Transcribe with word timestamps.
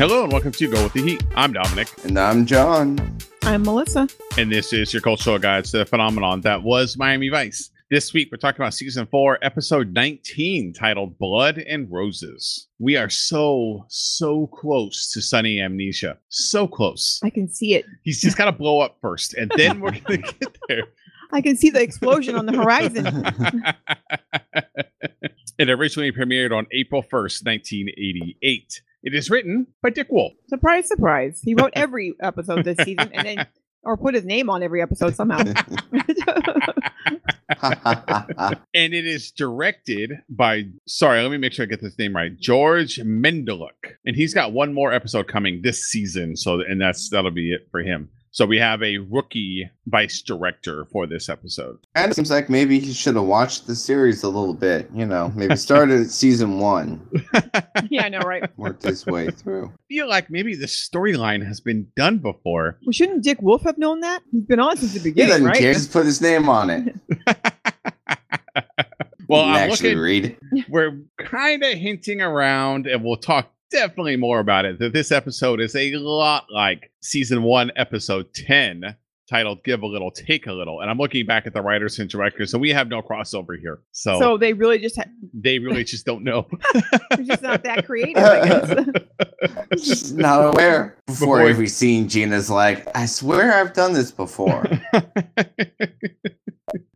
Hello 0.00 0.22
and 0.22 0.32
welcome 0.32 0.50
to 0.52 0.66
Go 0.66 0.82
with 0.82 0.94
the 0.94 1.02
Heat. 1.02 1.22
I'm 1.36 1.52
Dominic, 1.52 1.88
And 2.04 2.18
I'm 2.18 2.46
John. 2.46 3.18
I'm 3.42 3.62
Melissa. 3.64 4.08
and 4.38 4.50
this 4.50 4.72
is 4.72 4.94
your 4.94 5.02
cultural 5.02 5.38
guide 5.38 5.66
to 5.66 5.76
the 5.76 5.84
phenomenon 5.84 6.40
that 6.40 6.62
was 6.62 6.96
Miami 6.96 7.28
Vice. 7.28 7.68
This 7.90 8.14
week, 8.14 8.30
we're 8.32 8.38
talking 8.38 8.62
about 8.62 8.72
season 8.72 9.06
four, 9.08 9.38
episode 9.42 9.92
19, 9.92 10.72
titled 10.72 11.18
Blood 11.18 11.58
and 11.58 11.86
Roses. 11.92 12.68
We 12.78 12.96
are 12.96 13.10
so, 13.10 13.84
so 13.88 14.46
close 14.46 15.12
to 15.12 15.20
Sonny 15.20 15.60
Amnesia. 15.60 16.16
So 16.30 16.66
close. 16.66 17.20
I 17.22 17.28
can 17.28 17.46
see 17.46 17.74
it. 17.74 17.84
He's 18.02 18.22
just 18.22 18.38
got 18.38 18.46
to 18.46 18.52
blow 18.52 18.80
up 18.80 18.96
first, 19.02 19.34
and 19.34 19.52
then 19.54 19.80
we're 19.80 19.90
going 19.90 20.02
to 20.22 20.34
get 20.40 20.56
there. 20.66 20.84
I 21.30 21.42
can 21.42 21.58
see 21.58 21.68
the 21.68 21.82
explosion 21.82 22.36
on 22.36 22.46
the 22.46 22.56
horizon. 22.56 23.06
it 25.58 25.68
originally 25.68 26.10
premiered 26.10 26.56
on 26.56 26.66
April 26.72 27.02
1st, 27.02 27.44
1988. 27.44 28.80
It 29.02 29.14
is 29.14 29.30
written 29.30 29.66
by 29.82 29.90
Dick 29.90 30.08
Wolf. 30.10 30.34
surprise, 30.48 30.86
surprise. 30.86 31.40
He 31.42 31.54
wrote 31.54 31.72
every 31.76 32.14
episode 32.20 32.64
this 32.64 32.76
season 32.78 33.10
and 33.12 33.26
then 33.26 33.46
or 33.82 33.96
put 33.96 34.14
his 34.14 34.26
name 34.26 34.50
on 34.50 34.62
every 34.62 34.82
episode 34.82 35.14
somehow. 35.14 35.38
and 37.62 38.94
it 38.94 39.06
is 39.06 39.30
directed 39.32 40.12
by 40.28 40.64
sorry 40.86 41.20
let 41.20 41.30
me 41.30 41.36
make 41.36 41.52
sure 41.52 41.64
i 41.64 41.66
get 41.66 41.82
this 41.82 41.98
name 41.98 42.14
right 42.14 42.38
george 42.38 42.96
mendeluk 42.98 43.70
and 44.06 44.16
he's 44.16 44.32
got 44.32 44.52
one 44.52 44.72
more 44.72 44.92
episode 44.92 45.26
coming 45.26 45.60
this 45.62 45.84
season 45.84 46.36
so 46.36 46.60
and 46.60 46.80
that's 46.80 47.10
that'll 47.10 47.30
be 47.30 47.52
it 47.52 47.66
for 47.70 47.82
him 47.82 48.08
so 48.32 48.46
we 48.46 48.58
have 48.58 48.82
a 48.82 48.98
rookie 48.98 49.68
vice 49.86 50.22
director 50.22 50.86
for 50.92 51.06
this 51.06 51.28
episode 51.28 51.78
and 51.94 52.12
it 52.12 52.14
seems 52.14 52.30
like 52.30 52.48
maybe 52.48 52.78
he 52.78 52.92
should 52.92 53.16
have 53.16 53.24
watched 53.24 53.66
the 53.66 53.74
series 53.74 54.22
a 54.22 54.28
little 54.28 54.54
bit. 54.54 54.88
You 54.94 55.06
know, 55.06 55.32
maybe 55.34 55.56
started 55.56 56.00
at 56.02 56.06
season 56.10 56.58
one, 56.58 57.00
yeah, 57.90 58.04
I 58.04 58.08
know, 58.08 58.20
right? 58.20 58.48
worked 58.56 58.82
his 58.84 59.04
way 59.06 59.30
through. 59.30 59.72
feel 59.88 60.08
like 60.08 60.30
maybe 60.30 60.54
the 60.54 60.66
storyline 60.66 61.44
has 61.46 61.60
been 61.60 61.86
done 61.96 62.18
before 62.18 62.78
Well, 62.84 62.92
shouldn't 62.92 63.24
Dick 63.24 63.42
Wolf 63.42 63.62
have 63.62 63.78
known 63.78 64.00
that? 64.00 64.22
He's 64.30 64.44
been 64.44 64.60
on 64.60 64.76
since 64.76 64.92
the 64.94 65.00
He 65.00 65.10
beginning, 65.10 65.30
doesn't 65.30 65.46
right? 65.46 65.58
care. 65.58 65.72
Just 65.74 65.92
put 65.92 66.06
his 66.06 66.20
name 66.20 66.48
on 66.48 66.70
it. 66.70 66.94
well 69.28 69.42
i'm 69.44 69.56
actually 69.70 69.94
looking 69.94 70.36
read. 70.52 70.66
we're 70.68 70.98
kind 71.18 71.62
of 71.62 71.74
hinting 71.74 72.20
around 72.20 72.86
and 72.88 73.04
we'll 73.04 73.16
talk 73.16 73.52
definitely 73.70 74.16
more 74.16 74.40
about 74.40 74.64
it 74.64 74.78
that 74.78 74.92
this 74.92 75.12
episode 75.12 75.60
is 75.60 75.76
a 75.76 75.94
lot 75.96 76.46
like 76.52 76.90
season 77.02 77.42
one 77.42 77.70
episode 77.76 78.32
10 78.34 78.96
titled 79.28 79.62
give 79.62 79.82
a 79.82 79.86
little 79.86 80.10
take 80.10 80.48
a 80.48 80.52
little 80.52 80.80
and 80.80 80.90
i'm 80.90 80.98
looking 80.98 81.24
back 81.24 81.46
at 81.46 81.54
the 81.54 81.62
writers 81.62 82.00
and 82.00 82.10
directors 82.10 82.50
so 82.50 82.58
we 82.58 82.70
have 82.70 82.88
no 82.88 83.00
crossover 83.00 83.56
here 83.60 83.78
so, 83.92 84.18
So 84.18 84.36
they 84.36 84.52
really 84.54 84.78
just 84.80 84.96
ha- 84.96 85.04
they 85.34 85.60
really 85.60 85.84
just 85.84 86.04
don't 86.04 86.24
know 86.24 86.48
they're 87.10 87.24
just 87.24 87.42
not 87.42 87.62
that 87.62 87.86
creative, 87.86 88.16
I 88.24 88.48
guess. 88.48 89.84
Just 89.84 90.14
not 90.16 90.52
aware. 90.54 90.96
Before, 91.06 91.36
Before- 91.38 91.48
every 91.48 91.68
scene, 91.68 92.08
Gina's 92.08 92.50
like, 92.50 92.86
I 92.96 93.06
swear 93.06 93.54
I've 93.54 93.72
done 93.72 93.92
this 93.92 94.10
before. 94.10 94.64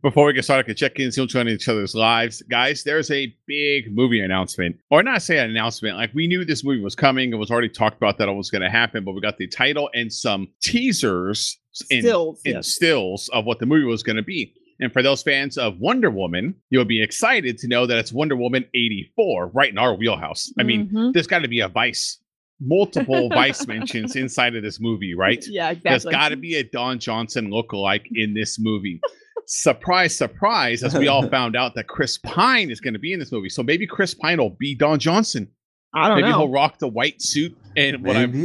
Before 0.01 0.25
we 0.27 0.33
get 0.33 0.43
started, 0.43 0.65
I 0.65 0.67
can 0.67 0.75
check 0.75 0.99
in, 0.99 1.11
see 1.11 1.21
what's 1.21 1.33
going 1.33 1.47
on 1.47 1.49
in 1.49 1.55
each 1.55 1.67
other's 1.67 1.95
lives. 1.95 2.41
Guys, 2.43 2.83
there's 2.83 3.09
a 3.11 3.35
big 3.47 3.93
movie 3.95 4.21
announcement. 4.21 4.77
Or 4.89 5.01
not 5.03 5.21
say 5.21 5.37
an 5.39 5.49
announcement, 5.49 5.97
like 5.97 6.13
we 6.13 6.27
knew 6.27 6.45
this 6.45 6.63
movie 6.63 6.81
was 6.81 6.95
coming. 6.95 7.33
It 7.33 7.37
was 7.37 7.51
already 7.51 7.69
talked 7.69 7.97
about 7.97 8.17
that 8.19 8.29
it 8.29 8.33
was 8.33 8.49
going 8.51 8.61
to 8.61 8.69
happen, 8.69 9.03
but 9.03 9.13
we 9.13 9.21
got 9.21 9.37
the 9.37 9.47
title 9.47 9.89
and 9.93 10.11
some 10.11 10.47
teasers 10.61 11.57
and, 11.91 12.01
Stills, 12.03 12.41
and 12.45 12.55
yes. 12.55 12.67
stills 12.67 13.29
of 13.33 13.45
what 13.45 13.59
the 13.59 13.65
movie 13.65 13.85
was 13.85 14.03
going 14.03 14.15
to 14.15 14.21
be. 14.23 14.53
And 14.79 14.91
for 14.93 15.01
those 15.01 15.23
fans 15.23 15.57
of 15.57 15.79
Wonder 15.79 16.09
Woman, 16.09 16.55
you'll 16.69 16.85
be 16.85 17.01
excited 17.01 17.57
to 17.59 17.67
know 17.67 17.85
that 17.85 17.97
it's 17.97 18.13
Wonder 18.13 18.35
Woman 18.35 18.65
84, 18.73 19.47
right 19.53 19.69
in 19.71 19.77
our 19.77 19.95
wheelhouse. 19.95 20.51
I 20.59 20.63
mean, 20.63 20.89
Mhm. 20.89 21.13
there's 21.13 21.27
got 21.27 21.39
to 21.39 21.47
be 21.47 21.61
a 21.61 21.67
Vice, 21.69 22.19
multiple 22.59 23.29
Vice 23.33 23.67
mentions 23.67 24.15
inside 24.15 24.55
of 24.55 24.63
this 24.63 24.79
movie, 24.79 25.13
right? 25.15 25.43
yeah, 25.47 25.73
there's 25.83 26.05
got 26.05 26.29
to 26.29 26.37
be 26.37 26.55
a 26.55 26.63
Don 26.63 26.99
Johnson 26.99 27.49
lookalike 27.49 28.05
in 28.13 28.33
this 28.33 28.59
movie. 28.59 28.99
Surprise, 29.47 30.15
surprise, 30.15 30.83
as 30.83 30.95
we 30.95 31.07
all 31.07 31.27
found 31.29 31.55
out 31.55 31.75
that 31.75 31.87
Chris 31.87 32.17
Pine 32.17 32.69
is 32.69 32.79
going 32.79 32.93
to 32.93 32.99
be 32.99 33.13
in 33.13 33.19
this 33.19 33.31
movie. 33.31 33.49
So 33.49 33.63
maybe 33.63 33.87
Chris 33.87 34.13
Pine 34.13 34.37
will 34.37 34.51
be 34.51 34.75
Don 34.75 34.99
Johnson. 34.99 35.47
I 35.93 36.07
don't 36.09 36.17
maybe 36.17 36.29
know. 36.29 36.39
he'll 36.39 36.49
rock 36.49 36.79
the 36.79 36.87
white 36.87 37.21
suit. 37.21 37.55
And 37.77 38.03
what 38.03 38.17
I've 38.17 38.35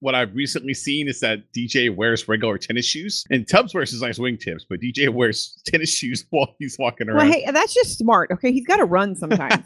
what 0.00 0.14
I've 0.14 0.34
recently 0.34 0.74
seen 0.74 1.08
is 1.08 1.20
that 1.20 1.42
DJ 1.52 1.94
wears 1.94 2.28
regular 2.28 2.56
tennis 2.58 2.86
shoes, 2.86 3.24
and 3.30 3.48
Tubbs 3.48 3.74
wears 3.74 3.90
his 3.90 4.02
nice 4.02 4.18
wingtips, 4.18 4.62
but 4.68 4.80
DJ 4.80 5.08
wears 5.08 5.60
tennis 5.66 5.90
shoes 5.90 6.24
while 6.30 6.54
he's 6.58 6.76
walking 6.78 7.08
around. 7.08 7.28
Well, 7.28 7.32
hey, 7.32 7.50
that's 7.50 7.74
just 7.74 7.98
smart. 7.98 8.30
Okay, 8.30 8.52
he's 8.52 8.66
got 8.66 8.76
to 8.76 8.84
run 8.84 9.16
sometimes. 9.16 9.64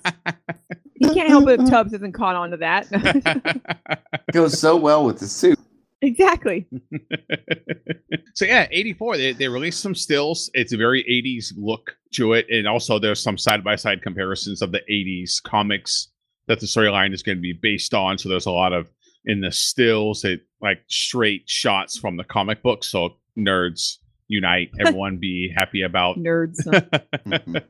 he 0.95 1.13
can't 1.13 1.29
help 1.29 1.49
it 1.49 1.61
if 1.61 1.69
Tubbs 1.69 1.93
isn't 1.93 2.13
caught 2.13 2.37
on 2.37 2.51
to 2.51 2.57
that. 2.59 4.23
Goes 4.33 4.59
so 4.59 4.77
well 4.77 5.05
with 5.05 5.19
the 5.19 5.29
suit. 5.29 5.59
Exactly. 6.03 6.67
so 8.35 8.45
yeah, 8.45 8.67
84, 8.71 9.17
they, 9.17 9.33
they 9.33 9.49
released 9.49 9.81
some 9.81 9.95
stills. 9.95 10.51
It's 10.55 10.73
a 10.73 10.77
very 10.77 11.03
80s 11.05 11.53
look 11.57 11.97
to 12.15 12.35
it. 12.35 12.47
And 12.51 12.69
also 12.69 12.99
there's 12.99 13.23
some 13.23 13.39
side-by-side 13.39 14.03
comparisons 14.03 14.61
of 14.63 14.73
the 14.73 14.81
80s 14.91 15.43
comics 15.43 16.09
that 16.49 16.61
the 16.61 16.67
storyline 16.67 17.15
is 17.15 17.23
going 17.23 17.39
to 17.39 17.43
be 17.43 17.53
based 17.55 17.95
on. 17.95 18.19
So 18.19 18.29
there's 18.29 18.47
a 18.47 18.51
lot 18.51 18.73
of 18.73 18.91
in 19.25 19.41
the 19.41 19.53
stills, 19.53 20.25
it 20.25 20.41
like 20.61 20.83
straight 20.89 21.49
shots 21.49 21.97
from 21.99 22.17
the 22.17 22.25
comic 22.25 22.63
book. 22.63 22.83
So 22.85 23.17
nerds 23.39 23.99
unite, 24.29 24.71
everyone 24.81 25.19
be 25.19 25.53
happy 25.55 25.83
about 25.83 26.17
Nerds. 26.17 26.57
Mhm. 27.27 27.63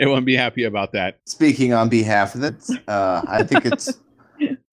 everyone 0.00 0.24
be 0.24 0.34
happy 0.34 0.64
about 0.64 0.92
that. 0.92 1.18
Speaking 1.26 1.74
on 1.74 1.88
behalf 1.90 2.34
of 2.34 2.42
it, 2.44 2.54
uh, 2.88 3.22
I 3.28 3.42
think 3.42 3.66
it's 3.66 3.92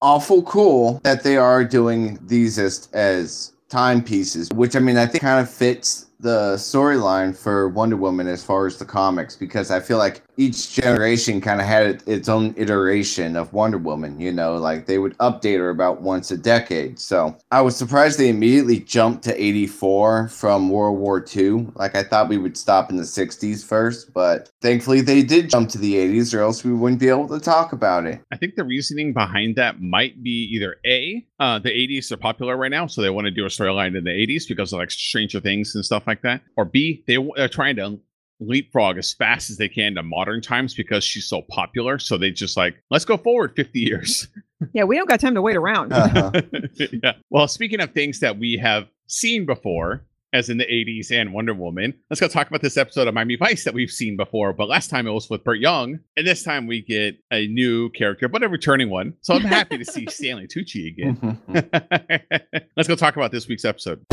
awful 0.01 0.43
cool 0.43 0.99
that 1.03 1.23
they 1.23 1.37
are 1.37 1.63
doing 1.63 2.19
these 2.25 2.59
as, 2.59 2.87
as 2.93 3.53
timepieces, 3.69 4.49
which 4.51 4.75
I 4.75 4.79
mean, 4.79 4.97
I 4.97 5.05
think 5.05 5.21
kind 5.21 5.41
of 5.41 5.49
fits 5.49 6.07
the 6.19 6.55
storyline 6.55 7.35
for 7.35 7.69
Wonder 7.69 7.97
Woman 7.97 8.27
as 8.27 8.43
far 8.43 8.65
as 8.65 8.77
the 8.77 8.85
comics, 8.85 9.35
because 9.35 9.71
I 9.71 9.79
feel 9.79 9.97
like 9.97 10.23
each 10.37 10.73
generation 10.73 11.41
kind 11.41 11.59
of 11.59 11.67
had 11.67 12.03
its 12.05 12.29
own 12.29 12.53
iteration 12.57 13.35
of 13.35 13.51
Wonder 13.53 13.79
Woman, 13.79 14.19
you 14.19 14.31
know, 14.31 14.55
like 14.55 14.85
they 14.85 14.99
would 14.99 15.17
update 15.17 15.57
her 15.57 15.71
about 15.71 16.01
once 16.01 16.29
a 16.29 16.37
decade. 16.37 16.99
So 16.99 17.35
I 17.51 17.61
was 17.61 17.75
surprised 17.75 18.19
they 18.19 18.29
immediately 18.29 18.79
jumped 18.79 19.23
to 19.25 19.43
84 19.43 20.29
from 20.29 20.69
World 20.69 20.99
War 20.99 21.25
II. 21.35 21.67
Like 21.75 21.95
I 21.95 22.03
thought 22.03 22.29
we 22.29 22.37
would 22.37 22.55
stop 22.55 22.91
in 22.91 22.97
the 22.97 23.03
60s 23.03 23.65
first, 23.65 24.13
but 24.13 24.49
thankfully 24.61 25.01
they 25.01 25.23
did 25.23 25.49
jump 25.49 25.69
to 25.71 25.77
the 25.79 25.95
80s, 25.95 26.37
or 26.37 26.41
else 26.41 26.63
we 26.63 26.73
wouldn't 26.73 26.99
be 26.99 27.09
able 27.09 27.27
to 27.29 27.39
talk 27.39 27.73
about 27.73 28.05
it. 28.05 28.21
I 28.31 28.37
think 28.37 28.55
the 28.55 28.63
reasoning 28.63 29.13
behind 29.13 29.55
that 29.55 29.81
might 29.81 30.21
be 30.21 30.47
either 30.53 30.75
A, 30.85 31.25
uh, 31.39 31.59
the 31.59 31.69
80s 31.69 32.11
are 32.11 32.17
popular 32.17 32.55
right 32.55 32.71
now, 32.71 32.85
so 32.85 33.01
they 33.01 33.09
want 33.09 33.25
to 33.25 33.31
do 33.31 33.45
a 33.45 33.49
storyline 33.49 33.97
in 33.97 34.03
the 34.03 34.11
80s 34.11 34.47
because 34.47 34.71
of 34.71 34.79
like 34.79 34.91
Stranger 34.91 35.39
Things 35.39 35.73
and 35.73 35.83
stuff 35.83 36.05
like 36.05 36.21
that. 36.21 36.41
Or 36.55 36.65
B, 36.65 37.03
they, 37.07 37.17
they're 37.35 37.49
trying 37.49 37.75
to 37.77 37.99
leapfrog 38.39 38.97
as 38.97 39.13
fast 39.13 39.49
as 39.49 39.57
they 39.57 39.69
can 39.69 39.95
to 39.95 40.03
modern 40.03 40.41
times 40.41 40.73
because 40.73 41.03
she's 41.03 41.27
so 41.27 41.41
popular. 41.49 41.99
So 41.99 42.17
they 42.17 42.31
just 42.31 42.57
like, 42.57 42.75
let's 42.89 43.05
go 43.05 43.17
forward 43.17 43.53
50 43.55 43.79
years. 43.79 44.27
yeah, 44.73 44.83
we 44.83 44.97
don't 44.97 45.07
got 45.07 45.19
time 45.19 45.35
to 45.35 45.41
wait 45.41 45.55
around. 45.55 45.93
Uh-huh. 45.93 46.41
yeah. 47.03 47.13
Well, 47.29 47.47
speaking 47.47 47.79
of 47.79 47.91
things 47.91 48.19
that 48.19 48.37
we 48.37 48.57
have 48.57 48.87
seen 49.07 49.45
before, 49.45 50.03
as 50.33 50.49
in 50.49 50.57
the 50.57 50.65
80s 50.65 51.11
and 51.11 51.33
Wonder 51.33 51.53
Woman, 51.53 51.93
let's 52.09 52.19
go 52.19 52.27
talk 52.27 52.47
about 52.47 52.61
this 52.61 52.77
episode 52.77 53.07
of 53.07 53.13
Miami 53.13 53.37
Vice 53.37 53.63
that 53.63 53.73
we've 53.73 53.89
seen 53.89 54.17
before. 54.17 54.53
But 54.53 54.67
last 54.67 54.89
time 54.89 55.07
it 55.07 55.11
was 55.11 55.29
with 55.29 55.43
Burt 55.43 55.59
Young, 55.59 55.99
and 56.17 56.27
this 56.27 56.43
time 56.43 56.67
we 56.67 56.81
get 56.81 57.17
a 57.31 57.47
new 57.47 57.89
character, 57.91 58.27
but 58.27 58.43
a 58.43 58.49
returning 58.49 58.89
one. 58.89 59.13
So 59.21 59.33
I'm 59.33 59.41
happy 59.41 59.77
to 59.77 59.85
see 59.85 60.05
Stanley 60.09 60.47
Tucci 60.47 60.87
again. 60.87 61.39
let's 62.75 62.87
go 62.87 62.95
talk 62.95 63.15
about 63.15 63.31
this 63.31 63.47
week's 63.47 63.65
episode. 63.65 64.05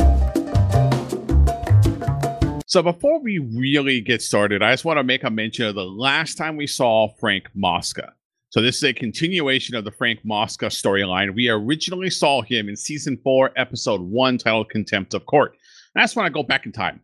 So 2.66 2.82
before 2.82 3.20
we 3.20 3.38
really 3.38 4.00
get 4.00 4.22
started, 4.22 4.62
I 4.62 4.72
just 4.72 4.86
want 4.86 4.98
to 4.98 5.04
make 5.04 5.22
a 5.22 5.30
mention 5.30 5.66
of 5.66 5.74
the 5.74 5.84
last 5.84 6.36
time 6.36 6.56
we 6.56 6.66
saw 6.66 7.08
Frank 7.20 7.48
Mosca. 7.54 8.14
So 8.48 8.62
this 8.62 8.76
is 8.76 8.84
a 8.84 8.94
continuation 8.94 9.74
of 9.74 9.84
the 9.84 9.90
Frank 9.90 10.20
Mosca 10.24 10.66
storyline. 10.66 11.34
We 11.34 11.50
originally 11.50 12.08
saw 12.08 12.40
him 12.40 12.70
in 12.70 12.76
season 12.76 13.18
four, 13.22 13.50
episode 13.56 14.00
one, 14.00 14.38
titled 14.38 14.70
"Contempt 14.70 15.12
of 15.12 15.26
Court." 15.26 15.56
And 15.94 16.00
I 16.00 16.04
just 16.04 16.16
want 16.16 16.26
to 16.26 16.32
go 16.32 16.42
back 16.42 16.64
in 16.64 16.72
time. 16.72 17.00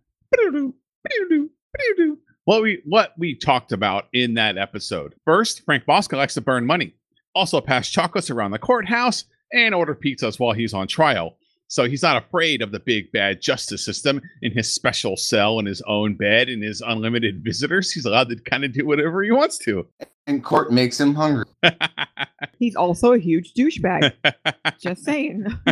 What 2.45 2.63
we 2.63 2.81
what 2.87 3.13
we 3.19 3.35
talked 3.35 3.73
about 3.73 4.07
in 4.15 4.35
that 4.35 4.57
episode. 4.57 5.15
First, 5.27 5.65
Frank 5.67 5.87
Mosca 5.87 6.17
likes 6.17 6.35
to 6.35 6.41
burn 6.41 6.65
money. 6.65 6.95
Also, 7.35 7.61
pass 7.61 7.91
chocolates 7.91 8.31
around 8.31 8.53
the 8.53 8.59
courthouse 8.59 9.25
and 9.53 9.75
order 9.75 9.95
pizzas 9.95 10.41
while 10.41 10.55
he's 10.55 10.73
on 10.73 10.87
trial. 10.87 11.37
So 11.71 11.89
he's 11.89 12.03
not 12.03 12.17
afraid 12.17 12.63
of 12.63 12.73
the 12.73 12.81
big 12.81 13.13
bad 13.13 13.41
justice 13.41 13.85
system 13.85 14.21
in 14.43 14.51
his 14.51 14.75
special 14.75 15.17
cell 15.17 15.61
in 15.61 15.67
his 15.67 15.81
own 15.87 16.15
bed 16.15 16.49
and 16.49 16.65
his 16.65 16.81
unlimited 16.81 17.45
visitors. 17.45 17.93
He's 17.93 18.05
allowed 18.05 18.29
to 18.31 18.37
kind 18.37 18.65
of 18.65 18.73
do 18.73 18.85
whatever 18.85 19.23
he 19.23 19.31
wants 19.31 19.57
to. 19.59 19.87
and 20.27 20.43
court 20.43 20.73
makes 20.73 20.99
him 20.99 21.15
hungry. 21.15 21.45
He's 22.59 22.75
also 22.75 23.13
a 23.13 23.19
huge 23.19 23.55
douchebag. 23.55 24.13
Just 24.81 25.05
saying. 25.05 25.47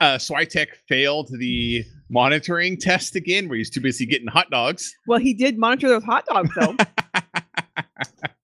uh, 0.00 0.18
Switek 0.18 0.68
failed 0.86 1.30
the 1.38 1.82
monitoring 2.10 2.76
test 2.76 3.16
again, 3.16 3.48
where 3.48 3.56
he's 3.56 3.70
too 3.70 3.80
busy 3.80 4.04
getting 4.04 4.28
hot 4.28 4.50
dogs. 4.50 4.94
Well, 5.06 5.18
he 5.18 5.32
did 5.32 5.56
monitor 5.56 5.88
those 5.88 6.04
hot 6.04 6.26
dogs, 6.26 6.50
though. 6.54 6.76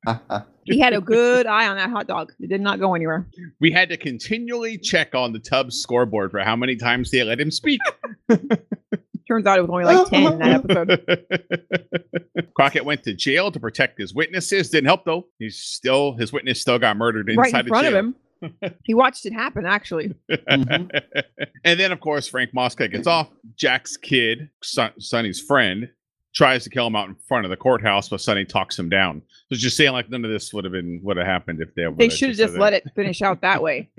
He 0.64 0.78
had 0.78 0.93
a 0.93 1.00
good 1.00 1.46
eye 1.46 1.66
on 1.66 1.75
that 1.76 1.90
hot 1.90 2.06
dog. 2.06 2.32
It 2.38 2.49
did 2.49 2.60
not 2.60 2.78
go 2.78 2.94
anywhere. 2.94 3.26
we 3.60 3.72
had 3.72 3.88
to 3.88 3.96
continually 3.96 4.78
check 4.78 5.12
on 5.12 5.32
the 5.32 5.40
Tubbs 5.40 5.81
scoreboard 5.82 6.31
for 6.31 6.38
how 6.38 6.54
many 6.54 6.76
times 6.76 7.10
they 7.10 7.25
let 7.25 7.40
him 7.40 7.50
speak. 7.50 7.81
Turns 9.28 9.44
out 9.44 9.58
it 9.58 9.62
was 9.62 9.70
only 9.70 9.84
like 9.84 10.08
10 10.08 10.32
in 10.34 10.38
that 10.38 10.64
episode. 10.64 12.46
Crockett 12.54 12.84
went 12.84 13.02
to 13.04 13.14
jail 13.14 13.50
to 13.50 13.58
protect 13.58 13.99
his 13.99 14.14
witnesses. 14.14 14.70
Didn't 14.70 14.87
help 14.87 15.04
though. 15.04 15.26
He's 15.40 15.58
still 15.58 16.14
his 16.16 16.32
witness 16.32 16.60
still 16.60 16.78
got 16.78 16.96
murdered 16.96 17.28
inside 17.28 17.52
right 17.52 17.64
in 17.64 17.69
front 17.69 17.87
of 17.88 17.93
jail. 17.93 17.99
him. 18.00 18.14
He 18.84 18.94
watched 18.94 19.26
it 19.26 19.32
happen, 19.32 19.64
actually. 19.66 20.14
Mhm. 20.31 20.90
and 21.64 21.81
then, 21.81 21.90
of 21.93 22.00
course, 22.00 22.26
Frank 22.28 22.52
Mosca 22.54 22.87
gets 22.88 23.06
off. 23.08 23.28
Jack's 23.56 23.96
kid, 23.96 24.50
Son- 24.62 24.93
Sonny's 25.00 25.40
friend, 25.40 25.90
tries 26.34 26.64
to 26.64 26.70
kill 26.70 26.87
him 26.87 26.96
out 26.96 27.08
in 27.08 27.17
front 27.29 27.44
of 27.44 27.50
the 27.50 27.56
courthouse, 27.56 28.08
but 28.08 28.20
Sonny 28.20 28.44
talks 28.44 28.79
him 28.79 28.88
down. 28.88 29.23
So 29.52 29.58
just 29.58 29.76
saying, 29.76 29.93
like 29.93 30.11
none 30.11 30.25
of 30.25 30.31
this 30.31 30.52
would 30.52 30.64
have 30.64 30.73
been 30.73 31.00
would 31.02 31.17
have 31.17 31.26
happened 31.26 31.61
if 31.61 31.75
they. 31.75 31.87
Were 31.87 31.94
they 31.94 32.08
should 32.08 32.31
have 32.31 32.38
just 32.38 32.55
let 32.55 32.73
it 32.73 32.84
finish 32.94 33.23
out 33.23 33.40
that 33.43 33.62
way. 33.62 33.90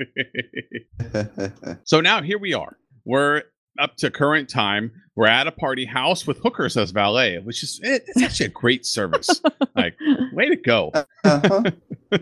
so 1.83 2.01
now 2.01 2.21
here 2.21 2.39
we 2.39 2.53
are. 2.53 2.77
We're 3.06 3.44
up 3.80 3.95
to 3.97 4.12
current 4.12 4.50
time. 4.50 4.91
We're 5.15 5.27
at 5.27 5.45
a 5.48 5.51
party 5.51 5.86
house 5.86 6.25
with 6.25 6.39
hookers 6.39 6.75
as 6.75 6.92
valet, 6.92 7.38
which 7.39 7.62
is 7.63 7.80
it, 7.83 8.04
it's 8.07 8.21
actually 8.24 8.48
a 8.48 8.50
great 8.50 8.86
service. 8.86 9.42
like, 9.75 9.95
way 10.33 10.50
to 10.50 10.56
go. 10.56 10.92
Uh-huh. 11.24 11.63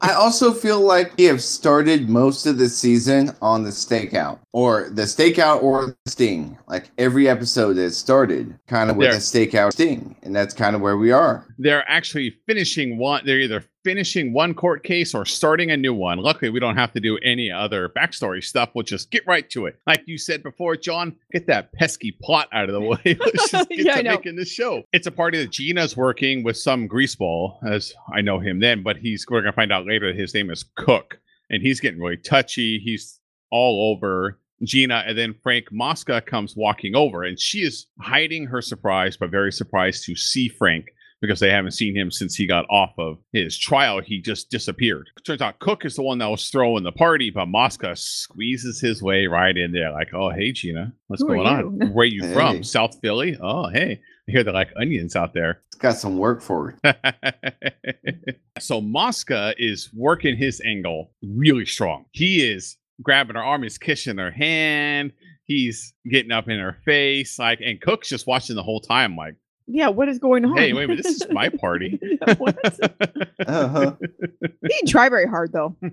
I 0.00 0.12
also 0.12 0.52
feel 0.52 0.80
like 0.80 1.16
we 1.16 1.24
have 1.24 1.42
started 1.42 2.08
most 2.08 2.46
of 2.46 2.58
the 2.58 2.68
season 2.68 3.34
on 3.42 3.64
the 3.64 3.70
stakeout 3.70 4.38
or 4.52 4.88
the 4.90 5.02
stakeout 5.02 5.62
or 5.62 5.96
the 6.04 6.10
sting. 6.10 6.56
Like 6.68 6.90
every 6.98 7.28
episode 7.28 7.76
has 7.76 7.96
started 7.96 8.58
kind 8.66 8.90
of 8.90 8.96
with 8.96 9.08
There. 9.08 9.16
a 9.16 9.20
stakeout 9.20 9.72
sting, 9.72 10.16
and 10.22 10.34
that's 10.34 10.54
kind 10.54 10.74
of 10.74 10.82
where 10.82 10.96
we 10.96 11.12
are. 11.12 11.46
they're 11.58 11.88
actually 11.88 12.36
finishing 12.46 12.96
one 12.98 13.22
they're 13.26 13.40
either 13.40 13.62
finishing 13.84 14.32
one 14.32 14.54
court 14.54 14.82
case 14.84 15.14
or 15.14 15.24
starting 15.26 15.70
a 15.70 15.76
new 15.76 15.92
one 15.94 16.18
luckily 16.18 16.50
we 16.50 16.60
don't 16.60 16.76
have 16.76 16.92
to 16.92 17.00
do 17.00 17.18
any 17.22 17.50
other 17.50 17.88
backstory 17.90 18.42
stuff 18.44 18.70
we'll 18.74 18.82
just 18.84 19.10
get 19.10 19.26
right 19.26 19.48
to 19.50 19.66
it 19.66 19.78
like 19.86 20.02
you 20.06 20.16
said 20.18 20.42
before 20.42 20.76
john 20.76 21.14
get 21.32 21.46
that 21.46 21.72
pesky 21.72 22.09
plot 22.12 22.48
out 22.52 22.68
of 22.68 22.72
the 22.74 22.80
way. 22.80 22.98
Let's 23.20 23.50
just 23.50 23.68
get 23.68 23.78
Yeah, 23.86 23.96
to 24.02 24.10
making 24.10 24.36
this 24.36 24.50
show. 24.50 24.82
It's 24.92 25.06
a 25.06 25.10
party 25.10 25.38
that 25.38 25.50
gina's 25.50 25.96
working 25.96 26.42
with 26.42 26.56
some 26.56 26.88
greaseball 26.88 27.58
as 27.66 27.92
i 28.12 28.20
know 28.20 28.38
him 28.38 28.60
then 28.60 28.82
but 28.82 28.96
he's 28.96 29.26
we're 29.28 29.40
gonna 29.40 29.52
find 29.52 29.72
out 29.72 29.86
later 29.86 30.08
that 30.12 30.18
his 30.18 30.34
name 30.34 30.50
is 30.50 30.64
cook 30.76 31.18
and 31.50 31.62
he's 31.62 31.80
getting 31.80 32.00
really 32.00 32.16
touchy. 32.16 32.78
He's 32.78 33.18
all 33.50 33.90
over 33.92 34.38
Gina 34.62 35.02
and 35.06 35.16
then 35.18 35.34
Frank 35.42 35.66
Mosca 35.72 36.20
comes 36.20 36.54
walking 36.56 36.94
over 36.94 37.24
and 37.24 37.38
she 37.38 37.60
is 37.60 37.86
hiding 38.00 38.46
her 38.46 38.62
surprise, 38.62 39.16
but 39.16 39.30
very 39.30 39.52
surprised 39.52 40.04
to 40.04 40.14
see 40.14 40.48
Frank 40.48 40.86
because 41.20 41.40
they 41.40 41.50
haven't 41.50 41.72
seen 41.72 41.94
him 41.96 42.10
since 42.10 42.34
he 42.34 42.46
got 42.46 42.64
off 42.70 42.92
of 42.98 43.18
his 43.32 43.58
trial. 43.58 44.00
He 44.00 44.20
just 44.20 44.50
disappeared. 44.50 45.08
Turns 45.24 45.42
out 45.42 45.58
Cook 45.58 45.84
is 45.84 45.96
the 45.96 46.02
one 46.02 46.18
that 46.18 46.26
was 46.30 46.48
throwing 46.48 46.82
the 46.84 46.92
party, 46.92 47.30
but 47.30 47.46
Mosca 47.46 47.94
squeezes 47.96 48.80
his 48.80 49.02
way 49.02 49.26
right 49.26 49.56
in 49.56 49.72
there, 49.72 49.92
like, 49.92 50.14
"Oh, 50.14 50.30
hey, 50.30 50.52
Gina, 50.52 50.92
what's 51.08 51.22
Who 51.22 51.28
going 51.28 51.46
on? 51.46 51.80
you?" 51.80 51.86
Where 51.88 52.06
you 52.06 52.22
Hey. 52.22 52.32
from? 52.34 52.62
South 52.62 52.98
Philly? 53.02 53.36
Oh, 53.40 53.68
hey, 53.68 54.00
I 54.28 54.30
hear 54.32 54.42
they're 54.44 54.52
like 54.54 54.70
onions 54.76 55.14
out 55.16 55.34
there." 55.34 55.60
It's 55.68 55.76
got 55.76 55.96
some 55.96 56.16
work 56.18 56.40
for 56.42 56.74
it. 56.82 58.40
so 58.58 58.80
Mosca 58.80 59.54
is 59.58 59.90
working 59.94 60.36
his 60.36 60.60
angle 60.64 61.12
really 61.22 61.66
strong. 61.66 62.06
He 62.12 62.40
is 62.48 62.76
grabbing 63.02 63.36
her 63.36 63.42
arm, 63.42 63.62
he's 63.62 63.78
kissing 63.78 64.18
her 64.18 64.30
hand, 64.30 65.12
he's 65.44 65.94
getting 66.10 66.32
up 66.32 66.48
in 66.48 66.58
her 66.58 66.76
face, 66.84 67.38
like, 67.38 67.60
and 67.64 67.80
Cook's 67.80 68.08
just 68.10 68.26
watching 68.26 68.56
the 68.56 68.62
whole 68.62 68.80
time, 68.80 69.16
like, 69.16 69.36
Yeah, 69.72 69.88
what 69.88 70.08
is 70.08 70.18
going 70.18 70.44
on? 70.44 70.56
hey, 70.56 70.72
wait 70.72 70.84
a 70.84 70.88
minute, 70.88 71.04
this 71.04 71.22
is 71.22 71.30
my 71.30 71.48
party. 71.48 71.98
Uh-huh. 73.46 73.94
He 74.00 74.68
didn't 74.68 74.88
try 74.88 75.08
very 75.08 75.26
hard, 75.26 75.52
though. 75.52 75.74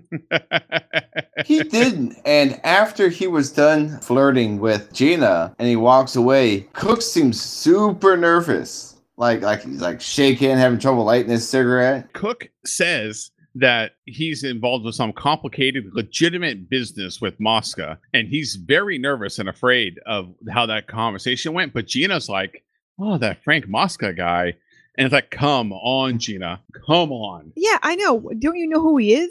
He 1.46 1.62
didn't. 1.62 2.16
And 2.24 2.60
after 2.64 3.08
he 3.08 3.26
was 3.28 3.52
done 3.52 4.00
flirting 4.00 4.58
with 4.58 4.92
Gina 4.92 5.54
and 5.58 5.68
he 5.68 5.76
walks 5.76 6.16
away, 6.16 6.66
Cook 6.72 7.00
seems 7.00 7.40
super 7.40 8.16
nervous. 8.16 8.96
Like 9.16 9.42
like 9.42 9.62
he's 9.62 9.80
like 9.80 10.00
shaking, 10.00 10.56
having 10.56 10.78
trouble 10.80 11.04
lighting 11.04 11.30
his 11.30 11.48
cigarette. 11.48 12.12
Cook 12.12 12.48
says 12.66 13.30
that 13.54 13.92
he's 14.06 14.42
involved 14.44 14.84
with 14.84 14.94
some 14.96 15.12
complicated, 15.12 15.86
legitimate 15.92 16.68
business 16.68 17.20
with 17.20 17.38
Mosca, 17.40 17.98
and 18.12 18.28
he's 18.28 18.56
very 18.56 18.98
nervous 18.98 19.38
and 19.38 19.48
afraid 19.48 19.98
of 20.06 20.34
how 20.50 20.66
that 20.66 20.86
conversation 20.88 21.52
went. 21.52 21.72
But 21.72 21.86
Gina's 21.86 22.28
like, 22.28 22.64
"Oh, 22.98 23.18
that 23.18 23.42
Frank 23.42 23.68
Mosca 23.68 24.12
guy," 24.12 24.54
and 24.96 25.06
it's 25.06 25.12
like, 25.12 25.30
"Come 25.30 25.72
on, 25.72 26.18
Gina, 26.18 26.60
come 26.86 27.12
on, 27.12 27.52
Yeah, 27.56 27.78
I 27.82 27.94
know. 27.96 28.30
Don't 28.38 28.56
you 28.56 28.68
know 28.68 28.80
who 28.80 28.96
he 28.98 29.14
is? 29.14 29.30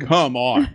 come 0.00 0.36
on." 0.36 0.68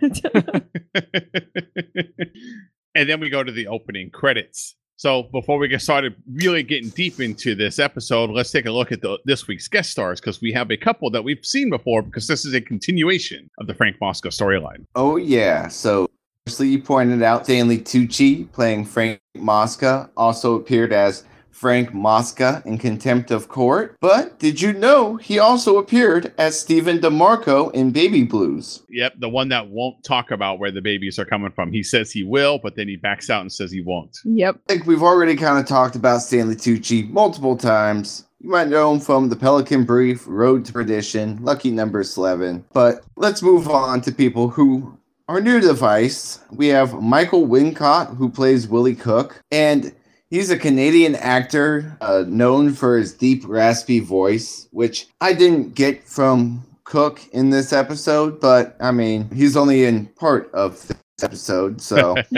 and 2.94 3.08
then 3.08 3.20
we 3.20 3.30
go 3.30 3.42
to 3.42 3.52
the 3.52 3.66
opening 3.66 4.10
credits. 4.10 4.76
So 4.96 5.22
before 5.32 5.56
we 5.56 5.66
get 5.66 5.80
started 5.80 6.14
really 6.30 6.62
getting 6.62 6.90
deep 6.90 7.20
into 7.20 7.54
this 7.54 7.78
episode, 7.78 8.28
let's 8.28 8.50
take 8.50 8.66
a 8.66 8.70
look 8.70 8.92
at 8.92 9.00
the, 9.00 9.18
this 9.24 9.48
week's 9.48 9.66
guest 9.66 9.90
stars 9.90 10.20
because 10.20 10.42
we 10.42 10.52
have 10.52 10.70
a 10.70 10.76
couple 10.76 11.10
that 11.12 11.24
we've 11.24 11.42
seen 11.42 11.70
before 11.70 12.02
because 12.02 12.26
this 12.26 12.44
is 12.44 12.52
a 12.52 12.60
continuation 12.60 13.48
of 13.58 13.66
the 13.66 13.72
Frank 13.72 13.96
Mosca 13.98 14.28
storyline. 14.28 14.84
Oh 14.96 15.16
yeah. 15.16 15.68
So 15.68 16.06
firstly 16.46 16.68
you 16.68 16.82
pointed 16.82 17.22
out 17.22 17.44
Stanley 17.46 17.78
Tucci 17.78 18.52
playing 18.52 18.84
Frank 18.84 19.20
Mosca 19.36 20.10
also 20.18 20.56
appeared 20.56 20.92
as 20.92 21.24
Frank 21.60 21.92
Mosca 21.92 22.62
in 22.64 22.78
Contempt 22.78 23.30
of 23.30 23.48
Court. 23.48 23.94
But 24.00 24.38
did 24.38 24.62
you 24.62 24.72
know 24.72 25.16
he 25.16 25.38
also 25.38 25.76
appeared 25.76 26.32
as 26.38 26.58
Stephen 26.58 27.00
DeMarco 27.00 27.70
in 27.74 27.90
Baby 27.90 28.24
Blues? 28.24 28.82
Yep, 28.88 29.16
the 29.18 29.28
one 29.28 29.50
that 29.50 29.68
won't 29.68 30.02
talk 30.02 30.30
about 30.30 30.58
where 30.58 30.70
the 30.70 30.80
babies 30.80 31.18
are 31.18 31.26
coming 31.26 31.50
from. 31.50 31.70
He 31.70 31.82
says 31.82 32.10
he 32.10 32.24
will, 32.24 32.58
but 32.58 32.76
then 32.76 32.88
he 32.88 32.96
backs 32.96 33.28
out 33.28 33.42
and 33.42 33.52
says 33.52 33.70
he 33.70 33.82
won't. 33.82 34.16
yep. 34.24 34.56
I 34.70 34.72
think 34.72 34.86
we've 34.86 35.02
already 35.02 35.36
kind 35.36 35.58
of 35.58 35.66
talked 35.66 35.96
about 35.96 36.22
Stanley 36.22 36.56
Tucci 36.56 37.10
multiple 37.10 37.58
times. 37.58 38.24
You 38.38 38.48
might 38.48 38.68
know 38.68 38.90
him 38.94 38.98
from 38.98 39.28
The 39.28 39.36
Pelican 39.36 39.84
Brief, 39.84 40.24
Road 40.26 40.64
to 40.64 40.72
Perdition, 40.72 41.44
Lucky 41.44 41.70
Number 41.70 42.02
Slevin. 42.04 42.64
But 42.72 43.04
let's 43.16 43.42
move 43.42 43.68
on 43.68 44.00
to 44.00 44.12
people 44.12 44.48
who 44.48 44.98
are 45.28 45.42
new 45.42 45.60
to 45.60 45.66
the 45.66 45.74
Vice. 45.74 46.40
We 46.50 46.68
have 46.68 47.02
Michael 47.02 47.46
Wincott, 47.46 48.16
who 48.16 48.30
plays 48.30 48.66
Willie 48.66 48.96
Cook, 48.96 49.42
and 49.52 49.94
he's 50.30 50.50
a 50.50 50.56
Canadian 50.56 51.16
actor 51.16 51.96
uh, 52.00 52.24
known 52.26 52.72
for 52.72 52.96
his 52.96 53.12
deep, 53.12 53.42
raspy 53.46 54.00
voice, 54.00 54.68
which 54.70 55.08
I 55.20 55.32
didn't 55.34 55.74
get 55.74 56.04
from 56.04 56.64
Cook 56.84 57.20
in 57.32 57.50
this 57.50 57.72
episode, 57.72 58.40
but 58.40 58.76
I 58.80 58.90
mean, 58.90 59.30
he's 59.30 59.56
only 59.56 59.84
in 59.84 60.06
part 60.06 60.50
of 60.52 60.88
this 60.88 60.96
episode, 61.22 61.80
so. 61.80 62.16
he 62.30 62.36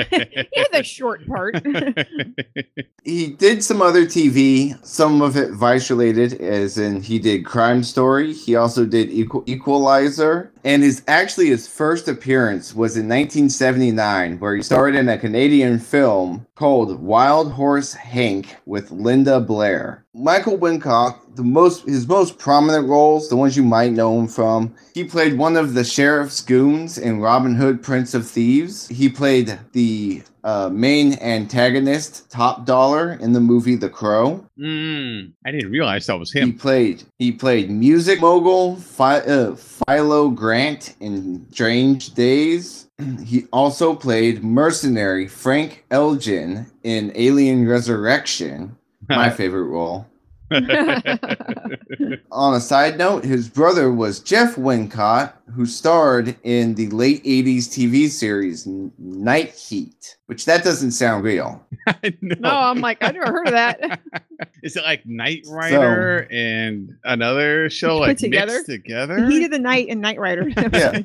had 0.57 0.69
the 0.73 0.83
short 0.83 1.27
part. 1.27 1.65
he 3.05 3.29
did 3.29 3.65
some 3.65 3.81
other 3.81 4.05
TV, 4.05 4.85
some 4.85 5.23
of 5.23 5.37
it 5.37 5.53
Vice 5.53 5.89
related, 5.89 6.35
as 6.35 6.77
in 6.77 7.01
he 7.01 7.19
did 7.19 7.47
Crime 7.47 7.83
Story. 7.83 8.35
He 8.35 8.55
also 8.57 8.85
did 8.85 9.11
Equal- 9.11 9.45
Equalizer, 9.47 10.52
and 10.65 10.83
his 10.83 11.03
actually 11.09 11.49
his 11.49 11.67
first 11.67 12.09
appearance 12.09 12.75
was 12.75 12.97
in 12.97 13.09
1979, 13.09 14.39
where 14.39 14.57
he 14.57 14.63
starred 14.63 14.95
in 14.95 15.09
a 15.09 15.19
Canadian 15.19 15.79
film 15.79 16.47
called 16.55 17.01
Wild 17.01 17.53
Horse 17.53 17.93
Hank 17.95 18.57
with 18.67 18.91
Linda 18.91 19.41
Blair. 19.41 20.05
Michael 20.15 20.59
Wincott, 20.59 21.37
the 21.37 21.43
most 21.43 21.87
his 21.87 22.07
most 22.07 22.39
prominent 22.39 22.89
roles, 22.89 23.29
the 23.29 23.37
ones 23.37 23.57
you 23.57 23.65
might 23.65 23.93
know 23.93 24.19
him 24.19 24.29
from, 24.29 24.75
he 24.95 25.05
played 25.05 25.39
one 25.39 25.57
of 25.57 25.75
the 25.75 25.85
sheriff's 25.85 26.41
goons 26.41 26.99
in 26.99 27.21
Robin 27.21 27.55
Hood, 27.55 27.83
Prince 27.83 28.15
of 28.15 28.29
Thieves. 28.29 28.89
He 28.89 29.09
played 29.09 29.59
the 29.73 30.23
uh, 30.45 30.69
main 30.73 31.15
antagonist, 31.21 32.31
Top 32.31 32.65
Dollar, 32.65 33.13
in 33.21 33.33
the 33.33 33.41
movie 33.41 33.77
The 33.77 33.89
Crow. 33.89 34.45
Mm, 34.59 35.33
I 35.47 35.51
didn't 35.51 35.71
realize 35.71 36.07
that 36.07 36.19
was 36.19 36.33
him. 36.33 36.49
He 36.49 36.53
played 36.53 37.05
he 37.19 37.33
played 37.33 37.71
music 37.71 38.21
mogul 38.21 38.77
Phi- 38.77 39.21
uh, 39.21 39.55
Philo 39.57 40.29
Grant 40.31 40.95
in 41.01 41.47
Strange 41.51 42.15
Days. 42.15 42.89
He 43.25 43.47
also 43.53 43.95
played 43.95 44.45
mercenary 44.45 45.27
Frank 45.27 45.85
Elgyn 45.91 46.67
in 46.85 47.11
Alien 47.17 47.67
Resurrection, 47.67 48.77
my 49.09 49.29
favorite 49.41 49.65
role. 49.65 50.07
On 52.33 52.55
a 52.55 52.61
side 52.61 52.99
note, 52.99 53.25
his 53.25 53.49
brother 53.49 53.91
was 53.93 54.21
Jeff 54.21 54.57
Wincott, 54.57 55.33
who 55.55 55.67
starred 55.67 56.37
in 56.43 56.75
the 56.75 56.89
late 56.89 57.23
80s 57.25 57.69
TV 57.69 58.09
series 58.09 58.67
Night 58.99 59.55
Heat, 59.55 60.17
which 60.27 60.45
that 60.47 60.65
doesn't 60.65 60.93
sound 60.93 61.25
real. 61.25 61.65
No, 62.21 62.49
I'm 62.49 62.81
like, 62.81 62.99
I 63.03 63.11
never 63.11 63.31
heard 63.33 63.49
of 63.49 63.55
that. 63.55 64.01
Is 64.63 64.77
it 64.77 64.85
like 64.85 65.05
Knight 65.05 65.45
Rider 65.49 66.29
and 66.31 66.97
another 67.05 67.69
show 67.71 67.99
like 67.99 68.19
together? 68.19 68.53
mixed 68.53 68.67
together? 68.67 69.27
Heat 69.27 69.45
of 69.47 69.51
the 69.51 69.59
Night 69.59 69.87
and 69.89 70.01
Knight 70.01 70.19
Rider. 70.21 70.49
Yeah. 70.49 71.03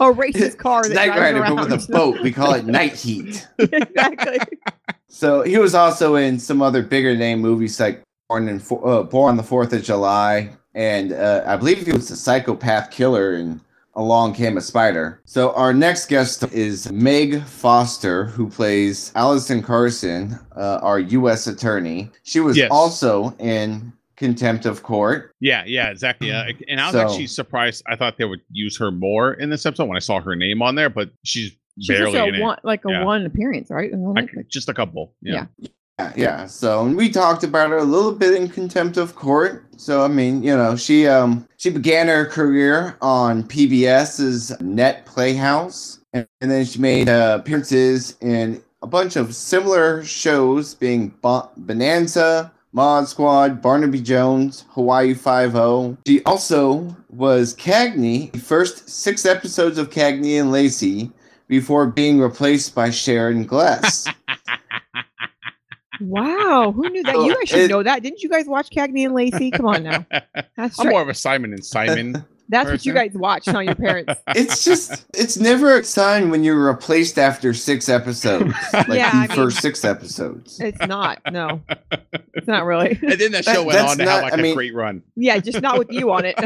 or 0.00 0.12
race 0.12 0.36
his 0.36 0.54
car 0.54 0.80
It's 0.80 0.88
that 0.90 0.94
Night 0.94 1.06
drives 1.14 1.20
Rider, 1.20 1.40
around. 1.40 1.56
but 1.56 1.70
with 1.70 1.88
a 1.88 1.92
boat. 1.92 2.20
We 2.22 2.32
call 2.32 2.54
it 2.54 2.64
Night 2.64 2.94
Heat. 2.94 3.46
exactly. 3.58 4.38
So 5.08 5.42
he 5.42 5.58
was 5.58 5.74
also 5.74 6.16
in 6.16 6.38
some 6.38 6.62
other 6.62 6.82
bigger 6.82 7.16
name 7.16 7.40
movies 7.40 7.80
like 7.80 8.02
Born 8.28 8.48
in 8.48 8.60
uh, 8.70 9.02
Born 9.04 9.30
on 9.30 9.36
the 9.38 9.42
Fourth 9.42 9.72
of 9.72 9.82
July, 9.82 10.50
and 10.74 11.12
uh, 11.12 11.44
I 11.46 11.56
believe 11.56 11.86
he 11.86 11.92
was 11.92 12.10
a 12.10 12.16
psychopath 12.16 12.90
killer 12.90 13.34
in 13.34 13.60
along 13.94 14.34
came 14.34 14.56
a 14.56 14.60
spider. 14.60 15.20
So 15.24 15.52
our 15.54 15.72
next 15.72 16.06
guest 16.06 16.44
is 16.52 16.92
Meg 16.92 17.42
Foster, 17.44 18.26
who 18.26 18.48
plays 18.48 19.10
Allison 19.16 19.62
Carson, 19.62 20.38
uh, 20.54 20.78
our 20.82 21.00
U.S. 21.00 21.46
attorney. 21.48 22.10
She 22.22 22.38
was 22.40 22.56
Yes. 22.56 22.68
also 22.70 23.34
in 23.40 23.92
Contempt 24.16 24.66
of 24.66 24.82
Court. 24.84 25.32
Yeah, 25.40 25.64
yeah, 25.66 25.90
exactly. 25.90 26.30
Uh, 26.30 26.44
and 26.68 26.80
I 26.80 26.86
was 26.86 26.92
So- 26.92 27.00
actually 27.00 27.26
surprised. 27.28 27.82
I 27.88 27.96
thought 27.96 28.18
they 28.18 28.24
would 28.24 28.42
use 28.52 28.76
her 28.78 28.90
more 28.92 29.32
in 29.32 29.48
this 29.50 29.64
episode 29.66 29.86
when 29.88 29.96
I 29.96 30.00
saw 30.00 30.20
her 30.20 30.36
name 30.36 30.60
on 30.62 30.74
there, 30.76 30.90
but 30.90 31.10
she's, 31.24 31.56
She's 31.80 31.88
barely 31.96 32.12
just 32.12 32.24
a 32.24 32.28
in 32.28 32.34
it. 32.36 32.42
one, 32.42 32.58
like 32.64 32.84
a 32.84 32.90
Yeah. 32.90 33.04
one 33.04 33.24
appearance, 33.26 33.70
right? 33.70 33.88
Isn't 33.88 34.14
Like, 34.14 34.32
it? 34.34 34.48
just 34.48 34.68
a 34.68 34.74
couple. 34.74 35.12
Yeah. 35.22 35.46
Yeah, 35.98 36.12
yeah. 36.16 36.46
So 36.46 36.84
and 36.86 36.96
we 36.96 37.08
talked 37.08 37.42
about 37.42 37.70
her 37.70 37.78
a 37.78 37.84
little 37.84 38.12
bit 38.12 38.34
in 38.34 38.48
Contempt 38.48 38.96
of 38.96 39.16
Court. 39.16 39.64
So 39.76 40.04
I 40.04 40.08
mean, 40.08 40.42
you 40.42 40.56
know, 40.56 40.76
she 40.76 41.06
um 41.08 41.46
she 41.56 41.70
began 41.70 42.06
her 42.08 42.24
career 42.26 42.96
on 43.02 43.42
PBS's 43.44 44.60
Net 44.60 45.06
Playhouse, 45.06 45.98
and, 46.12 46.26
and 46.40 46.50
then 46.50 46.64
she 46.64 46.78
made 46.78 47.08
uh, 47.08 47.38
appearances 47.40 48.16
in 48.20 48.62
a 48.82 48.86
bunch 48.86 49.16
of 49.16 49.34
similar 49.34 50.04
shows, 50.04 50.74
being 50.74 51.08
Bo- 51.22 51.50
Bonanza. 51.56 52.52
Mod 52.74 53.08
Squad, 53.08 53.62
Barnaby 53.62 53.98
Jones, 54.02 54.66
Hawaii 54.72 55.14
Five 55.14 55.56
O. 55.56 55.96
She 56.06 56.22
also 56.24 56.94
was 57.08 57.56
Cagney, 57.56 58.30
the 58.32 58.38
first 58.38 58.90
six 58.90 59.24
episodes 59.24 59.78
of 59.78 59.88
Cagney 59.88 60.38
and 60.38 60.52
Lacey, 60.52 61.10
before 61.48 61.86
being 61.86 62.20
replaced 62.20 62.74
by 62.74 62.90
Sharon 62.90 63.44
Gless. 63.44 64.06
Wow, 66.00 66.70
who 66.76 66.88
knew 66.90 67.02
that? 67.02 67.16
You 67.16 67.34
guys 67.34 67.48
should 67.48 67.58
it- 67.58 67.70
know 67.70 67.82
that. 67.82 68.04
Didn't 68.04 68.22
you 68.22 68.28
guys 68.28 68.46
watch 68.46 68.70
Cagney 68.70 69.04
and 69.04 69.14
Lacey? 69.14 69.50
Come 69.50 69.66
on 69.66 69.82
now. 69.82 70.06
That's 70.56 70.78
I'm 70.78 70.86
right. 70.86 70.92
more 70.92 71.02
of 71.02 71.08
a 71.08 71.14
Simon 71.14 71.52
and 71.52 71.64
Simon. 71.66 72.24
That's 72.50 72.70
what 72.70 72.86
you 72.86 72.94
guys 72.94 73.12
watched 73.12 73.48
on 73.48 73.64
your 73.66 73.74
parents. 73.74 74.14
it's 74.28 74.64
just 74.64 75.04
it's 75.14 75.36
never 75.36 75.76
exciting 75.76 76.30
when 76.30 76.42
you're 76.44 76.64
replaced 76.66 77.18
after 77.18 77.52
six 77.52 77.88
episodes 77.88 78.54
like 78.72 78.88
Yeah, 78.88 79.10
the 79.10 79.16
I 79.16 79.26
mean- 79.28 79.36
first 79.36 79.60
six 79.60 79.84
episodes 79.84 80.58
It's 80.60 80.80
not. 80.86 81.20
No, 81.30 81.60
it's 82.34 82.46
not 82.46 82.64
really. 82.64 82.90
and 83.02 83.20
then 83.20 83.32
that 83.32 83.44
show 83.44 83.52
That- 83.52 83.66
went 83.66 83.78
that's 83.78 83.90
on 83.92 83.98
to 83.98 84.04
not- 84.04 84.10
have 84.14 84.22
like 84.24 84.32
I 84.32 84.36
a 84.36 84.42
mean- 84.42 84.54
great 84.54 84.74
run. 84.74 85.02
Yeah, 85.16 85.38
just 85.38 85.60
not 85.60 85.78
with 85.78 85.92
you 85.92 86.10
on 86.10 86.24
it. 86.24 86.36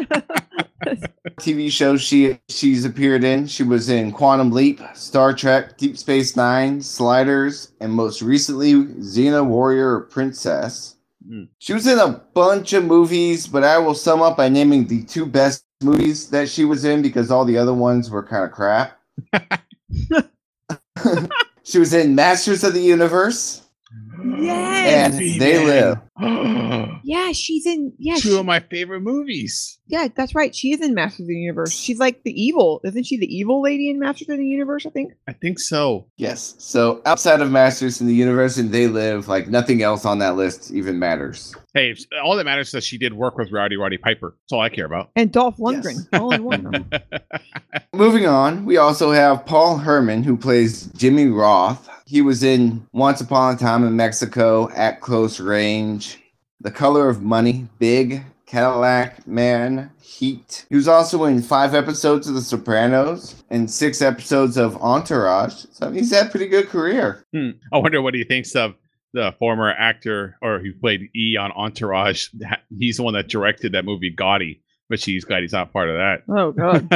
tv 1.39 1.71
shows 1.71 2.03
she 2.03 2.39
she's 2.49 2.85
appeared 2.85 3.23
in 3.25 3.47
she 3.47 3.63
was 3.63 3.89
in 3.89 4.11
quantum 4.11 4.51
leap 4.51 4.81
star 4.95 5.33
trek 5.33 5.77
deep 5.79 5.97
space 5.97 6.37
nine 6.37 6.81
sliders 6.83 7.73
and 7.81 7.93
most 7.93 8.21
recently 8.23 8.73
xena 8.75 9.45
warrior 9.47 10.01
princess 10.01 10.97
Mm. 11.31 11.47
she 11.61 11.73
was 11.73 11.87
in 11.87 12.01
a 12.01 12.21
bunch 12.35 12.73
of 12.73 12.85
movies 12.85 13.47
but 13.47 13.63
i 13.63 13.79
will 13.79 13.95
sum 13.95 14.21
up 14.21 14.37
by 14.37 14.49
naming 14.49 14.89
the 14.89 15.05
two 15.05 15.25
best 15.25 15.65
movies 15.83 16.31
that 16.31 16.49
she 16.49 16.65
was 16.65 16.85
in 16.85 17.03
because 17.03 17.31
all 17.31 17.45
the 17.45 17.59
other 17.59 17.75
ones 17.75 18.11
were 18.11 18.23
kind 18.23 18.45
of 18.45 18.53
crap. 18.53 18.99
She 21.65 21.79
was 21.79 21.95
in 21.95 22.15
masters 22.15 22.65
of 22.65 22.75
the 22.75 22.81
universe 22.83 23.62
yes. 24.25 25.13
and 25.15 25.41
they 25.41 25.65
live 25.65 25.99
Yeah, 27.05 27.33
she's 27.33 27.67
in. 27.67 27.93
Yeah, 27.99 28.15
Two 28.15 28.21
she- 28.31 28.39
of 28.39 28.47
my 28.47 28.61
favorite 28.61 29.01
movies. 29.01 29.79
yeah, 29.89 30.09
that's 30.15 30.35
right. 30.35 30.55
She 30.55 30.73
is 30.73 30.81
in 30.81 30.95
Masters 30.95 31.21
of 31.23 31.27
the 31.29 31.35
Universe. 31.35 31.73
She's 31.73 31.99
like 31.99 32.23
the 32.23 32.31
evil, 32.41 32.81
isn't 32.85 33.05
she? 33.05 33.17
The 33.19 33.27
evil 33.35 33.61
lady 33.61 33.91
in 33.91 33.99
Masters 33.99 34.29
of 34.29 34.39
the 34.39 34.47
Universe, 34.47 34.87
I 34.87 34.91
think. 34.91 35.13
I 35.29 35.33
think 35.33 35.59
so. 35.59 36.07
Yes. 36.17 36.55
So 36.59 37.03
outside 37.07 37.41
of 37.41 37.51
Masters 37.51 38.01
in 38.01 38.07
the 38.07 38.15
Universe 38.15 38.57
and 38.57 38.71
They 38.71 38.87
Live, 38.87 39.27
like 39.29 39.49
nothing 39.49 39.83
else 39.83 40.05
on 40.05 40.19
that 40.21 40.37
list 40.37 40.71
even 40.71 40.99
matters. 40.99 41.55
Hey, 41.75 41.95
all 42.23 42.37
that 42.37 42.45
matters 42.45 42.69
is 42.69 42.73
that 42.73 42.85
she 42.85 42.99
did 42.99 43.15
work 43.15 43.37
with 43.37 43.51
Rowdy 43.51 43.77
Roddy 43.77 43.99
Piper. 43.99 44.37
That's 44.45 44.53
all 44.53 44.61
I 44.61 44.69
care 44.69 44.87
about. 44.87 45.11
And 45.17 45.33
Dolph 45.33 45.57
Lundgren, 45.57 46.07
Yes. 46.13 46.21
all 46.21 46.33
in 46.33 46.45
one. 46.45 46.89
Moving 47.95 48.27
on, 48.27 48.65
we 48.65 48.77
also 48.77 49.11
have 49.13 49.45
Paul 49.47 49.79
Herman, 49.79 50.23
who 50.23 50.37
plays 50.37 50.87
Jimmy 50.97 51.27
Roth. 51.27 51.89
He 52.13 52.21
was 52.21 52.43
in 52.43 52.87
Once 52.93 53.23
Upon 53.23 53.55
a 53.55 53.59
Time 53.59 53.85
in 53.85 53.97
Mexico, 53.97 54.69
At 54.73 55.01
Close 55.01 55.41
Range, 55.41 56.19
The 56.61 56.71
Color 56.71 57.09
of 57.09 57.23
Money, 57.23 57.69
Big, 57.79 58.23
Cadillac 58.45 59.27
Man, 59.27 59.91
Heat. 59.99 60.67
He 60.69 60.77
was 60.77 60.89
also 60.89 61.25
in 61.25 61.41
five 61.41 61.75
episodes 61.75 62.29
of 62.29 62.35
The 62.35 62.43
Sopranos 62.43 63.43
and 63.49 63.71
six 63.71 64.03
episodes 64.03 64.59
of 64.59 64.77
Entourage. 64.83 65.65
So 65.73 65.91
he's 65.91 66.13
had 66.13 66.27
a 66.27 66.29
pretty 66.29 66.49
good 66.49 66.69
career. 66.69 67.25
Hmm. 67.33 67.53
I 67.73 67.79
wonder 67.79 68.03
what 68.03 68.13
he 68.13 68.25
thinks 68.25 68.55
of 68.55 68.75
the 69.15 69.35
former 69.39 69.71
actor 69.71 70.37
or 70.43 70.59
who 70.59 70.75
played 70.75 71.09
E 71.17 71.39
on 71.39 71.51
Entourage. 71.53 72.29
He's 72.79 72.99
the 72.99 73.05
one 73.05 73.15
that 73.15 73.29
directed 73.29 73.73
that 73.73 73.87
movie 73.87 74.15
Gotti, 74.15 74.61
but 74.91 75.01
she's 75.01 75.25
glad 75.25 75.41
he's 75.41 75.53
not 75.55 75.73
part 75.73 75.89
of 75.89 75.97
that. 75.97 76.25
Oh 76.29 76.53
god. 76.53 76.91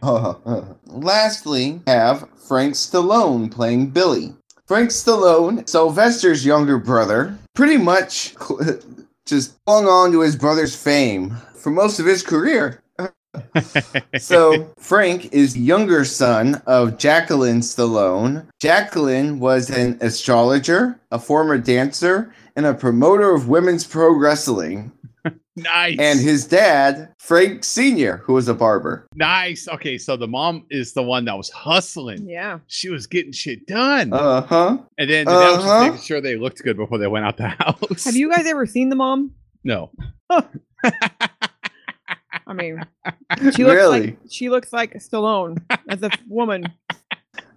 Lastly, 1.02 1.80
have 1.86 2.28
Frank 2.48 2.74
Stallone 2.74 3.50
playing 3.50 3.90
Billy. 3.90 4.34
Frank 4.66 4.90
Stallone, 4.90 5.68
Sylvester's 5.68 6.44
younger 6.44 6.78
brother, 6.78 7.38
pretty 7.54 7.76
much 7.76 8.34
just 9.26 9.54
clung 9.64 9.86
on 9.86 10.12
to 10.12 10.20
his 10.20 10.36
brother's 10.36 10.74
fame 10.74 11.36
for 11.54 11.70
most 11.70 11.98
of 12.00 12.06
his 12.06 12.22
career. 12.22 12.82
So, 14.18 14.72
Frank 14.78 15.32
is 15.32 15.54
the 15.54 15.60
younger 15.60 16.04
son 16.04 16.60
of 16.66 16.98
Jacqueline 16.98 17.60
Stallone. 17.60 18.46
Jacqueline 18.58 19.38
was 19.38 19.70
an 19.70 19.98
astrologer, 20.00 20.98
a 21.12 21.18
former 21.18 21.58
dancer, 21.58 22.32
and 22.56 22.66
a 22.66 22.74
promoter 22.74 23.32
of 23.32 23.48
women's 23.48 23.86
pro 23.86 24.12
wrestling. 24.12 24.90
Nice. 25.56 25.96
And 25.98 26.20
his 26.20 26.46
dad, 26.46 27.14
Frank 27.18 27.64
Sr., 27.64 28.18
who 28.18 28.34
was 28.34 28.48
a 28.48 28.54
barber. 28.54 29.06
nice. 29.14 29.68
Okay, 29.68 29.98
so 29.98 30.16
the 30.16 30.28
mom 30.28 30.64
is 30.70 30.92
the 30.92 31.02
one 31.02 31.24
that 31.26 31.36
was 31.36 31.50
hustling. 31.50 32.28
Yeah. 32.28 32.58
She 32.66 32.88
was 32.88 33.06
getting 33.06 33.32
shit 33.32 33.66
done. 33.66 34.12
Uh 34.12 34.42
huh. 34.42 34.78
and 34.98 35.10
then 35.10 35.26
the 35.26 35.32
dad 35.32 35.46
was 35.50 35.56
just 35.56 35.66
uh-huh. 35.66 35.84
making 35.84 36.00
sure 36.00 36.20
they 36.20 36.36
looked 36.36 36.62
good 36.62 36.76
before 36.76 36.98
they 36.98 37.06
went 37.08 37.24
out 37.24 37.36
the 37.36 37.48
house. 37.58 38.04
Have 38.04 38.16
you 38.16 38.30
guys 38.30 38.46
ever 38.46 38.66
seen 38.66 38.88
the 38.88 38.96
mom? 38.96 39.32
No. 39.64 39.90
I 42.46 42.54
mean, 42.54 42.84
she 43.54 43.64
looks 43.64 43.74
Really? 43.76 44.00
like 44.00 44.18
she 44.30 44.48
looks 44.48 44.72
like 44.72 44.94
Stallone 44.94 45.62
as 45.88 46.02
a 46.02 46.10
woman. 46.28 46.64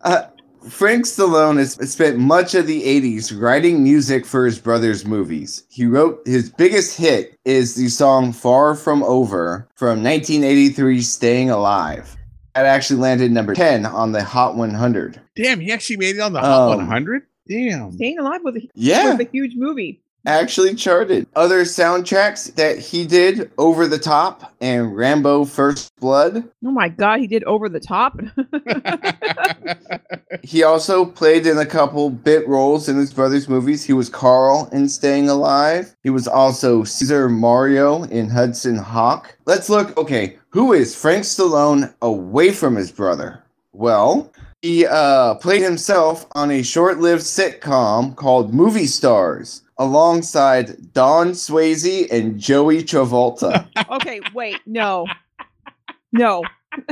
Uh, 0.02 0.24
Frank 0.70 1.06
Stallone 1.06 1.58
has 1.58 1.74
spent 1.92 2.18
much 2.18 2.54
of 2.54 2.68
the 2.68 2.84
80s 2.84 3.40
writing 3.40 3.82
music 3.84 4.26
for 4.26 4.46
his 4.46 4.60
brother's 4.60 5.06
movies. 5.06 5.64
He 5.70 5.86
wrote 5.86 6.22
his 6.26 6.52
biggest 6.52 6.98
hit 6.98 7.38
is 7.46 7.74
the 7.76 7.90
song 7.90 8.32
Far 8.32 8.76
From 8.76 9.02
Over 9.04 9.68
from 9.76 10.04
1983 10.04 11.02
Staying 11.02 11.50
Alive. 11.50 12.16
That 12.54 12.66
actually 12.66 13.00
landed 13.00 13.32
number 13.32 13.56
10 13.56 13.86
on 13.86 14.12
the 14.12 14.24
Hot 14.24 14.56
100. 14.56 15.20
Damn, 15.36 15.60
he 15.62 15.72
actually 15.72 15.98
made 15.98 16.18
it 16.18 16.20
on 16.22 16.34
the 16.34 16.42
Hot 16.42 16.74
Um, 16.74 16.78
100? 16.78 17.24
Damn. 17.48 17.92
Staying 17.94 18.20
Alive 18.20 18.42
was 18.44 18.56
a, 18.58 18.62
Yeah, 18.76 19.12
was 19.16 19.20
a 19.26 19.30
huge 19.32 19.56
movie. 19.56 20.02
Actually 20.26 20.76
charted. 20.76 21.28
Other 21.36 21.62
soundtracks 21.62 22.54
that 22.56 22.80
he 22.80 23.06
did 23.06 23.52
Over 23.58 23.88
the 23.88 24.00
Top 24.00 24.54
and 24.62 24.96
Rambo 24.96 25.46
First 25.46 25.96
Blood. 26.00 26.50
Oh 26.66 26.72
my 26.72 26.90
god, 26.90 27.20
he 27.20 27.28
did 27.28 27.44
over 27.46 27.70
the 27.70 27.80
top. 27.80 28.20
He 30.44 30.64
also 30.64 31.06
played 31.06 31.46
in 31.46 31.58
a 31.58 31.66
couple 31.66 32.10
bit 32.10 32.48
roles 32.48 32.90
in 32.90 32.98
his 32.98 33.14
brother's 33.14 33.50
movies. 33.50 33.84
He 33.84 33.94
was 33.94 34.10
Carl 34.10 34.70
in 34.72 34.90
Staying 34.90 35.30
Alive. 35.30 35.96
He 36.04 36.10
was 36.10 36.28
also 36.28 36.84
Caesar 36.84 37.30
Mario 37.30 38.04
in 38.04 38.30
Hudson 38.30 38.78
Hawk. 38.78 39.38
Let's 39.46 39.70
look. 39.70 39.96
Okay, 39.98 40.38
who 40.50 40.74
is 40.74 40.96
Frank 40.96 41.24
Stallone 41.24 41.94
away 42.02 42.52
from 42.52 42.76
his 42.76 42.92
brother? 42.92 43.44
Well, 43.74 44.32
he 44.62 44.86
uh, 44.86 45.36
played 45.36 45.62
himself 45.62 46.26
on 46.34 46.52
a 46.52 46.64
short-lived 46.64 47.24
sitcom 47.24 48.16
called 48.16 48.54
Movie 48.54 48.88
Stars, 48.88 49.64
alongside 49.82 50.94
Don 50.94 51.32
Swayze 51.32 52.10
and 52.12 52.40
Joey 52.40 52.84
Travolta. 52.84 53.68
okay, 53.90 54.22
wait, 54.32 54.60
no, 54.68 55.08
no, 56.12 56.44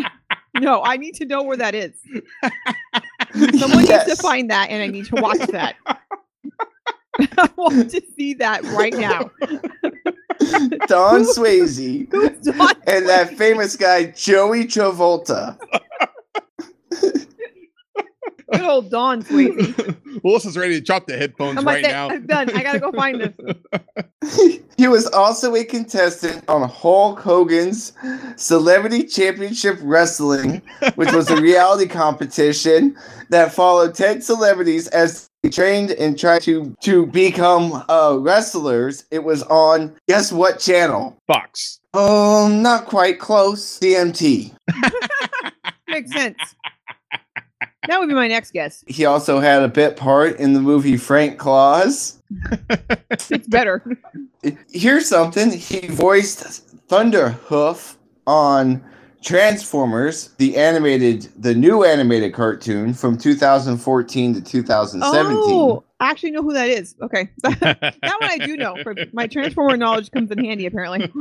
no. 0.60 0.82
I 0.84 0.98
need 0.98 1.14
to 1.16 1.26
know 1.26 1.44
where 1.44 1.58
that 1.58 1.76
is. 1.76 1.94
Someone 3.60 3.86
needs 3.86 4.06
to 4.06 4.16
find 4.16 4.50
that, 4.50 4.72
and 4.72 4.82
I 4.82 4.88
need 4.88 5.06
to 5.06 5.16
watch 5.22 5.48
that. 5.50 5.76
I 7.20 7.50
want 7.56 7.92
to 7.92 8.02
see 8.18 8.34
that 8.36 8.64
right 8.64 8.94
now. 8.94 9.30
Don 10.88 11.26
Swayze 11.26 12.10
Don 12.10 12.70
and 12.88 13.08
that 13.08 13.36
famous 13.38 13.76
guy 13.76 14.06
Joey 14.06 14.66
Travolta. 14.66 15.60
Good 18.52 18.62
old 18.62 18.90
Don 18.90 19.24
Swayze. 19.24 20.24
Wilson's 20.24 20.58
ready 20.58 20.76
to 20.76 20.82
drop 20.82 21.08
the 21.08 21.18
headphones 21.18 21.60
I'm 21.60 21.66
right 21.66 21.84
like, 21.84 21.92
now. 21.92 22.10
I'm 22.10 22.26
done. 22.26 22.50
I 22.56 22.64
gotta 22.64 22.80
go 22.80 22.92
find 22.92 23.22
this. 23.22 24.60
he 24.78 24.88
was 24.88 25.08
also 25.08 25.56
a 25.56 25.64
contestant 25.64 26.44
on 26.48 26.68
Hulk 26.68 27.20
Hogan's 27.20 27.94
Celebrity 28.36 29.04
Championship 29.04 29.78
Wrestling, 29.82 30.62
which 30.96 31.12
was 31.12 31.30
a 31.30 31.42
reality 31.42 31.88
competition 31.88 32.98
that 33.30 33.54
followed 33.54 33.96
10 33.96 34.22
celebrities 34.22 34.88
as 34.88 35.30
they 35.44 35.50
trained 35.50 35.92
and 35.92 36.20
tried 36.20 36.42
to 36.42 36.76
to 36.82 37.06
become 37.06 37.84
uh, 37.90 38.18
wrestlers, 38.20 39.06
it 39.10 39.24
was 39.24 39.44
on 39.44 39.96
guess 40.08 40.32
what 40.32 40.60
channel? 40.60 41.18
Fox. 41.28 41.80
Oh, 41.94 42.48
not 42.48 42.86
quite 42.86 43.20
close. 43.20 43.80
CMT. 43.80 44.54
Makes 45.88 46.12
sense. 46.12 46.56
That 47.88 48.00
would 48.00 48.10
be 48.10 48.16
my 48.16 48.28
next 48.28 48.52
guess. 48.52 48.84
He 48.88 49.06
also 49.06 49.40
had 49.40 49.64
a 49.64 49.68
bit 49.68 49.96
part 49.96 50.38
in 50.38 50.54
the 50.54 50.60
movie 50.60 50.98
Frank 50.98 51.38
Claus. 51.38 52.22
It's 53.32 53.48
better. 53.48 53.84
Here's 54.72 55.08
something. 55.08 55.52
He 55.52 55.88
voiced 55.88 56.88
Thunderhoof 56.88 57.96
on 58.28 58.84
Transformers, 59.22 60.30
the 60.38 60.56
animated, 60.56 61.28
the 61.38 61.54
new 61.54 61.84
animated 61.84 62.34
cartoon 62.34 62.94
from 62.94 63.18
2014 63.18 64.34
to 64.36 64.42
2017. 64.42 65.38
Oh, 65.38 65.84
I 66.00 66.10
actually 66.10 66.32
know 66.32 66.42
who 66.42 66.54
that 66.54 66.70
is. 66.70 66.96
Okay. 67.02 67.30
that 67.44 67.96
one 68.02 68.30
I 68.30 68.38
do 68.38 68.56
know. 68.56 68.78
For 68.84 68.96
my 69.12 69.28
Transformer 69.28 69.76
knowledge 69.76 70.12
comes 70.12 70.32
in 70.32 70.44
handy, 70.44 70.66
apparently. 70.66 71.12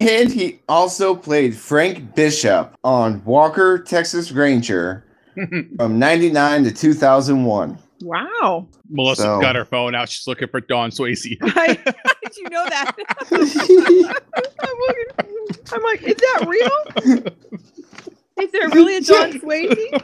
And 0.00 0.32
he 0.32 0.60
also 0.68 1.14
played 1.14 1.54
Frank 1.54 2.14
Bishop 2.14 2.74
on 2.82 3.22
Walker, 3.24 3.78
Texas 3.78 4.32
Ranger 4.32 5.04
from 5.76 5.98
99 5.98 6.64
to 6.64 6.72
2001. 6.72 7.78
Wow. 8.02 8.66
Melissa 8.88 9.22
So- 9.22 9.40
got 9.40 9.56
her 9.56 9.64
phone 9.64 9.94
out. 9.94 10.08
She's 10.08 10.26
looking 10.26 10.48
for 10.48 10.60
Don 10.60 10.90
Swayze. 10.90 11.36
I, 11.42 11.78
how 11.84 12.12
did 12.22 12.36
you 12.36 12.48
know 12.50 12.64
that? 12.68 12.96
I'm, 14.60 14.78
looking, 14.86 15.64
I'm 15.72 15.82
like, 15.82 16.02
is 16.02 16.14
that 16.16 16.46
real? 16.48 17.34
Is 18.40 18.52
there 18.52 18.68
really 18.70 18.96
a 18.96 19.00
Don 19.00 19.32
Swayze? 19.40 20.00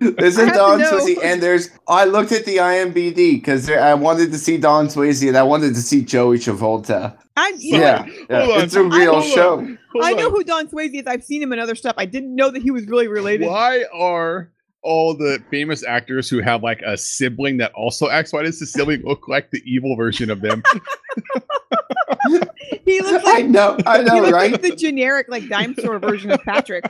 There's 0.00 0.38
I 0.38 0.42
a 0.42 0.44
have 0.46 0.54
to 0.54 0.58
Don 0.58 0.78
know. 0.78 0.98
Swayze, 0.98 1.22
and 1.22 1.42
there's. 1.42 1.70
I 1.88 2.04
looked 2.04 2.32
at 2.32 2.44
the 2.46 2.56
IMBD 2.58 3.34
because 3.34 3.70
I 3.70 3.94
wanted 3.94 4.32
to 4.32 4.38
see 4.38 4.56
Don 4.56 4.86
Swayze 4.88 5.26
and 5.28 5.36
I 5.36 5.42
wanted 5.42 5.74
to 5.74 5.80
see 5.82 6.02
Joey 6.02 6.38
Travolta. 6.38 7.16
I, 7.36 7.52
you 7.58 7.72
know, 7.72 7.78
Yeah, 7.80 8.06
yeah, 8.30 8.42
on. 8.42 8.60
it's 8.62 8.74
a 8.74 8.82
real 8.84 9.20
Hold 9.20 9.24
show. 9.24 9.56
Hold 9.58 10.04
I 10.04 10.12
know 10.12 10.26
on. 10.26 10.30
who 10.32 10.44
Don 10.44 10.68
Swayze 10.68 10.94
is. 10.94 11.06
I've 11.06 11.24
seen 11.24 11.42
him 11.42 11.52
in 11.52 11.58
other 11.58 11.74
stuff. 11.74 11.94
I 11.98 12.06
didn't 12.06 12.34
know 12.34 12.50
that 12.50 12.62
he 12.62 12.70
was 12.70 12.86
really 12.86 13.08
related. 13.08 13.48
Why 13.48 13.84
are 13.92 14.50
all 14.84 15.16
the 15.16 15.42
famous 15.50 15.84
actors 15.84 16.28
who 16.28 16.40
have 16.40 16.62
like 16.62 16.80
a 16.82 16.96
sibling 16.96 17.56
that 17.58 17.72
also 17.72 18.08
acts? 18.08 18.32
Why 18.32 18.42
does 18.42 18.60
the 18.60 18.66
sibling 18.66 19.02
look 19.04 19.26
like 19.28 19.50
the 19.50 19.62
evil 19.64 19.96
version 19.96 20.30
of 20.30 20.40
them? 20.40 20.62
He 22.84 23.00
looks 23.00 23.24
like 23.24 23.38
I 23.38 23.42
know, 23.42 23.78
I 23.86 24.02
know, 24.02 24.16
looks 24.16 24.32
right? 24.32 24.52
like 24.52 24.62
the 24.62 24.74
generic 24.74 25.26
like 25.28 25.48
dime 25.48 25.74
store 25.74 25.98
version 25.98 26.30
of 26.30 26.42
Patrick. 26.42 26.84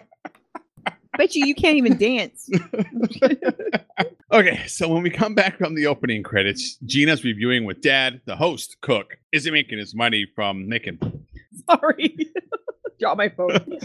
Bet 1.16 1.34
you 1.34 1.46
you 1.46 1.54
can't 1.54 1.76
even 1.76 1.96
dance. 1.96 2.48
Okay, 4.34 4.66
so 4.66 4.88
when 4.88 5.04
we 5.04 5.10
come 5.10 5.36
back 5.36 5.58
from 5.58 5.76
the 5.76 5.86
opening 5.86 6.24
credits, 6.24 6.76
Gina's 6.84 7.22
reviewing 7.22 7.64
with 7.64 7.80
Dad, 7.80 8.20
the 8.24 8.34
host, 8.34 8.76
Cook, 8.80 9.16
isn't 9.30 9.52
making 9.52 9.78
his 9.78 9.94
money 9.94 10.26
from 10.34 10.68
making. 10.68 10.98
Sorry. 11.70 12.32
Drop 12.98 13.16
my 13.16 13.28
phone. 13.28 13.78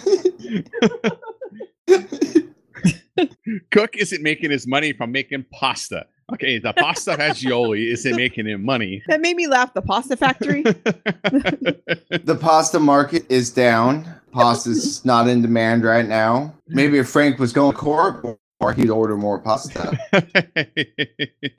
Cook 3.71 3.97
isn't 3.97 4.21
making 4.21 4.51
his 4.51 4.67
money 4.67 4.93
from 4.93 5.11
making 5.11 5.45
pasta. 5.51 6.05
Okay, 6.33 6.59
the 6.59 6.73
pasta 6.73 7.11
fagioli 7.11 7.91
isn't 7.91 8.15
making 8.15 8.45
him 8.47 8.63
money. 8.63 9.01
That 9.07 9.21
made 9.21 9.35
me 9.35 9.47
laugh. 9.47 9.73
The 9.73 9.81
pasta 9.81 10.15
factory. 10.15 10.61
the 10.63 12.37
pasta 12.39 12.79
market 12.79 13.25
is 13.29 13.51
down. 13.51 14.07
Pasta's 14.31 15.03
not 15.03 15.27
in 15.27 15.41
demand 15.41 15.83
right 15.83 16.07
now. 16.07 16.53
Maybe 16.67 16.99
if 16.99 17.09
Frank 17.09 17.39
was 17.39 17.51
going 17.51 17.71
to 17.71 17.77
court 17.77 18.23
more, 18.61 18.73
he'd 18.73 18.89
order 18.89 19.17
more 19.17 19.39
pasta. 19.39 19.97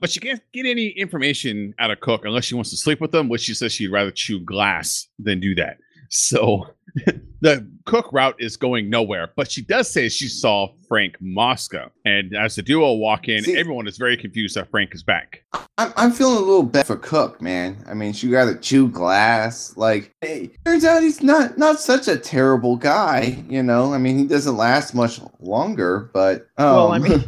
but 0.01 0.11
she 0.11 0.21
can't 0.21 0.41
get 0.53 0.67
any 0.67 0.89
information 0.89 1.75
out 1.79 1.91
of 1.91 1.99
Cook 2.01 2.25
unless 2.25 2.45
she 2.45 2.55
wants 2.55 2.71
to 2.71 2.77
sleep 2.77 3.01
with 3.01 3.13
him, 3.13 3.29
which 3.29 3.41
she 3.41 3.55
says 3.55 3.73
she'd 3.73 3.89
rather 3.89 4.13
chew 4.13 4.39
glass 4.39 5.09
than 5.19 5.41
do 5.41 5.55
that. 5.57 5.79
So 6.11 6.67
the 7.41 7.67
Cook 7.87 8.13
route 8.13 8.37
is 8.39 8.57
going 8.57 8.91
nowhere. 8.91 9.31
But 9.35 9.51
she 9.51 9.63
does 9.63 9.91
say 9.91 10.09
she 10.09 10.29
saw 10.29 10.69
Frank 10.87 11.17
Mosca. 11.21 11.91
And 12.05 12.35
as 12.37 12.57
the 12.57 12.63
duo 12.63 12.93
walk 12.95 13.29
in, 13.29 13.45
See- 13.45 13.57
everyone 13.57 13.89
is 13.89 13.97
very 13.97 14.17
confused 14.17 14.57
that 14.57 14.71
Frank 14.71 14.95
is 14.95 15.03
back. 15.03 15.45
I'm, 15.79 15.93
I'm 15.97 16.13
feeling 16.13 16.37
a 16.37 16.41
little 16.41 16.63
bad 16.63 16.87
for 16.87 16.97
Cook, 16.97 17.41
man. 17.41 17.83
I 17.89 17.95
mean, 17.95 18.13
she 18.13 18.29
got 18.29 18.47
to 18.47 18.57
chew 18.57 18.89
glass. 18.89 19.77
Like, 19.77 20.13
hey, 20.21 20.51
turns 20.67 20.85
out 20.85 21.03
he's 21.03 21.23
not 21.23 21.57
not 21.57 21.81
such 21.81 22.07
a 22.07 22.19
terrible 22.19 22.77
guy. 22.77 23.43
You 23.49 23.63
know, 23.63 23.95
I 23.95 23.99
mean, 23.99 24.19
he 24.19 24.27
doesn't 24.27 24.57
last 24.57 24.95
much 24.95 25.21
longer, 25.41 26.11
but 26.13 26.49
um, 26.59 26.75
Well, 26.75 26.93
I 26.93 26.99
mean, 26.99 27.25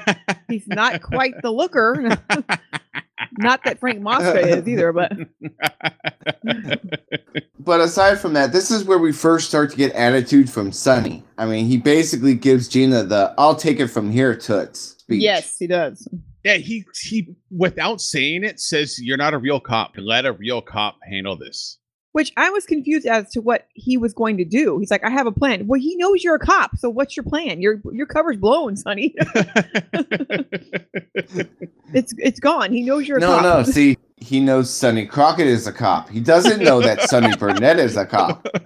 he's 0.48 0.68
not 0.68 1.02
quite 1.02 1.34
the 1.42 1.50
looker. 1.50 2.16
not 3.38 3.64
that 3.64 3.78
Frank 3.80 4.00
Mosca 4.00 4.40
is 4.40 4.68
either, 4.68 4.92
but 4.92 5.12
but 7.58 7.80
aside 7.80 8.18
from 8.18 8.34
that, 8.34 8.52
this 8.52 8.70
is 8.70 8.84
where 8.84 8.98
we 8.98 9.12
first 9.12 9.48
start 9.48 9.70
to 9.70 9.76
get 9.76 9.92
attitude 9.92 10.50
from 10.50 10.72
Sonny. 10.72 11.22
I 11.38 11.46
mean, 11.46 11.66
he 11.66 11.76
basically 11.76 12.34
gives 12.34 12.68
Gina 12.68 13.04
the 13.04 13.34
"I'll 13.38 13.56
take 13.56 13.80
it 13.80 13.88
from 13.88 14.10
here" 14.10 14.34
toots 14.34 14.96
speech. 14.98 15.22
yes, 15.22 15.56
he 15.58 15.66
does. 15.66 16.08
yeah, 16.44 16.56
he 16.56 16.84
he 17.02 17.34
without 17.50 18.00
saying 18.00 18.44
it 18.44 18.60
says 18.60 19.00
you're 19.00 19.16
not 19.16 19.34
a 19.34 19.38
real 19.38 19.60
cop. 19.60 19.92
Let 19.96 20.26
a 20.26 20.32
real 20.32 20.60
cop 20.60 20.96
handle 21.08 21.36
this. 21.36 21.78
Which 22.16 22.32
I 22.38 22.48
was 22.48 22.64
confused 22.64 23.04
as 23.06 23.30
to 23.32 23.42
what 23.42 23.68
he 23.74 23.98
was 23.98 24.14
going 24.14 24.38
to 24.38 24.44
do. 24.46 24.78
He's 24.78 24.90
like, 24.90 25.04
I 25.04 25.10
have 25.10 25.26
a 25.26 25.32
plan. 25.32 25.66
Well, 25.66 25.78
he 25.78 25.96
knows 25.96 26.24
you're 26.24 26.36
a 26.36 26.38
cop, 26.38 26.78
so 26.78 26.88
what's 26.88 27.14
your 27.14 27.24
plan? 27.24 27.60
Your 27.60 27.78
your 27.92 28.06
cover's 28.06 28.38
blown, 28.38 28.74
Sonny. 28.74 29.14
it's 31.92 32.14
it's 32.16 32.40
gone. 32.40 32.72
He 32.72 32.80
knows 32.80 33.06
you're 33.06 33.18
a 33.18 33.20
No, 33.20 33.38
cop. 33.38 33.42
no. 33.42 33.62
See, 33.70 33.98
he 34.16 34.40
knows 34.40 34.70
Sonny 34.70 35.04
Crockett 35.04 35.46
is 35.46 35.66
a 35.66 35.72
cop. 35.74 36.08
He 36.08 36.20
doesn't 36.20 36.62
know 36.62 36.80
that 36.80 37.02
Sonny 37.02 37.36
Burnett 37.36 37.78
is 37.78 37.98
a 37.98 38.06
cop. 38.06 38.46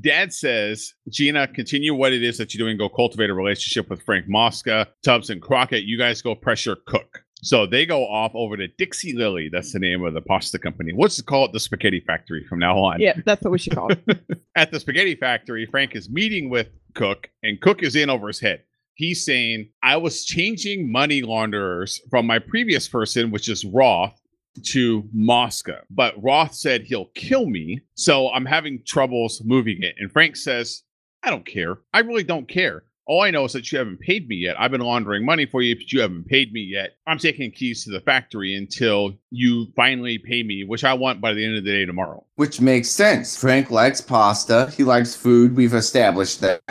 Dad 0.00 0.32
says, 0.32 0.94
Gina, 1.08 1.48
continue 1.48 1.94
what 1.94 2.12
it 2.12 2.22
is 2.22 2.38
that 2.38 2.54
you're 2.54 2.64
doing. 2.64 2.78
Go 2.78 2.88
cultivate 2.88 3.28
a 3.28 3.34
relationship 3.34 3.90
with 3.90 4.02
Frank 4.02 4.28
Mosca, 4.28 4.86
Tubbs, 5.02 5.30
and 5.30 5.42
Crockett. 5.42 5.82
You 5.82 5.98
guys 5.98 6.22
go 6.22 6.36
pressure 6.36 6.76
Cook. 6.86 7.21
So 7.42 7.66
they 7.66 7.86
go 7.86 8.06
off 8.06 8.32
over 8.34 8.56
to 8.56 8.68
Dixie 8.68 9.14
Lily. 9.14 9.48
That's 9.52 9.72
the 9.72 9.80
name 9.80 10.04
of 10.04 10.14
the 10.14 10.20
pasta 10.20 10.58
company. 10.58 10.92
What's 10.92 11.18
it 11.18 11.26
called? 11.26 11.52
The 11.52 11.60
Spaghetti 11.60 12.00
Factory 12.00 12.44
from 12.48 12.60
now 12.60 12.78
on. 12.78 13.00
Yeah, 13.00 13.14
that's 13.24 13.42
what 13.42 13.50
we 13.50 13.58
should 13.58 13.74
call 13.74 13.90
it. 13.90 14.00
At 14.56 14.70
the 14.70 14.78
Spaghetti 14.78 15.16
Factory, 15.16 15.66
Frank 15.66 15.96
is 15.96 16.08
meeting 16.08 16.50
with 16.50 16.68
Cook, 16.94 17.30
and 17.42 17.60
Cook 17.60 17.82
is 17.82 17.96
in 17.96 18.10
over 18.10 18.28
his 18.28 18.38
head. 18.38 18.62
He's 18.94 19.24
saying, 19.24 19.70
I 19.82 19.96
was 19.96 20.24
changing 20.24 20.92
money 20.92 21.22
launderers 21.22 22.00
from 22.10 22.26
my 22.26 22.38
previous 22.38 22.86
person, 22.86 23.30
which 23.30 23.48
is 23.48 23.64
Roth, 23.64 24.22
to 24.66 25.08
Mosca. 25.12 25.80
But 25.90 26.14
Roth 26.22 26.54
said 26.54 26.82
he'll 26.82 27.10
kill 27.14 27.46
me. 27.46 27.80
So 27.94 28.30
I'm 28.30 28.44
having 28.44 28.82
troubles 28.86 29.42
moving 29.44 29.82
it. 29.82 29.94
And 29.98 30.12
Frank 30.12 30.36
says, 30.36 30.82
I 31.22 31.30
don't 31.30 31.46
care. 31.46 31.78
I 31.94 32.00
really 32.00 32.24
don't 32.24 32.48
care. 32.48 32.84
All 33.12 33.20
I 33.20 33.30
know 33.30 33.44
is 33.44 33.52
that 33.52 33.70
you 33.70 33.76
haven't 33.76 34.00
paid 34.00 34.26
me 34.26 34.36
yet. 34.36 34.58
I've 34.58 34.70
been 34.70 34.80
laundering 34.80 35.26
money 35.26 35.44
for 35.44 35.60
you, 35.60 35.76
but 35.76 35.92
you 35.92 36.00
haven't 36.00 36.28
paid 36.28 36.50
me 36.50 36.62
yet. 36.62 36.96
I'm 37.06 37.18
taking 37.18 37.50
keys 37.50 37.84
to 37.84 37.90
the 37.90 38.00
factory 38.00 38.54
until 38.54 39.12
you 39.30 39.66
finally 39.76 40.16
pay 40.16 40.42
me, 40.42 40.64
which 40.64 40.82
I 40.82 40.94
want 40.94 41.20
by 41.20 41.34
the 41.34 41.44
end 41.44 41.58
of 41.58 41.62
the 41.62 41.70
day 41.70 41.84
tomorrow. 41.84 42.24
Which 42.36 42.62
makes 42.62 42.88
sense. 42.88 43.36
Frank 43.36 43.70
likes 43.70 44.00
pasta. 44.00 44.72
He 44.74 44.82
likes 44.82 45.14
food. 45.14 45.54
We've 45.54 45.74
established 45.74 46.40
that. 46.40 46.62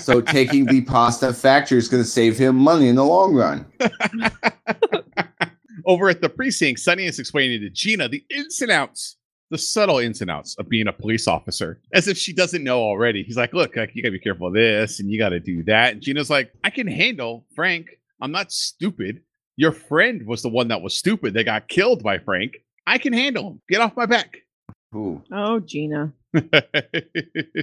So 0.00 0.20
taking 0.22 0.64
the 0.64 0.80
pasta 0.80 1.34
factory 1.34 1.76
is 1.76 1.88
going 1.88 2.02
to 2.02 2.08
save 2.08 2.38
him 2.38 2.56
money 2.56 2.88
in 2.88 2.96
the 2.96 3.04
long 3.04 3.34
run. 3.34 3.66
Over 5.84 6.08
at 6.08 6.22
the 6.22 6.30
precinct, 6.30 6.80
Sonny 6.80 7.04
is 7.04 7.18
explaining 7.18 7.60
to 7.60 7.68
Gina 7.68 8.08
the 8.08 8.24
ins 8.30 8.62
and 8.62 8.70
outs, 8.70 9.16
the 9.50 9.58
subtle 9.58 9.98
ins 9.98 10.20
and 10.20 10.30
outs 10.30 10.54
of 10.58 10.68
being 10.68 10.88
a 10.88 10.92
police 10.92 11.26
officer, 11.26 11.80
as 11.92 12.08
if 12.08 12.16
she 12.16 12.32
doesn't 12.32 12.64
know 12.64 12.80
already. 12.80 13.22
He's 13.22 13.36
like, 13.36 13.52
Look, 13.52 13.76
you 13.76 14.02
gotta 14.02 14.10
be 14.12 14.18
careful 14.18 14.46
of 14.46 14.54
this 14.54 15.00
and 15.00 15.10
you 15.10 15.18
gotta 15.18 15.40
do 15.40 15.62
that. 15.64 15.92
And 15.92 16.00
Gina's 16.02 16.30
like, 16.30 16.52
I 16.64 16.70
can 16.70 16.86
handle 16.86 17.44
Frank. 17.54 17.88
I'm 18.20 18.32
not 18.32 18.52
stupid. 18.52 19.22
Your 19.56 19.72
friend 19.72 20.26
was 20.26 20.42
the 20.42 20.48
one 20.48 20.68
that 20.68 20.80
was 20.80 20.96
stupid. 20.96 21.34
They 21.34 21.44
got 21.44 21.68
killed 21.68 22.02
by 22.02 22.18
Frank. 22.18 22.56
I 22.86 22.98
can 22.98 23.12
handle 23.12 23.48
him. 23.48 23.60
Get 23.68 23.80
off 23.80 23.96
my 23.96 24.06
back. 24.06 24.38
Ooh. 24.94 25.22
Oh, 25.32 25.60
Gina. 25.60 26.12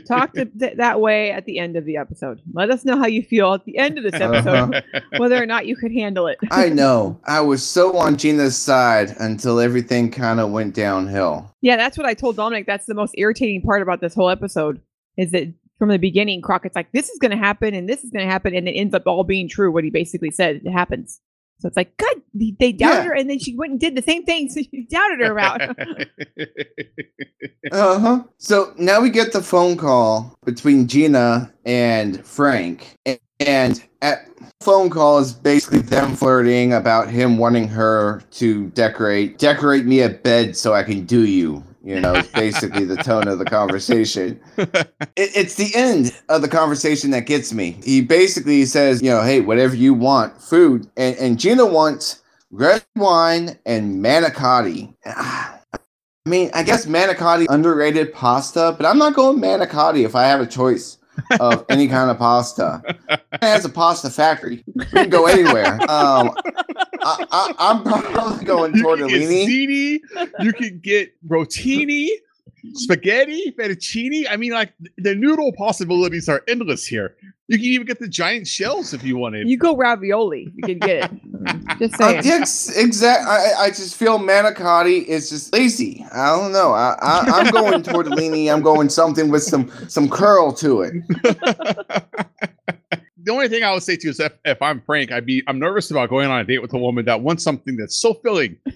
Talk 0.07 0.33
to 0.33 0.45
th- 0.45 0.77
that 0.77 0.99
way 0.99 1.31
at 1.31 1.45
the 1.45 1.59
end 1.59 1.75
of 1.77 1.85
the 1.85 1.97
episode. 1.97 2.41
Let 2.53 2.69
us 2.69 2.85
know 2.85 2.97
how 2.97 3.07
you 3.07 3.21
feel 3.23 3.53
at 3.53 3.65
the 3.65 3.77
end 3.77 3.97
of 3.97 4.03
this 4.03 4.13
episode, 4.19 4.73
Uh-huh. 4.75 4.99
whether 5.17 5.41
or 5.41 5.45
not 5.45 5.65
you 5.65 5.75
could 5.75 5.91
handle 5.91 6.27
it. 6.27 6.37
I 6.51 6.69
know. 6.81 7.19
I 7.25 7.41
was 7.41 7.63
so 7.65 7.97
on 7.97 8.17
Gina's 8.17 8.57
side 8.57 9.15
until 9.19 9.59
everything 9.59 10.11
kind 10.11 10.39
of 10.39 10.51
went 10.51 10.73
downhill. 10.73 11.53
Yeah, 11.61 11.75
that's 11.77 11.97
what 11.97 12.07
I 12.07 12.13
told 12.13 12.35
Dominic. 12.37 12.65
That's 12.65 12.85
the 12.85 12.95
most 12.95 13.13
irritating 13.17 13.61
part 13.61 13.81
about 13.81 14.01
this 14.01 14.13
whole 14.15 14.29
episode 14.29 14.81
is 15.17 15.31
that 15.31 15.53
from 15.79 15.89
the 15.89 15.99
beginning, 15.99 16.41
Crockett's 16.41 16.75
like, 16.75 16.91
this 16.91 17.09
is 17.09 17.19
going 17.19 17.31
to 17.31 17.37
happen 17.37 17.73
and 17.73 17.87
this 17.87 18.03
is 18.03 18.09
going 18.11 18.25
to 18.25 18.31
happen. 18.31 18.55
And 18.55 18.67
it 18.67 18.71
ends 18.73 18.93
up 18.93 19.03
all 19.05 19.23
being 19.23 19.47
true, 19.47 19.71
what 19.71 19.83
he 19.83 19.89
basically 19.89 20.31
said 20.31 20.61
it 20.65 20.71
happens. 20.71 21.19
So 21.59 21.67
it's 21.67 21.77
like, 21.77 21.95
God, 21.97 22.15
they- 22.33 22.55
they 22.59 22.71
doubted 22.71 22.97
Yeah. 22.97 23.03
her. 23.05 23.13
And 23.15 23.29
then 23.29 23.39
she 23.39 23.55
went 23.55 23.71
and 23.71 23.79
did 23.79 23.95
the 23.95 24.01
same 24.03 24.23
thing. 24.25 24.49
So 24.49 24.61
you 24.71 24.85
doubted 24.87 25.19
her 25.21 25.31
about. 25.31 25.61
Uh 27.71 27.99
huh. 27.99 28.23
So 28.37 28.73
now 28.77 29.01
we 29.01 29.09
get 29.09 29.33
the 29.33 29.41
phone 29.41 29.75
call 29.77 30.37
between 30.45 30.87
Gina 30.87 31.51
and 31.65 32.25
Frank, 32.25 32.95
A- 33.07 33.19
and 33.39 33.83
at 34.01 34.29
phone 34.61 34.89
call 34.89 35.19
is 35.19 35.33
basically 35.33 35.79
them 35.79 36.15
flirting 36.15 36.71
about 36.73 37.09
him 37.09 37.37
wanting 37.37 37.67
her 37.67 38.21
to 38.31 38.67
decorate 38.69 39.37
decorate 39.37 39.85
me 39.85 40.01
a 40.01 40.09
bed 40.09 40.55
so 40.55 40.73
I 40.73 40.83
can 40.83 41.05
do 41.05 41.25
you. 41.25 41.63
You 41.87 42.01
know, 42.01 42.15
it's 42.15 42.27
basically 42.27 42.83
the 42.83 42.97
tone 42.97 43.29
of 43.29 43.39
the 43.39 43.45
conversation. 43.45 44.41
It, 45.15 45.31
it's 45.35 45.55
the 45.55 45.71
end 45.73 46.11
of 46.29 46.43
the 46.43 46.47
conversation 46.47 47.09
that 47.11 47.21
gets 47.21 47.51
me. 47.51 47.79
He 47.83 48.01
basically 48.01 48.65
says, 48.65 49.01
you 49.01 49.09
know, 49.09 49.23
hey, 49.23 49.41
whatever 49.41 49.75
you 49.75 49.95
want, 49.95 50.39
food, 50.39 50.87
and, 50.95 51.15
and 51.17 51.39
Gina 51.39 51.65
wants 51.65 52.21
red 52.51 52.85
wine 52.95 53.57
and 53.65 54.03
manicotti. 54.03 54.93
I 55.05 55.59
mean, 56.27 56.51
I 56.53 56.61
guess 56.61 56.85
manicotti 56.85 57.47
underrated 57.49 58.13
pasta, 58.13 58.75
but 58.77 58.85
I'm 58.85 58.99
not 58.99 59.15
going 59.15 59.39
manicotti 59.39 60.05
if 60.05 60.13
I 60.13 60.27
have 60.27 60.41
a 60.41 60.45
choice 60.45 60.97
of 61.39 61.65
any 61.69 61.87
kind 61.87 62.09
of 62.09 62.17
pasta. 62.17 62.81
It 63.09 63.21
has 63.41 63.65
a 63.65 63.69
pasta 63.69 64.09
factory. 64.09 64.63
We 64.75 64.85
can 64.85 65.09
go 65.09 65.25
anywhere. 65.25 65.73
Um, 65.89 66.31
I, 67.01 67.25
I, 67.31 67.55
I'm 67.59 67.83
probably 67.83 68.45
going 68.45 68.75
You 68.75 68.83
can 68.83 68.97
tortellini. 69.07 69.47
ziti, 69.47 69.99
you 70.41 70.53
can 70.53 70.79
get 70.79 71.13
rotini, 71.27 72.09
spaghetti, 72.73 73.53
fettuccine. 73.57 74.25
I 74.29 74.37
mean, 74.37 74.51
like 74.51 74.73
the 74.97 75.15
noodle 75.15 75.51
possibilities 75.57 76.27
are 76.29 76.43
endless 76.47 76.85
here. 76.85 77.15
You 77.49 77.57
can 77.57 77.65
even 77.65 77.87
get 77.87 77.99
the 77.99 78.07
giant 78.09 78.45
shells 78.47 78.93
if 78.93 79.03
you 79.03 79.17
wanted. 79.17 79.47
You 79.47 79.57
go 79.57 79.75
ravioli. 79.75 80.51
You 80.55 80.63
can 80.63 80.79
get 80.79 81.03
it. 81.05 81.11
Just 81.79 81.93
Uh, 82.01 82.09
saying. 82.11 82.21
yes, 82.25 82.75
exact. 82.75 83.25
I, 83.25 83.53
I 83.65 83.67
just 83.69 83.95
feel 83.95 84.19
manicotti 84.19 85.05
is 85.05 85.29
just 85.29 85.53
lazy. 85.53 86.03
I 86.11 86.35
don't 86.35 86.51
know. 86.51 86.73
I, 86.73 86.97
I, 87.01 87.19
I'm 87.35 87.51
going 87.51 87.83
tortellini. 87.83 88.51
I'm 88.51 88.61
going 88.61 88.89
something 88.89 89.29
with 89.29 89.43
some 89.43 89.71
some 89.87 90.09
curl 90.09 90.51
to 90.53 90.81
it. 90.81 90.93
the 93.27 93.33
only 93.33 93.49
thing 93.49 93.61
I 93.63 93.73
would 93.73 93.83
say 93.83 93.97
to 93.97 94.03
you 94.05 94.11
is 94.11 94.19
if, 94.21 94.31
if 94.45 94.61
I'm 94.61 94.81
Frank, 94.81 95.11
I'd 95.11 95.25
be 95.25 95.43
I'm 95.47 95.59
nervous 95.59 95.91
about 95.91 96.09
going 96.09 96.29
on 96.29 96.39
a 96.39 96.45
date 96.45 96.61
with 96.61 96.73
a 96.73 96.77
woman 96.77 97.03
that 97.05 97.21
wants 97.21 97.43
something 97.43 97.75
that's 97.75 97.97
so 97.97 98.13
filling. 98.15 98.57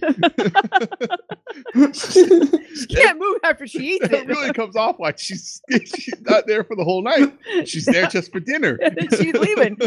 She 1.94 2.86
can't 2.88 3.20
move 3.20 3.38
after 3.44 3.68
she 3.68 3.96
eats 3.96 4.06
It 4.06 4.14
it. 4.14 4.28
really 4.28 4.54
comes 4.54 4.76
off 4.76 5.00
like 5.00 5.18
she's 5.20 5.62
she's 5.96 6.20
not 6.22 6.48
there 6.48 6.64
for 6.64 6.76
the 6.76 6.84
whole 6.84 7.02
night. 7.04 7.34
She's 7.66 7.86
there 7.86 8.08
just 8.08 8.32
for 8.32 8.40
dinner. 8.40 8.80
She's 9.18 9.34
leaving. 9.34 9.78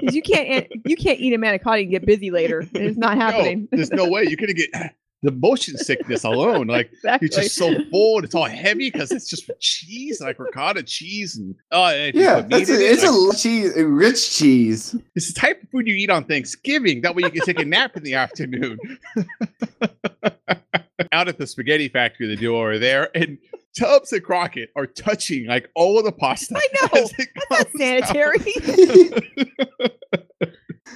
you 0.00 0.22
can't 0.22 0.66
you 0.84 0.96
can't 0.96 1.20
eat 1.20 1.32
a 1.32 1.38
manicotti 1.38 1.82
and 1.82 1.90
get 1.90 2.04
busy 2.04 2.30
later. 2.30 2.68
It's 2.74 2.98
not 2.98 3.16
happening. 3.16 3.68
No, 3.70 3.76
there's 3.76 3.90
no 3.92 4.08
way 4.08 4.24
you're 4.24 4.36
gonna 4.36 4.52
get 4.52 4.70
the 5.26 5.32
motion 5.32 5.76
sickness 5.76 6.22
alone. 6.24 6.68
Like 6.68 6.90
exactly. 6.92 7.28
you're 7.30 7.42
just 7.42 7.56
so 7.56 7.74
full 7.90 8.16
and 8.16 8.24
it's 8.24 8.34
all 8.34 8.44
heavy 8.44 8.90
because 8.90 9.10
it's 9.10 9.28
just 9.28 9.50
cheese, 9.60 10.20
like 10.20 10.38
ricotta 10.38 10.82
cheese, 10.84 11.36
and 11.36 11.54
oh, 11.72 11.86
and 11.86 12.08
if 12.10 12.14
you 12.14 12.20
Yeah, 12.22 12.46
it's 12.50 12.70
a, 12.70 12.74
it, 12.74 12.80
it's 12.92 13.02
like, 13.02 13.10
a 13.10 13.14
l- 13.14 13.32
cheese, 13.32 13.72
rich 13.76 14.30
cheese. 14.36 14.94
it's 15.16 15.32
the 15.34 15.38
type 15.40 15.62
of 15.62 15.68
food 15.70 15.86
you 15.88 15.94
eat 15.96 16.10
on 16.10 16.24
Thanksgiving. 16.24 17.00
That 17.02 17.14
way 17.16 17.24
you 17.24 17.30
can 17.30 17.42
take 17.42 17.58
a 17.58 17.64
nap 17.64 17.96
in 17.96 18.04
the 18.04 18.14
afternoon. 18.14 18.78
Out 21.12 21.28
at 21.28 21.36
the 21.38 21.46
spaghetti 21.46 21.88
factory, 21.88 22.26
the 22.26 22.36
duo 22.36 22.60
are 22.62 22.78
there, 22.78 23.10
and 23.14 23.36
Tubbs 23.78 24.12
and 24.12 24.22
Crockett 24.22 24.70
are 24.76 24.86
touching 24.86 25.46
like 25.46 25.68
all 25.74 25.98
of 25.98 26.04
the 26.04 26.12
pasta. 26.12 26.56
I 26.56 26.68
know. 26.80 26.88
as 27.02 27.12
it 27.18 27.28
Not 27.50 27.66
sanitary. 27.76 28.38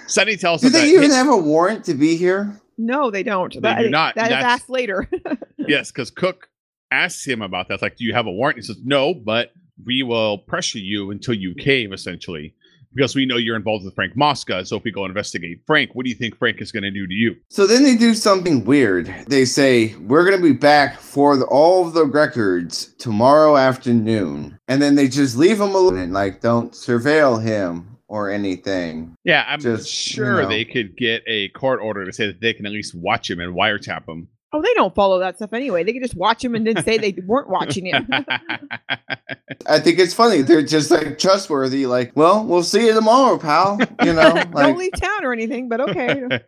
Sonny 0.06 0.36
tells 0.36 0.60
Do 0.62 0.70
them 0.70 0.80
that 0.80 0.86
they 0.86 0.92
even 0.94 1.10
hey- 1.10 1.16
have 1.16 1.28
a 1.28 1.36
warrant 1.36 1.84
to 1.84 1.94
be 1.94 2.16
here? 2.16 2.60
No, 2.80 3.10
they 3.10 3.22
don't. 3.22 3.52
They 3.52 3.60
That- 3.60 3.78
do 3.82 3.90
not. 3.90 4.14
That 4.14 4.24
is 4.24 4.28
That's- 4.30 4.44
asked 4.44 4.70
later. 4.70 5.08
yes, 5.58 5.90
because 5.92 6.10
Cook 6.10 6.48
asks 6.90 7.24
him 7.26 7.42
about 7.42 7.68
that. 7.68 7.74
It's 7.74 7.82
like, 7.82 7.96
do 7.96 8.04
you 8.04 8.12
have 8.14 8.26
a 8.26 8.32
warrant? 8.32 8.58
He 8.58 8.62
says, 8.62 8.78
no, 8.84 9.14
but 9.14 9.52
we 9.86 10.02
will 10.02 10.38
pressure 10.38 10.78
you 10.78 11.10
until 11.10 11.34
you 11.34 11.54
cave, 11.54 11.92
essentially, 11.92 12.54
because 12.92 13.14
we 13.14 13.24
know 13.24 13.36
you're 13.36 13.54
involved 13.56 13.84
with 13.84 13.94
Frank 13.94 14.16
Mosca. 14.16 14.64
So 14.66 14.76
if 14.76 14.82
we 14.84 14.90
go 14.90 15.04
investigate 15.04 15.60
Frank, 15.66 15.94
what 15.94 16.04
do 16.04 16.10
you 16.10 16.16
think 16.16 16.36
Frank 16.36 16.60
is 16.60 16.72
going 16.72 16.82
to 16.82 16.90
do 16.90 17.06
to 17.06 17.14
you? 17.14 17.36
So 17.48 17.66
then 17.66 17.84
they 17.84 17.94
do 17.96 18.12
something 18.14 18.64
weird. 18.64 19.06
They 19.28 19.44
say, 19.44 19.94
We're 19.96 20.24
going 20.28 20.36
to 20.36 20.42
be 20.42 20.52
back 20.52 20.98
for 20.98 21.36
the, 21.36 21.44
all 21.46 21.86
of 21.86 21.94
the 21.94 22.04
records 22.04 22.92
tomorrow 22.98 23.56
afternoon. 23.56 24.58
And 24.68 24.82
then 24.82 24.96
they 24.96 25.08
just 25.08 25.36
leave 25.36 25.60
him 25.60 25.68
alone 25.74 25.98
and, 25.98 26.12
like, 26.12 26.40
don't 26.40 26.72
surveil 26.72 27.42
him 27.42 27.89
or 28.10 28.28
anything. 28.28 29.14
Yeah, 29.24 29.44
I'm 29.46 29.60
Just, 29.60 30.08
you 30.08 30.14
sure 30.14 30.42
know. 30.42 30.48
they 30.48 30.64
could 30.64 30.96
get 30.96 31.22
a 31.28 31.48
court 31.50 31.80
order 31.80 32.04
to 32.04 32.12
say 32.12 32.26
that 32.26 32.40
they 32.40 32.52
can 32.52 32.66
at 32.66 32.72
least 32.72 32.92
watch 32.92 33.30
him 33.30 33.38
and 33.38 33.54
wiretap 33.54 34.06
him. 34.08 34.26
Oh, 34.52 34.62
they 34.62 34.74
don't 34.74 34.94
follow 34.94 35.18
that 35.20 35.36
stuff 35.36 35.52
anyway. 35.52 35.84
They 35.84 35.92
can 35.92 36.02
just 36.02 36.16
watch 36.16 36.44
him 36.44 36.54
and 36.54 36.66
then 36.66 36.82
say 36.82 36.98
they 36.98 37.14
weren't 37.24 37.48
watching 37.48 37.86
him. 37.86 38.08
I 39.66 39.78
think 39.78 39.98
it's 39.98 40.14
funny. 40.14 40.42
They're 40.42 40.62
just 40.62 40.90
like 40.90 41.18
trustworthy. 41.18 41.86
Like, 41.86 42.12
well, 42.14 42.44
we'll 42.44 42.62
see 42.62 42.86
you 42.86 42.94
tomorrow, 42.94 43.38
pal. 43.38 43.78
You 44.02 44.12
know, 44.12 44.42
don't 44.54 44.78
leave 44.78 44.92
town 44.96 45.24
or 45.24 45.32
anything, 45.32 45.68
but 45.68 45.80
okay. 45.80 46.40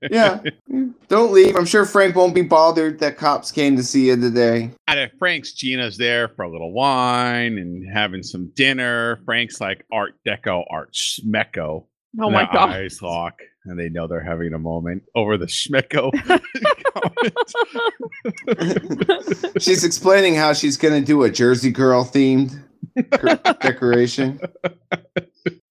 yeah, 0.10 0.40
don't 1.08 1.32
leave. 1.32 1.56
I'm 1.56 1.64
sure 1.64 1.84
Frank 1.84 2.14
won't 2.14 2.34
be 2.34 2.42
bothered 2.42 3.00
that 3.00 3.16
cops 3.16 3.50
came 3.50 3.76
to 3.76 3.82
see 3.82 4.08
you 4.08 4.16
today. 4.16 4.70
Out 4.88 4.98
of 4.98 5.10
Frank's, 5.18 5.52
Gina's 5.52 5.96
there 5.96 6.28
for 6.28 6.42
a 6.42 6.50
little 6.50 6.72
wine 6.72 7.58
and 7.58 7.84
having 7.92 8.22
some 8.22 8.52
dinner. 8.54 9.20
Frank's 9.24 9.60
like 9.60 9.84
Art 9.92 10.14
Deco, 10.26 10.64
Art 10.70 10.92
Schmecko. 10.92 11.86
Oh 12.20 12.30
my 12.30 12.44
god. 12.52 12.70
Eyes 12.70 13.02
lock, 13.02 13.40
and 13.64 13.78
they 13.78 13.88
know 13.88 14.06
they're 14.06 14.22
having 14.22 14.52
a 14.52 14.58
moment 14.58 15.04
over 15.14 15.36
the 15.36 15.46
Schmecko. 15.46 16.10
She's 19.60 19.84
explaining 19.84 20.34
how 20.34 20.52
she's 20.52 20.76
going 20.76 21.00
to 21.00 21.06
do 21.06 21.22
a 21.22 21.30
Jersey 21.30 21.70
Girl 21.70 22.04
themed 22.04 22.62
decoration. 23.60 24.40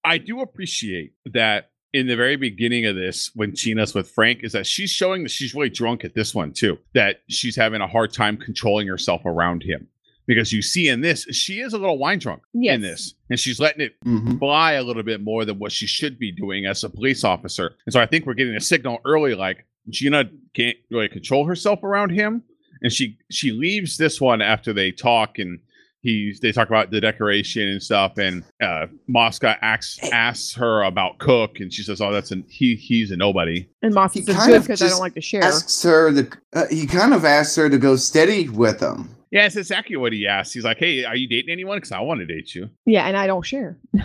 I 0.04 0.18
do 0.18 0.40
appreciate 0.40 1.12
that 1.32 1.70
in 1.92 2.08
the 2.08 2.16
very 2.16 2.36
beginning 2.36 2.86
of 2.86 2.96
this, 2.96 3.30
when 3.34 3.54
Gina's 3.54 3.94
with 3.94 4.10
Frank, 4.10 4.40
is 4.42 4.52
that 4.52 4.66
she's 4.66 4.90
showing 4.90 5.22
that 5.22 5.30
she's 5.30 5.54
really 5.54 5.70
drunk 5.70 6.04
at 6.04 6.14
this 6.14 6.34
one 6.34 6.52
too. 6.52 6.76
That 6.92 7.20
she's 7.28 7.54
having 7.54 7.80
a 7.80 7.86
hard 7.86 8.12
time 8.12 8.36
controlling 8.36 8.88
herself 8.88 9.22
around 9.24 9.62
him. 9.62 9.86
Because 10.26 10.52
you 10.52 10.62
see 10.62 10.88
in 10.88 11.02
this, 11.02 11.24
she 11.32 11.60
is 11.60 11.74
a 11.74 11.78
little 11.78 11.98
wine 11.98 12.18
drunk 12.18 12.42
Yes. 12.54 12.74
in 12.76 12.80
this, 12.80 13.14
and 13.28 13.38
she's 13.38 13.60
letting 13.60 13.82
it 13.82 13.94
Mhm. 14.06 14.38
fly 14.38 14.72
a 14.72 14.82
little 14.82 15.02
bit 15.02 15.20
more 15.22 15.44
than 15.44 15.58
what 15.58 15.70
she 15.70 15.86
should 15.86 16.18
be 16.18 16.32
doing 16.32 16.64
as 16.64 16.82
a 16.82 16.88
police 16.88 17.24
officer. 17.24 17.74
And 17.86 17.92
so 17.92 18.00
I 18.00 18.06
think 18.06 18.24
we're 18.24 18.32
getting 18.34 18.54
a 18.56 18.60
signal 18.60 19.00
early, 19.04 19.34
like 19.34 19.66
Gina 19.90 20.30
can't 20.54 20.78
really 20.90 21.08
control 21.08 21.44
herself 21.44 21.82
around 21.82 22.10
him, 22.10 22.42
and 22.80 22.90
she 22.90 23.18
she 23.30 23.52
leaves 23.52 23.98
this 23.98 24.18
one 24.20 24.40
after 24.40 24.72
they 24.72 24.90
talk 24.92 25.38
and 25.38 25.58
he's 26.00 26.40
they 26.40 26.52
talk 26.52 26.68
about 26.68 26.90
the 26.90 27.00
decoration 27.02 27.68
and 27.68 27.82
stuff, 27.82 28.16
and 28.16 28.44
uh, 28.62 28.86
Mosca 29.08 29.58
asks 29.62 29.98
asks 30.10 30.54
her 30.54 30.84
about 30.84 31.18
Cook, 31.18 31.60
and 31.60 31.70
she 31.72 31.82
says, 31.82 32.00
"Oh, 32.00 32.12
that's 32.12 32.30
an 32.30 32.44
he 32.48 32.76
he's 32.76 33.10
a 33.10 33.16
nobody." 33.16 33.66
And 33.82 33.92
Mosca 33.94 34.20
He 34.20 34.24
says 34.24 34.36
kind 34.36 34.50
good 34.52 34.56
of 34.56 34.62
because 34.62 34.80
I 34.80 34.84
just 34.86 34.94
don't 34.96 35.00
like 35.02 35.14
to 35.16 35.20
share. 35.20 35.42
Asks 35.44 35.82
her 35.82 36.12
to. 36.12 36.28
Uh, 36.54 36.64
he 36.70 36.86
kind 36.86 37.12
of 37.12 37.26
asks 37.26 37.56
her 37.56 37.68
to 37.68 37.76
go 37.78 37.96
steady 37.96 38.48
with 38.48 38.80
him. 38.80 39.13
Yeah, 39.34 39.46
it's 39.46 39.56
exactly 39.56 39.96
what 39.96 40.12
he 40.12 40.28
asked. 40.28 40.54
He's 40.54 40.62
like, 40.62 40.78
"Hey, 40.78 41.04
are 41.04 41.16
you 41.16 41.26
dating 41.28 41.50
anyone? 41.50 41.78
Because 41.78 41.90
I 41.90 41.98
want 42.00 42.20
to 42.20 42.26
date 42.26 42.54
you." 42.54 42.70
Yeah, 42.86 43.04
and 43.04 43.16
I 43.16 43.26
don't 43.26 43.42
share. 43.44 43.76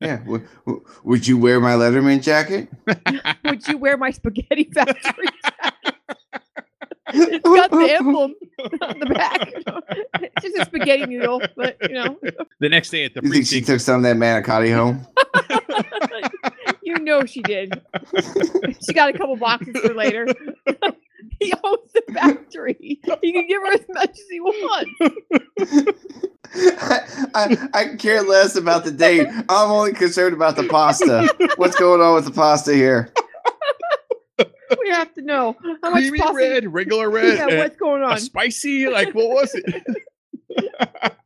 Yeah. 0.00 0.16
W- 0.18 0.46
w- 0.66 0.84
would 1.04 1.26
you 1.26 1.38
wear 1.38 1.60
my 1.60 1.72
Letterman 1.74 2.20
jacket? 2.22 2.68
Would 3.44 3.66
you 3.68 3.78
wear 3.78 3.96
my 3.96 4.10
spaghetti 4.10 4.64
factory 4.74 5.28
jacket? 5.44 5.94
it's 7.14 7.48
got 7.48 7.70
the 7.70 7.94
emblem 7.98 8.34
on 8.82 8.98
the 8.98 9.06
back. 9.06 9.48
it's 10.20 10.42
just 10.44 10.58
a 10.58 10.64
spaghetti 10.66 11.06
noodle, 11.06 11.40
but 11.56 11.76
you 11.88 11.94
know, 11.94 12.18
the 12.60 12.68
next 12.68 12.90
day 12.90 13.04
at 13.04 13.14
the 13.14 13.20
You 13.22 13.30
think 13.32 13.46
she 13.46 13.60
took 13.62 13.80
some 13.80 13.96
of 13.96 14.02
that 14.02 14.16
manicotti 14.16 14.74
home? 14.74 15.06
You 16.94 17.04
know 17.04 17.24
she 17.24 17.42
did. 17.42 17.80
She 18.86 18.92
got 18.92 19.14
a 19.14 19.18
couple 19.18 19.36
boxes 19.36 19.76
for 19.78 19.94
later. 19.94 20.26
he 21.40 21.52
owns 21.64 21.92
the 21.92 22.02
factory. 22.12 22.76
He 23.22 23.32
can 23.32 23.46
give 23.46 23.62
her 23.62 23.72
as 23.74 23.84
much 23.88 24.10
as 24.10 24.24
he 24.30 24.40
wants. 24.40 24.90
I, 27.34 27.68
I 27.74 27.96
care 27.96 28.22
less 28.22 28.56
about 28.56 28.84
the 28.84 28.90
date. 28.92 29.26
I'm 29.48 29.70
only 29.70 29.92
concerned 29.92 30.34
about 30.34 30.56
the 30.56 30.64
pasta. 30.64 31.28
What's 31.56 31.76
going 31.76 32.00
on 32.00 32.14
with 32.14 32.24
the 32.26 32.30
pasta 32.30 32.74
here? 32.74 33.12
We 34.82 34.90
have 34.90 35.12
to 35.14 35.22
know 35.22 35.56
how 35.82 35.90
much 35.90 36.00
creamy 36.02 36.18
pasta. 36.18 36.34
red, 36.36 36.72
regular 36.72 37.10
red, 37.10 37.36
Yeah, 37.38 37.58
what's 37.58 37.76
going 37.76 38.02
a 38.02 38.06
on? 38.06 38.18
spicy. 38.18 38.88
Like 38.88 39.14
what 39.14 39.28
was 39.28 39.54
it? 39.54 39.82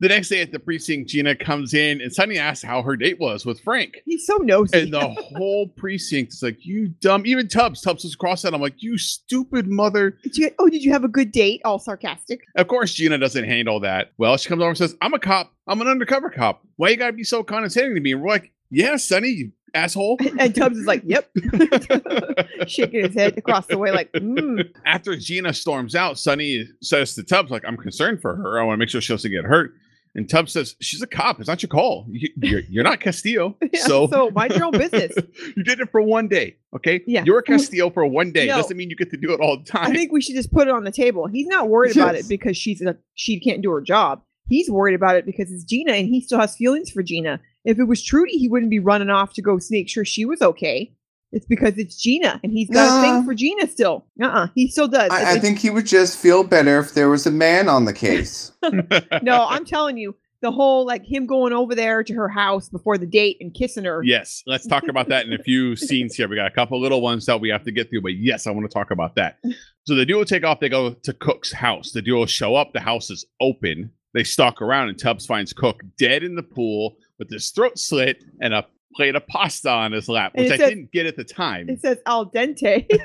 the 0.00 0.08
next 0.08 0.30
day 0.30 0.40
at 0.40 0.50
the 0.50 0.58
precinct, 0.58 1.10
Gina 1.10 1.36
comes 1.36 1.74
in 1.74 2.00
and 2.00 2.12
Sonny 2.12 2.38
asks 2.38 2.64
how 2.64 2.82
her 2.82 2.96
date 2.96 3.20
was 3.20 3.44
with 3.44 3.60
Frank. 3.60 3.98
He's 4.06 4.26
so 4.26 4.38
nosy. 4.38 4.80
And 4.80 4.92
the 4.92 5.08
whole 5.36 5.68
precinct 5.68 6.32
is 6.32 6.42
like, 6.42 6.64
"You 6.64 6.88
dumb." 6.88 7.26
Even 7.26 7.48
Tubbs, 7.48 7.82
Tubbs 7.82 8.04
was 8.04 8.16
cross 8.16 8.42
that. 8.42 8.54
I'm 8.54 8.62
like, 8.62 8.82
"You 8.82 8.96
stupid 8.96 9.68
mother." 9.68 10.16
Did 10.22 10.36
you, 10.38 10.50
oh, 10.58 10.68
did 10.68 10.82
you 10.82 10.92
have 10.92 11.04
a 11.04 11.08
good 11.08 11.30
date? 11.32 11.60
All 11.64 11.78
sarcastic. 11.78 12.40
Of 12.56 12.66
course, 12.68 12.94
Gina 12.94 13.18
doesn't 13.18 13.44
handle 13.44 13.78
that 13.80 14.12
well. 14.16 14.36
She 14.38 14.48
comes 14.48 14.62
over 14.62 14.70
and 14.70 14.78
says, 14.78 14.96
"I'm 15.02 15.12
a 15.12 15.18
cop. 15.18 15.52
I'm 15.66 15.80
an 15.82 15.86
undercover 15.86 16.30
cop. 16.30 16.62
Why 16.76 16.88
you 16.88 16.96
gotta 16.96 17.12
be 17.12 17.24
so 17.24 17.42
condescending 17.42 17.94
to 17.94 18.00
me?" 18.00 18.12
And 18.12 18.22
we're 18.22 18.28
like, 18.28 18.52
"Yeah, 18.70 18.96
Sonny, 18.96 19.28
you 19.28 19.52
asshole." 19.74 20.18
And 20.38 20.54
Tubbs 20.54 20.78
is 20.78 20.86
like, 20.86 21.02
"Yep," 21.04 21.30
shaking 22.68 23.04
his 23.04 23.14
head 23.14 23.36
across 23.36 23.66
the 23.66 23.76
way, 23.76 23.90
like, 23.90 24.10
mm. 24.12 24.66
after 24.86 25.14
Gina 25.14 25.52
storms 25.52 25.94
out, 25.94 26.18
Sonny 26.18 26.66
says 26.80 27.14
to 27.16 27.22
Tubbs, 27.22 27.50
like, 27.50 27.64
I'm 27.66 27.76
concerned 27.76 28.22
for 28.22 28.34
her. 28.36 28.58
I 28.58 28.64
want 28.64 28.74
to 28.74 28.78
make 28.78 28.88
sure 28.88 29.02
she 29.02 29.12
doesn't 29.12 29.30
get 29.30 29.44
hurt. 29.44 29.74
And 30.14 30.28
Tubbs 30.28 30.52
says, 30.52 30.74
She's 30.80 31.02
a 31.02 31.06
cop. 31.06 31.38
It's 31.38 31.48
not 31.48 31.62
your 31.62 31.68
call. 31.68 32.06
You, 32.10 32.28
you're, 32.42 32.60
you're 32.68 32.84
not 32.84 33.00
Castillo. 33.00 33.56
Yeah, 33.72 33.82
so, 33.82 34.08
so 34.08 34.30
mind 34.30 34.52
your 34.54 34.64
own 34.64 34.72
business. 34.72 35.12
you 35.56 35.62
did 35.62 35.78
it 35.78 35.90
for 35.92 36.02
one 36.02 36.26
day. 36.26 36.56
Okay. 36.74 37.02
Yeah. 37.06 37.22
You're 37.24 37.38
a 37.38 37.42
Castillo 37.42 37.90
for 37.90 38.04
one 38.04 38.32
day. 38.32 38.48
No. 38.48 38.56
Doesn't 38.56 38.76
mean 38.76 38.90
you 38.90 38.96
get 38.96 39.10
to 39.10 39.16
do 39.16 39.32
it 39.32 39.40
all 39.40 39.58
the 39.58 39.64
time. 39.64 39.90
I 39.90 39.94
think 39.94 40.10
we 40.10 40.20
should 40.20 40.34
just 40.34 40.52
put 40.52 40.66
it 40.66 40.74
on 40.74 40.82
the 40.82 40.90
table. 40.90 41.28
He's 41.28 41.46
not 41.46 41.68
worried 41.68 41.96
about 41.96 42.16
it 42.16 42.28
because 42.28 42.56
she's 42.56 42.82
a 42.82 42.96
she 43.14 43.38
can't 43.38 43.62
do 43.62 43.70
her 43.70 43.80
job. 43.80 44.22
He's 44.48 44.68
worried 44.68 44.96
about 44.96 45.14
it 45.14 45.24
because 45.24 45.52
it's 45.52 45.62
Gina 45.62 45.92
and 45.92 46.08
he 46.08 46.20
still 46.20 46.40
has 46.40 46.56
feelings 46.56 46.90
for 46.90 47.04
Gina. 47.04 47.40
If 47.64 47.78
it 47.78 47.84
was 47.84 48.02
Trudy, 48.02 48.38
he 48.38 48.48
wouldn't 48.48 48.70
be 48.70 48.80
running 48.80 49.10
off 49.10 49.34
to 49.34 49.42
go 49.42 49.58
make 49.70 49.88
sure 49.88 50.04
she 50.04 50.24
was 50.24 50.42
okay. 50.42 50.92
It's 51.32 51.46
because 51.46 51.78
it's 51.78 51.96
Gina 51.96 52.40
and 52.42 52.52
he's 52.52 52.68
got 52.68 52.98
a 52.98 53.02
thing 53.02 53.12
ah. 53.12 53.22
for 53.24 53.34
Gina 53.34 53.68
still. 53.68 54.04
Uh-uh. 54.20 54.48
He 54.54 54.68
still 54.68 54.88
does. 54.88 55.10
I, 55.10 55.34
I 55.34 55.38
think 55.38 55.58
he 55.58 55.70
would 55.70 55.86
just 55.86 56.18
feel 56.18 56.42
better 56.42 56.80
if 56.80 56.94
there 56.94 57.08
was 57.08 57.26
a 57.26 57.30
man 57.30 57.68
on 57.68 57.84
the 57.84 57.92
case. 57.92 58.52
no, 59.22 59.46
I'm 59.48 59.64
telling 59.64 59.96
you, 59.96 60.16
the 60.42 60.50
whole 60.50 60.86
like 60.86 61.04
him 61.04 61.26
going 61.26 61.52
over 61.52 61.74
there 61.74 62.02
to 62.02 62.14
her 62.14 62.28
house 62.28 62.68
before 62.68 62.98
the 62.98 63.06
date 63.06 63.36
and 63.40 63.54
kissing 63.54 63.84
her. 63.84 64.02
Yes, 64.02 64.42
let's 64.46 64.66
talk 64.66 64.88
about 64.88 65.08
that 65.08 65.26
in 65.26 65.32
a 65.32 65.42
few 65.42 65.76
scenes 65.76 66.14
here. 66.14 66.28
We 66.28 66.36
got 66.36 66.46
a 66.46 66.54
couple 66.54 66.80
little 66.80 67.00
ones 67.00 67.26
that 67.26 67.40
we 67.40 67.50
have 67.50 67.64
to 67.64 67.72
get 67.72 67.90
through, 67.90 68.02
but 68.02 68.14
yes, 68.14 68.46
I 68.46 68.50
want 68.50 68.68
to 68.68 68.72
talk 68.72 68.90
about 68.90 69.14
that. 69.16 69.38
So 69.84 69.94
the 69.94 70.06
duo 70.06 70.24
take 70.24 70.44
off. 70.44 70.60
They 70.60 70.68
go 70.68 70.94
to 70.94 71.12
Cook's 71.12 71.52
house. 71.52 71.92
The 71.92 72.02
duo 72.02 72.26
show 72.26 72.54
up. 72.56 72.72
The 72.72 72.80
house 72.80 73.10
is 73.10 73.24
open. 73.40 73.90
They 74.14 74.24
stalk 74.24 74.60
around, 74.60 74.88
and 74.88 74.98
Tubbs 74.98 75.26
finds 75.26 75.52
Cook 75.52 75.82
dead 75.98 76.22
in 76.22 76.34
the 76.34 76.42
pool 76.42 76.96
with 77.18 77.30
his 77.30 77.50
throat 77.50 77.78
slit 77.78 78.24
and 78.40 78.54
a 78.54 78.66
plate 78.94 79.14
of 79.16 79.26
pasta 79.26 79.70
on 79.70 79.92
his 79.92 80.08
lap, 80.08 80.32
which 80.34 80.50
I 80.50 80.56
says- 80.56 80.68
didn't 80.68 80.92
get 80.92 81.06
at 81.06 81.16
the 81.16 81.24
time. 81.24 81.68
It 81.68 81.80
says 81.80 81.98
al 82.06 82.30
dente. 82.30 82.86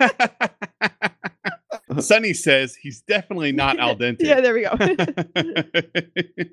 Sonny 1.99 2.33
says 2.33 2.75
he's 2.75 3.01
definitely 3.01 3.51
not 3.51 3.79
al 3.79 3.95
dente. 3.97 4.17
yeah, 4.21 4.41
there 4.41 4.53
we 4.53 4.61
go. 4.63 4.75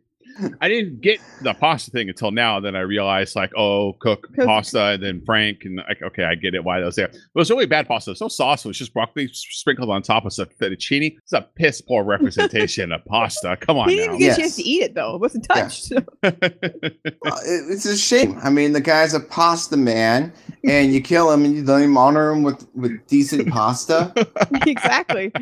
I 0.60 0.68
didn't 0.68 1.00
get 1.00 1.20
the 1.42 1.54
pasta 1.54 1.90
thing 1.90 2.08
until 2.08 2.30
now. 2.30 2.60
Then 2.60 2.74
I 2.76 2.80
realized, 2.80 3.36
like, 3.36 3.50
oh, 3.56 3.94
cook 4.00 4.28
pasta, 4.36 4.82
and 4.86 5.02
then 5.02 5.22
Frank, 5.24 5.64
and 5.64 5.76
like, 5.88 6.02
okay, 6.02 6.24
I 6.24 6.34
get 6.34 6.54
it 6.54 6.64
why 6.64 6.80
that 6.80 6.86
was 6.86 6.96
there. 6.96 7.08
But 7.08 7.16
it 7.16 7.20
was 7.34 7.50
really 7.50 7.66
bad 7.66 7.86
pasta. 7.88 8.10
It 8.10 8.12
was 8.12 8.18
so 8.20 8.28
sauce. 8.28 8.64
It 8.64 8.68
was 8.68 8.78
just 8.78 8.92
broccoli 8.94 9.28
sprinkled 9.32 9.90
on 9.90 10.02
top 10.02 10.24
of 10.24 10.32
some 10.32 10.46
fettuccine. 10.60 11.16
It's 11.22 11.32
a 11.32 11.42
piss 11.56 11.80
poor 11.80 12.04
representation 12.04 12.92
of 12.92 13.04
pasta. 13.04 13.56
Come 13.60 13.76
on 13.78 13.88
he 13.88 13.96
didn't 13.96 14.12
now. 14.12 14.18
get 14.18 14.24
Yes. 14.26 14.38
a 14.38 14.40
chance 14.40 14.56
to 14.56 14.62
eat 14.62 14.82
it 14.82 14.94
though. 14.94 15.14
It 15.16 15.20
wasn't 15.20 15.46
Yeah. 15.50 15.54
touched. 15.62 15.92
Well, 16.22 17.38
it- 17.44 17.70
it's 17.72 17.84
a 17.86 17.96
shame. 17.96 18.38
I 18.42 18.50
mean, 18.50 18.72
the 18.72 18.80
guy's 18.80 19.14
a 19.14 19.20
pasta 19.20 19.76
man, 19.76 20.32
and 20.64 20.92
you 20.92 21.00
kill 21.00 21.30
him, 21.30 21.44
and 21.44 21.54
you 21.54 21.64
don't 21.64 21.82
even 21.82 21.96
honor 21.96 22.30
him 22.30 22.42
with 22.42 22.66
with 22.74 22.92
decent 23.06 23.48
pasta. 23.48 24.12
exactly. 24.66 25.32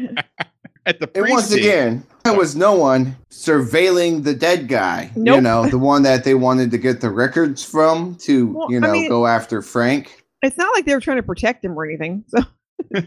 At 0.86 0.98
the 0.98 1.10
And 1.14 1.28
once 1.30 1.52
again, 1.52 2.04
there 2.24 2.36
was 2.36 2.56
no 2.56 2.74
one 2.74 3.16
surveilling 3.30 4.24
the 4.24 4.34
dead 4.34 4.66
guy. 4.68 5.10
You 5.14 5.40
know, 5.40 5.68
the 5.68 5.78
one 5.78 6.02
that 6.04 6.24
they 6.24 6.34
wanted 6.34 6.70
to 6.72 6.78
get 6.78 7.00
the 7.00 7.10
records 7.10 7.64
from 7.64 8.14
to, 8.22 8.46
Well, 8.48 8.70
you 8.70 8.78
I 8.78 8.80
know, 8.80 8.92
mean- 8.92 9.08
go 9.08 9.26
after 9.26 9.62
Frank. 9.62 10.16
It's 10.42 10.56
not 10.56 10.74
like 10.74 10.86
they 10.86 10.94
were 10.94 11.00
trying 11.02 11.18
to 11.18 11.22
protect 11.22 11.62
him 11.64 11.78
or 11.78 11.84
anything. 11.84 12.24
So 12.28 12.38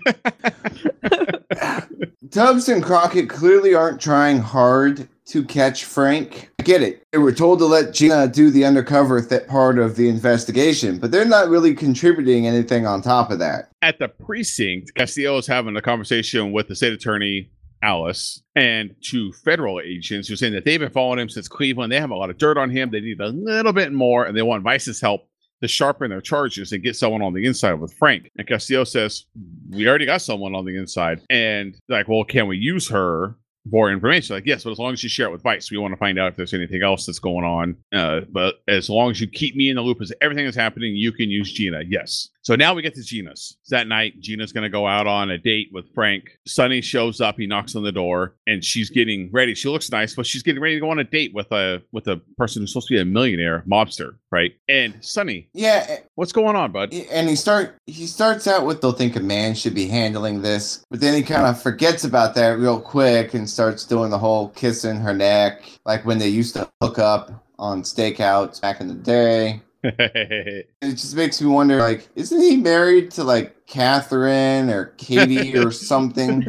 Tubbs 2.31 2.69
and 2.69 2.83
Crockett 2.83 3.29
clearly 3.29 3.73
aren't 3.73 3.99
trying 4.01 4.39
hard 4.39 5.07
to 5.25 5.43
catch 5.43 5.86
Frank. 5.86 6.49
I 6.59 6.63
get 6.63 6.81
it. 6.81 7.01
They 7.12 7.17
were 7.17 7.31
told 7.31 7.59
to 7.59 7.65
let 7.65 7.93
Gina 7.93 8.27
do 8.27 8.49
the 8.49 8.65
undercover 8.65 9.21
th- 9.21 9.47
part 9.47 9.79
of 9.79 9.95
the 9.95 10.09
investigation, 10.09 10.97
but 10.99 11.12
they're 11.12 11.25
not 11.25 11.47
really 11.49 11.73
contributing 11.73 12.45
anything 12.47 12.86
on 12.86 13.01
top 13.01 13.31
of 13.31 13.39
that. 13.39 13.69
at 13.81 13.99
the 13.99 14.07
precinct, 14.09 14.93
Castillo 14.95 15.38
is 15.38 15.47
having 15.47 15.75
a 15.77 15.81
conversation 15.81 16.51
with 16.51 16.67
the 16.67 16.75
state 16.75 16.93
attorney, 16.93 17.49
Alice, 17.84 18.41
and 18.56 18.96
two 19.02 19.32
federal 19.34 19.82
agents 19.82 20.28
who 20.28 20.34
are 20.34 20.38
saying 20.38 20.54
that 20.54 20.65
they've 20.65 20.80
been 20.80 20.89
following 20.89 21.19
him 21.19 21.30
since 21.30 21.48
Cleveland. 21.48 21.91
They 21.91 22.00
have 22.00 22.12
a 22.12 22.15
lot 22.15 22.30
of 22.30 22.38
dirt 22.38 22.58
on 22.58 22.69
him. 22.69 22.89
They 22.89 23.02
need 23.02 23.19
a 23.19 23.28
little 23.28 23.74
bit 23.74 23.91
more, 23.91 24.26
and 24.26 24.36
they 24.36 24.41
want 24.41 24.63
Vice's 24.63 25.02
help 25.02 25.28
to 25.62 25.67
sharpen 25.67 26.10
their 26.10 26.22
charges 26.22 26.72
and 26.72 26.84
get 26.84 26.96
someone 26.96 27.22
on 27.22 27.34
the 27.34 27.46
inside 27.46 27.74
with 27.74 27.93
Frank. 27.93 28.30
And 28.38 28.48
Castillo 28.48 28.84
says, 28.84 29.26
We 29.69 29.88
already 29.88 30.06
got 30.06 30.22
someone 30.22 30.56
on 30.56 30.65
the 30.65 30.78
inside. 30.78 31.22
And 31.30 31.76
like, 31.88 32.08
well, 32.08 32.24
can 32.24 32.48
we 32.48 32.58
use 32.58 32.89
her? 32.89 33.36
For 33.72 33.89
information, 33.89 34.36
like 34.36 34.46
yes, 34.46 34.65
but 34.65 34.72
as 34.72 34.78
long 34.78 34.91
as 34.91 35.02
you 35.04 35.08
share 35.08 35.28
it 35.28 35.32
with 35.32 35.41
Vice, 35.41 35.72
we 35.72 35.78
want 35.78 35.93
to 35.93 35.98
find 35.98 36.19
out 36.19 36.28
if 36.28 36.36
there's 36.36 36.54
anything 36.54 36.84
else 36.84 37.06
that's 37.06 37.19
going 37.19 37.46
on. 37.46 37.78
Uh, 37.93 38.19
but 38.30 38.56
as 38.67 38.89
long 38.89 39.10
as 39.10 39.22
you 39.22 39.28
keep 39.28 39.56
me 39.56 39.69
in 39.69 39.78
the 39.78 39.82
loop 39.82 40.02
as 40.02 40.12
everything 40.19 40.46
is 40.46 40.54
happening, 40.54 40.98
you 40.98 41.13
can 41.13 41.30
use 41.30 41.50
Gina. 41.54 41.82
Yes. 41.88 42.28
So 42.43 42.58
now 42.58 42.73
we 42.73 42.82
get 42.82 42.93
to 42.95 43.01
Gina's. 43.01 43.58
That 43.69 43.88
night, 43.88 44.19
Gina's 44.19 44.51
going 44.51 44.65
to 44.65 44.69
go 44.69 44.86
out 44.86 45.08
on 45.08 45.32
a 45.32 45.38
date 45.38 45.69
with 45.71 45.86
Frank. 45.95 46.25
Sonny 46.45 46.82
shows 46.82 47.21
up. 47.21 47.38
He 47.38 47.47
knocks 47.47 47.73
on 47.73 47.84
the 47.84 47.91
door, 47.91 48.36
and 48.47 48.63
she's 48.63 48.89
getting 48.89 49.29
ready. 49.32 49.56
She 49.56 49.69
looks 49.69 49.89
nice, 49.89 50.13
but 50.13 50.25
she's 50.25 50.43
getting 50.43 50.62
ready 50.62 50.75
to 50.75 50.82
go 50.82 50.89
on 50.89 50.99
a 50.99 51.06
date 51.06 51.34
with 51.34 51.49
a 51.53 51.82
with 51.93 52.06
a 52.10 52.17
person 52.38 52.62
who's 52.62 52.71
supposed 52.73 52.89
to 52.89 52.95
be 52.95 52.99
a 52.99 53.06
millionaire 53.06 53.63
mobster, 53.65 54.15
right? 54.29 54.51
And 54.67 54.93
Sonny, 54.99 55.47
Yeah, 55.53 55.86
eh, 55.88 55.97
what's 56.15 56.34
going 56.34 56.58
on, 56.58 56.73
bud? 56.73 56.93
Eh, 56.93 57.06
and 57.10 57.29
he 57.29 57.38
start 57.38 57.77
he 57.86 58.06
starts 58.06 58.45
out 58.45 58.65
with 58.65 58.82
they'll 58.82 58.91
think 58.91 59.15
a 59.15 59.21
man 59.21 59.56
should 59.56 59.73
be 59.73 59.88
handling 59.88 60.41
this, 60.41 60.84
but 60.89 60.99
then 60.99 61.13
he 61.13 61.23
kind 61.23 61.45
of 61.45 61.62
forgets 61.62 62.03
about 62.03 62.36
that 62.36 62.60
real 62.60 62.82
quick 62.82 63.34
and 63.34 63.49
starts 63.49 63.86
doing 63.86 64.10
the 64.10 64.19
whole 64.19 64.49
kissing 64.49 64.97
her 64.97 65.13
neck, 65.13 65.63
like 65.86 66.06
when 66.06 66.17
they 66.17 66.27
used 66.27 66.56
to 66.56 66.69
hook 66.82 66.99
up 66.99 67.32
on 67.58 67.84
stakeouts 67.84 68.60
back 68.60 68.82
in 68.82 68.89
the 68.89 68.93
day. 68.93 69.62
It 69.84 70.67
just 70.82 71.15
makes 71.15 71.41
me 71.41 71.48
wonder, 71.48 71.78
like, 71.78 72.08
isn't 72.15 72.39
he 72.41 72.58
married 72.58 73.12
to 73.12 73.24
like 73.24 73.65
Catherine 73.67 74.69
or 74.69 74.86
Katie 74.98 75.58
or 75.63 75.72
something? 75.72 76.46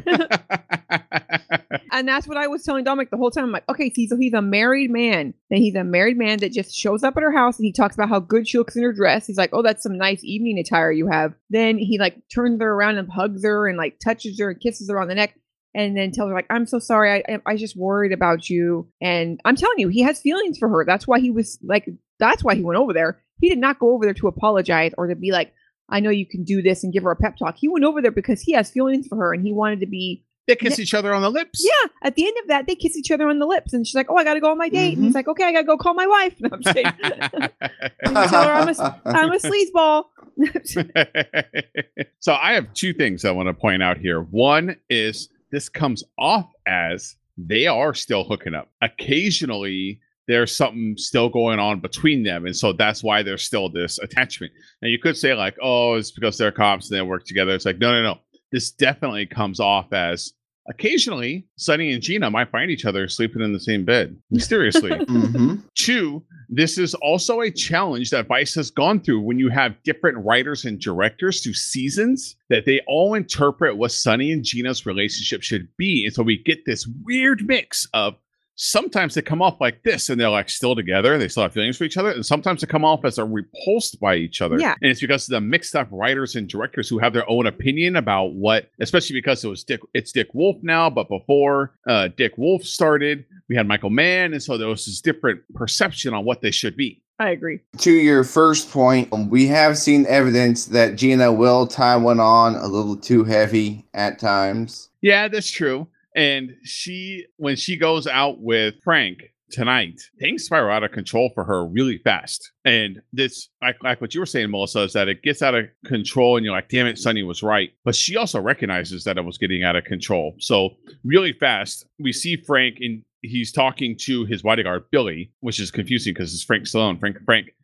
and 1.93 2.07
that's 2.09 2.27
what 2.27 2.37
I 2.37 2.47
was 2.47 2.63
telling 2.65 2.85
Dominic 2.85 3.11
the 3.11 3.17
whole 3.17 3.31
time. 3.31 3.45
I'm 3.45 3.53
like, 3.53 3.69
okay, 3.69 3.93
see, 3.93 4.07
so 4.09 4.17
he's 4.17 4.33
a 4.35 4.43
married 4.43 4.91
man. 4.91 5.35
And 5.51 5.59
he's 5.59 5.75
a 5.75 5.85
married 5.85 6.17
man 6.17 6.39
that 6.41 6.53
just 6.53 6.75
shows 6.75 7.03
up 7.03 7.17
at 7.17 7.23
her 7.23 7.33
house 7.33 7.59
and 7.59 7.65
he 7.67 7.73
talks 7.73 7.95
about 7.95 8.09
how 8.09 8.21
good 8.21 8.49
she 8.49 8.59
looks 8.59 8.77
in 8.77 8.83
her 8.83 8.93
dress. 8.93 9.27
He's 9.27 9.37
like, 9.39 9.51
oh, 9.53 9.63
that's 9.63 9.83
some 9.83 9.97
nice 9.97 10.23
evening 10.25 10.59
attire 10.59 10.93
you 10.93 11.09
have. 11.09 11.35
Then 11.51 11.79
he 11.79 11.99
like 11.99 12.17
turns 12.35 12.61
her 12.61 12.73
around 12.73 12.99
and 12.99 13.11
hugs 13.11 13.45
her 13.45 13.67
and 13.69 13.79
like 13.79 13.99
touches 13.99 14.39
her 14.41 14.51
and 14.51 14.61
kisses 14.61 14.89
her 14.91 15.01
on 15.01 15.09
the 15.09 15.15
neck. 15.15 15.37
And 15.77 15.97
then 15.97 16.13
tells 16.13 16.29
her 16.29 16.35
like, 16.35 16.47
I'm 16.51 16.67
so 16.67 16.79
sorry. 16.79 17.11
I 17.29 17.33
I- 17.35 17.53
I 17.53 17.57
just 17.57 17.77
worried 17.77 18.13
about 18.13 18.49
you. 18.49 18.89
And 19.01 19.41
I'm 19.45 19.57
telling 19.57 19.79
you, 19.79 19.89
he 19.89 20.03
has 20.03 20.21
feelings 20.21 20.57
for 20.59 20.69
her. 20.69 20.85
That's 20.85 21.07
why 21.09 21.19
he 21.21 21.31
was 21.33 21.59
like, 21.65 21.89
that's 22.21 22.45
why 22.45 22.55
he 22.55 22.63
went 22.63 22.79
over 22.79 22.93
there. 22.93 23.21
He 23.41 23.49
did 23.49 23.59
not 23.59 23.79
go 23.79 23.93
over 23.93 24.05
there 24.05 24.15
to 24.15 24.29
apologize 24.29 24.93
or 24.97 25.07
to 25.09 25.15
be 25.15 25.33
like, 25.33 25.53
I 25.89 26.01
know 26.01 26.11
you 26.11 26.27
can 26.27 26.45
do 26.45 26.63
this 26.63 26.83
and 26.83 26.93
give 26.93 27.03
her 27.03 27.11
a 27.11 27.17
pep 27.17 27.37
talk. 27.37 27.57
He 27.59 27.69
went 27.69 27.85
over 27.85 28.01
there 28.01 28.11
because 28.11 28.41
he 28.41 28.53
has 28.53 28.71
feelings 28.71 29.07
for 29.07 29.17
her 29.17 29.35
and 29.35 29.45
he 29.45 29.53
wanted 29.53 29.81
to 29.81 29.87
be 29.87 30.25
they 30.47 30.57
kiss 30.57 30.79
each 30.79 30.93
other 30.93 31.15
on 31.15 31.23
the 31.23 31.31
lips. 31.31 31.65
yeah, 31.65 31.91
at 32.03 32.17
the 32.17 32.27
end 32.27 32.37
of 32.43 32.49
that, 32.49 32.67
they 32.67 32.75
kiss 32.75 32.97
each 32.97 33.11
other 33.11 33.29
on 33.29 33.39
the 33.39 33.47
lips, 33.47 33.73
and 33.73 33.87
she's 33.87 33.95
like, 33.95 34.11
"Oh, 34.11 34.17
I 34.17 34.25
gotta 34.25 34.41
go 34.41 34.51
on 34.51 34.59
my 34.59 34.69
date." 34.69 34.95
And 34.95 35.05
he's 35.05 35.15
mm-hmm. 35.15 35.17
like, 35.17 35.29
"Okay, 35.29 35.45
I 35.45 35.53
gotta 35.53 35.67
go 35.67 35.77
call 35.77 35.95
my 35.95 36.07
wife." 36.07 36.35
No, 36.41 36.51
I'm 36.53 36.63
saying, 36.63 36.85
tell 38.05 38.45
her 38.45 38.53
I'm 38.53 38.69
a, 38.69 39.01
I'm 39.07 39.33
a 39.33 39.39
sleazeball. 39.39 40.05
so 42.21 42.35
I 42.35 42.53
have 42.53 42.73
two 42.75 42.93
things 42.93 43.25
I 43.25 43.31
want 43.31 43.49
to 43.49 43.55
point 43.55 43.83
out 43.83 43.97
here. 43.97 44.21
One 44.21 44.77
is 44.91 45.31
this 45.51 45.71
comes 45.71 46.05
off 46.19 46.51
as 46.67 47.17
they 47.39 47.67
are 47.67 47.95
still 47.95 48.25
hooking 48.25 48.55
up. 48.55 48.69
Occasionally, 48.83 50.01
there's 50.27 50.57
something 50.57 50.95
still 50.97 51.29
going 51.29 51.59
on 51.59 51.81
between 51.81 52.23
them, 52.23 52.47
and 52.47 52.57
so 52.57 52.73
that's 52.73 53.03
why 53.03 53.23
there's 53.23 53.45
still 53.45 53.69
this 53.69 53.99
attachment. 53.99 54.53
Now 54.83 54.89
you 54.89 54.99
could 54.99 55.17
say 55.17 55.35
like, 55.35 55.57
"Oh, 55.63 55.95
it's 55.95 56.11
because 56.11 56.39
they're 56.39 56.53
cops 56.53 56.91
and 56.91 56.99
they 56.99 57.03
work 57.03 57.25
together." 57.25 57.55
It's 57.55 57.67
like, 57.67 57.79
no, 57.79 57.93
no, 57.93 58.03
no. 58.03 58.19
This 58.53 58.71
definitely 58.71 59.27
comes 59.27 59.61
off 59.61 59.93
as 59.93 60.33
occasionally 60.69 61.47
Sonny 61.57 61.93
and 61.93 62.03
Gina 62.03 62.31
might 62.31 62.51
find 62.51 62.71
each 62.71 62.85
other 62.85 63.09
sleeping 63.09 63.43
in 63.43 63.53
the 63.53 63.61
same 63.61 63.85
bed 63.85 64.17
mysteriously. 64.31 64.97
hmm 65.09 65.57
Two, 65.75 66.25
this 66.49 66.79
is 66.79 66.95
also 66.95 67.41
a 67.41 67.51
challenge 67.51 68.11
that 68.11 68.27
Vice 68.27 68.55
has 68.55 68.71
gone 68.71 69.01
through 69.01 69.21
when 69.21 69.39
you 69.39 69.49
have 69.51 69.83
different 69.83 70.25
writers 70.25 70.65
and 70.65 70.81
directors 70.81 71.43
through 71.43 71.55
seasons 71.55 72.37
that 72.49 72.65
they 72.65 72.81
all 72.87 73.15
interpret 73.15 73.77
what 73.77 73.93
Sonny 73.93 74.33
and 74.33 74.45
Gina's 74.45 74.87
relationship 74.87 75.43
should 75.43 75.69
be. 75.77 76.05
And 76.07 76.15
so 76.15 76.23
we 76.23 76.39
get 76.43 76.65
this 76.65 76.87
weird 77.05 77.43
mix 77.47 77.87
of 77.93 78.15
sometimes 78.57 79.15
they 79.15 79.23
come 79.23 79.43
off 79.43 79.61
like 79.61 79.83
this 79.83 80.09
and 80.11 80.21
they're 80.21 80.29
like 80.29 80.49
still 80.49 80.75
together, 80.75 81.19
they 81.19 81.29
still 81.29 81.43
have 81.43 81.53
feelings 81.53 81.77
for 81.77 81.85
each 81.85 81.97
other, 81.97 82.11
and 82.11 82.25
sometimes 82.25 82.61
they 82.61 82.67
come 82.67 82.85
off 82.85 83.05
as 83.05 83.17
they're 83.17 83.27
repulsed 83.27 84.01
by 84.01 84.15
each 84.15 84.41
other. 84.41 84.59
Yeah. 84.59 84.75
And 84.83 84.91
it's 84.91 85.01
because 85.01 85.29
of 85.29 85.33
the 85.33 85.41
mixed 85.41 85.75
up 85.75 85.89
writers 85.91 86.37
and 86.37 86.49
directors 86.49 86.89
who 86.89 86.99
have 86.99 87.13
their 87.13 87.29
own 87.29 87.47
opinion 87.47 87.97
about 87.97 88.35
what, 88.35 88.71
especially 88.81 89.15
because 89.15 89.45
it 89.45 89.49
was 89.49 89.65
Dick, 89.65 89.81
it's 89.95 90.13
Dick 90.13 90.29
Wolf 90.35 90.57
now, 90.63 90.89
but 90.91 91.09
before 91.09 91.73
uh, 91.89 92.09
Dick 92.17 92.37
Wolf 92.37 92.65
started, 92.65 93.25
we 93.49 93.57
had 93.57 93.67
Michael 93.67 93.91
Mann, 93.91 94.33
and 94.33 94.43
so 94.43 94.57
there 94.57 94.69
was 94.69 94.87
this 94.87 95.01
different 95.01 95.43
perception 95.55 96.15
on 96.15 96.25
what 96.25 96.41
they 96.41 96.51
should 96.51 96.77
be. 96.77 97.03
I 97.21 97.31
agree. 97.31 97.61
To 97.79 97.93
your 97.93 98.25
first 98.25 98.73
point, 98.73 99.09
we 99.29 99.47
have 99.47 99.79
seen 99.79 100.05
evidence 100.07 100.67
that 100.67 100.97
Gina 100.97 101.33
will 101.33 101.67
tie 101.67 101.97
one 101.97 102.19
on 102.19 102.57
a 102.57 102.67
little 102.67 102.97
too 102.97 103.23
heavy 103.23 103.87
at 103.95 104.19
times. 104.19 104.89
Yeah, 105.01 105.29
that's 105.29 105.51
true. 105.51 105.87
And 106.15 106.51
she, 106.63 107.27
when 107.37 107.57
she 107.57 107.77
goes 107.77 108.07
out 108.07 108.41
with 108.41 108.75
Frank 108.83 109.23
tonight, 109.51 110.01
things 110.21 110.45
spiral 110.45 110.75
out 110.75 110.83
of 110.83 110.93
control 110.93 111.31
for 111.35 111.45
her 111.45 111.67
really 111.67 111.99
fast. 111.99 112.53
And 112.65 113.01
this, 113.13 113.49
like, 113.63 113.83
like 113.83 114.01
what 114.01 114.15
you 114.15 114.21
were 114.21 114.27
saying, 114.27 114.51
Melissa, 114.51 114.83
is 114.83 114.93
that 114.95 115.09
it 115.09 115.23
gets 115.23 115.43
out 115.43 115.55
of 115.55 115.67
control, 115.87 116.37
and 116.37 116.45
you're 116.45 116.55
like, 116.55 116.69
"Damn 116.69 116.87
it, 116.87 116.99
Sonny 116.99 117.23
was 117.23 117.43
right." 117.43 117.71
But 117.85 117.95
she 117.95 118.17
also 118.17 118.41
recognizes 118.41 119.05
that 119.05 119.19
it 119.19 119.25
was 119.25 119.39
getting 119.39 119.63
out 119.63 119.77
of 119.77 119.85
control. 119.85 120.35
So 120.39 120.71
really 121.05 121.33
fast, 121.33 121.87
we 121.99 122.13
see 122.13 122.37
Frank 122.37 122.79
and 122.81 123.03
he's 123.23 123.53
talking 123.53 123.97
to 124.03 124.25
his 124.27 124.43
bodyguard 124.43 124.85
Billy, 124.91 125.33
which 125.41 125.59
is 125.61 125.71
confusing 125.71 126.15
because 126.15 126.35
it's 126.35 126.45
Frank 126.45 126.65
Stallone, 126.65 127.01
Frank 127.01 127.19
Frank. 127.25 127.55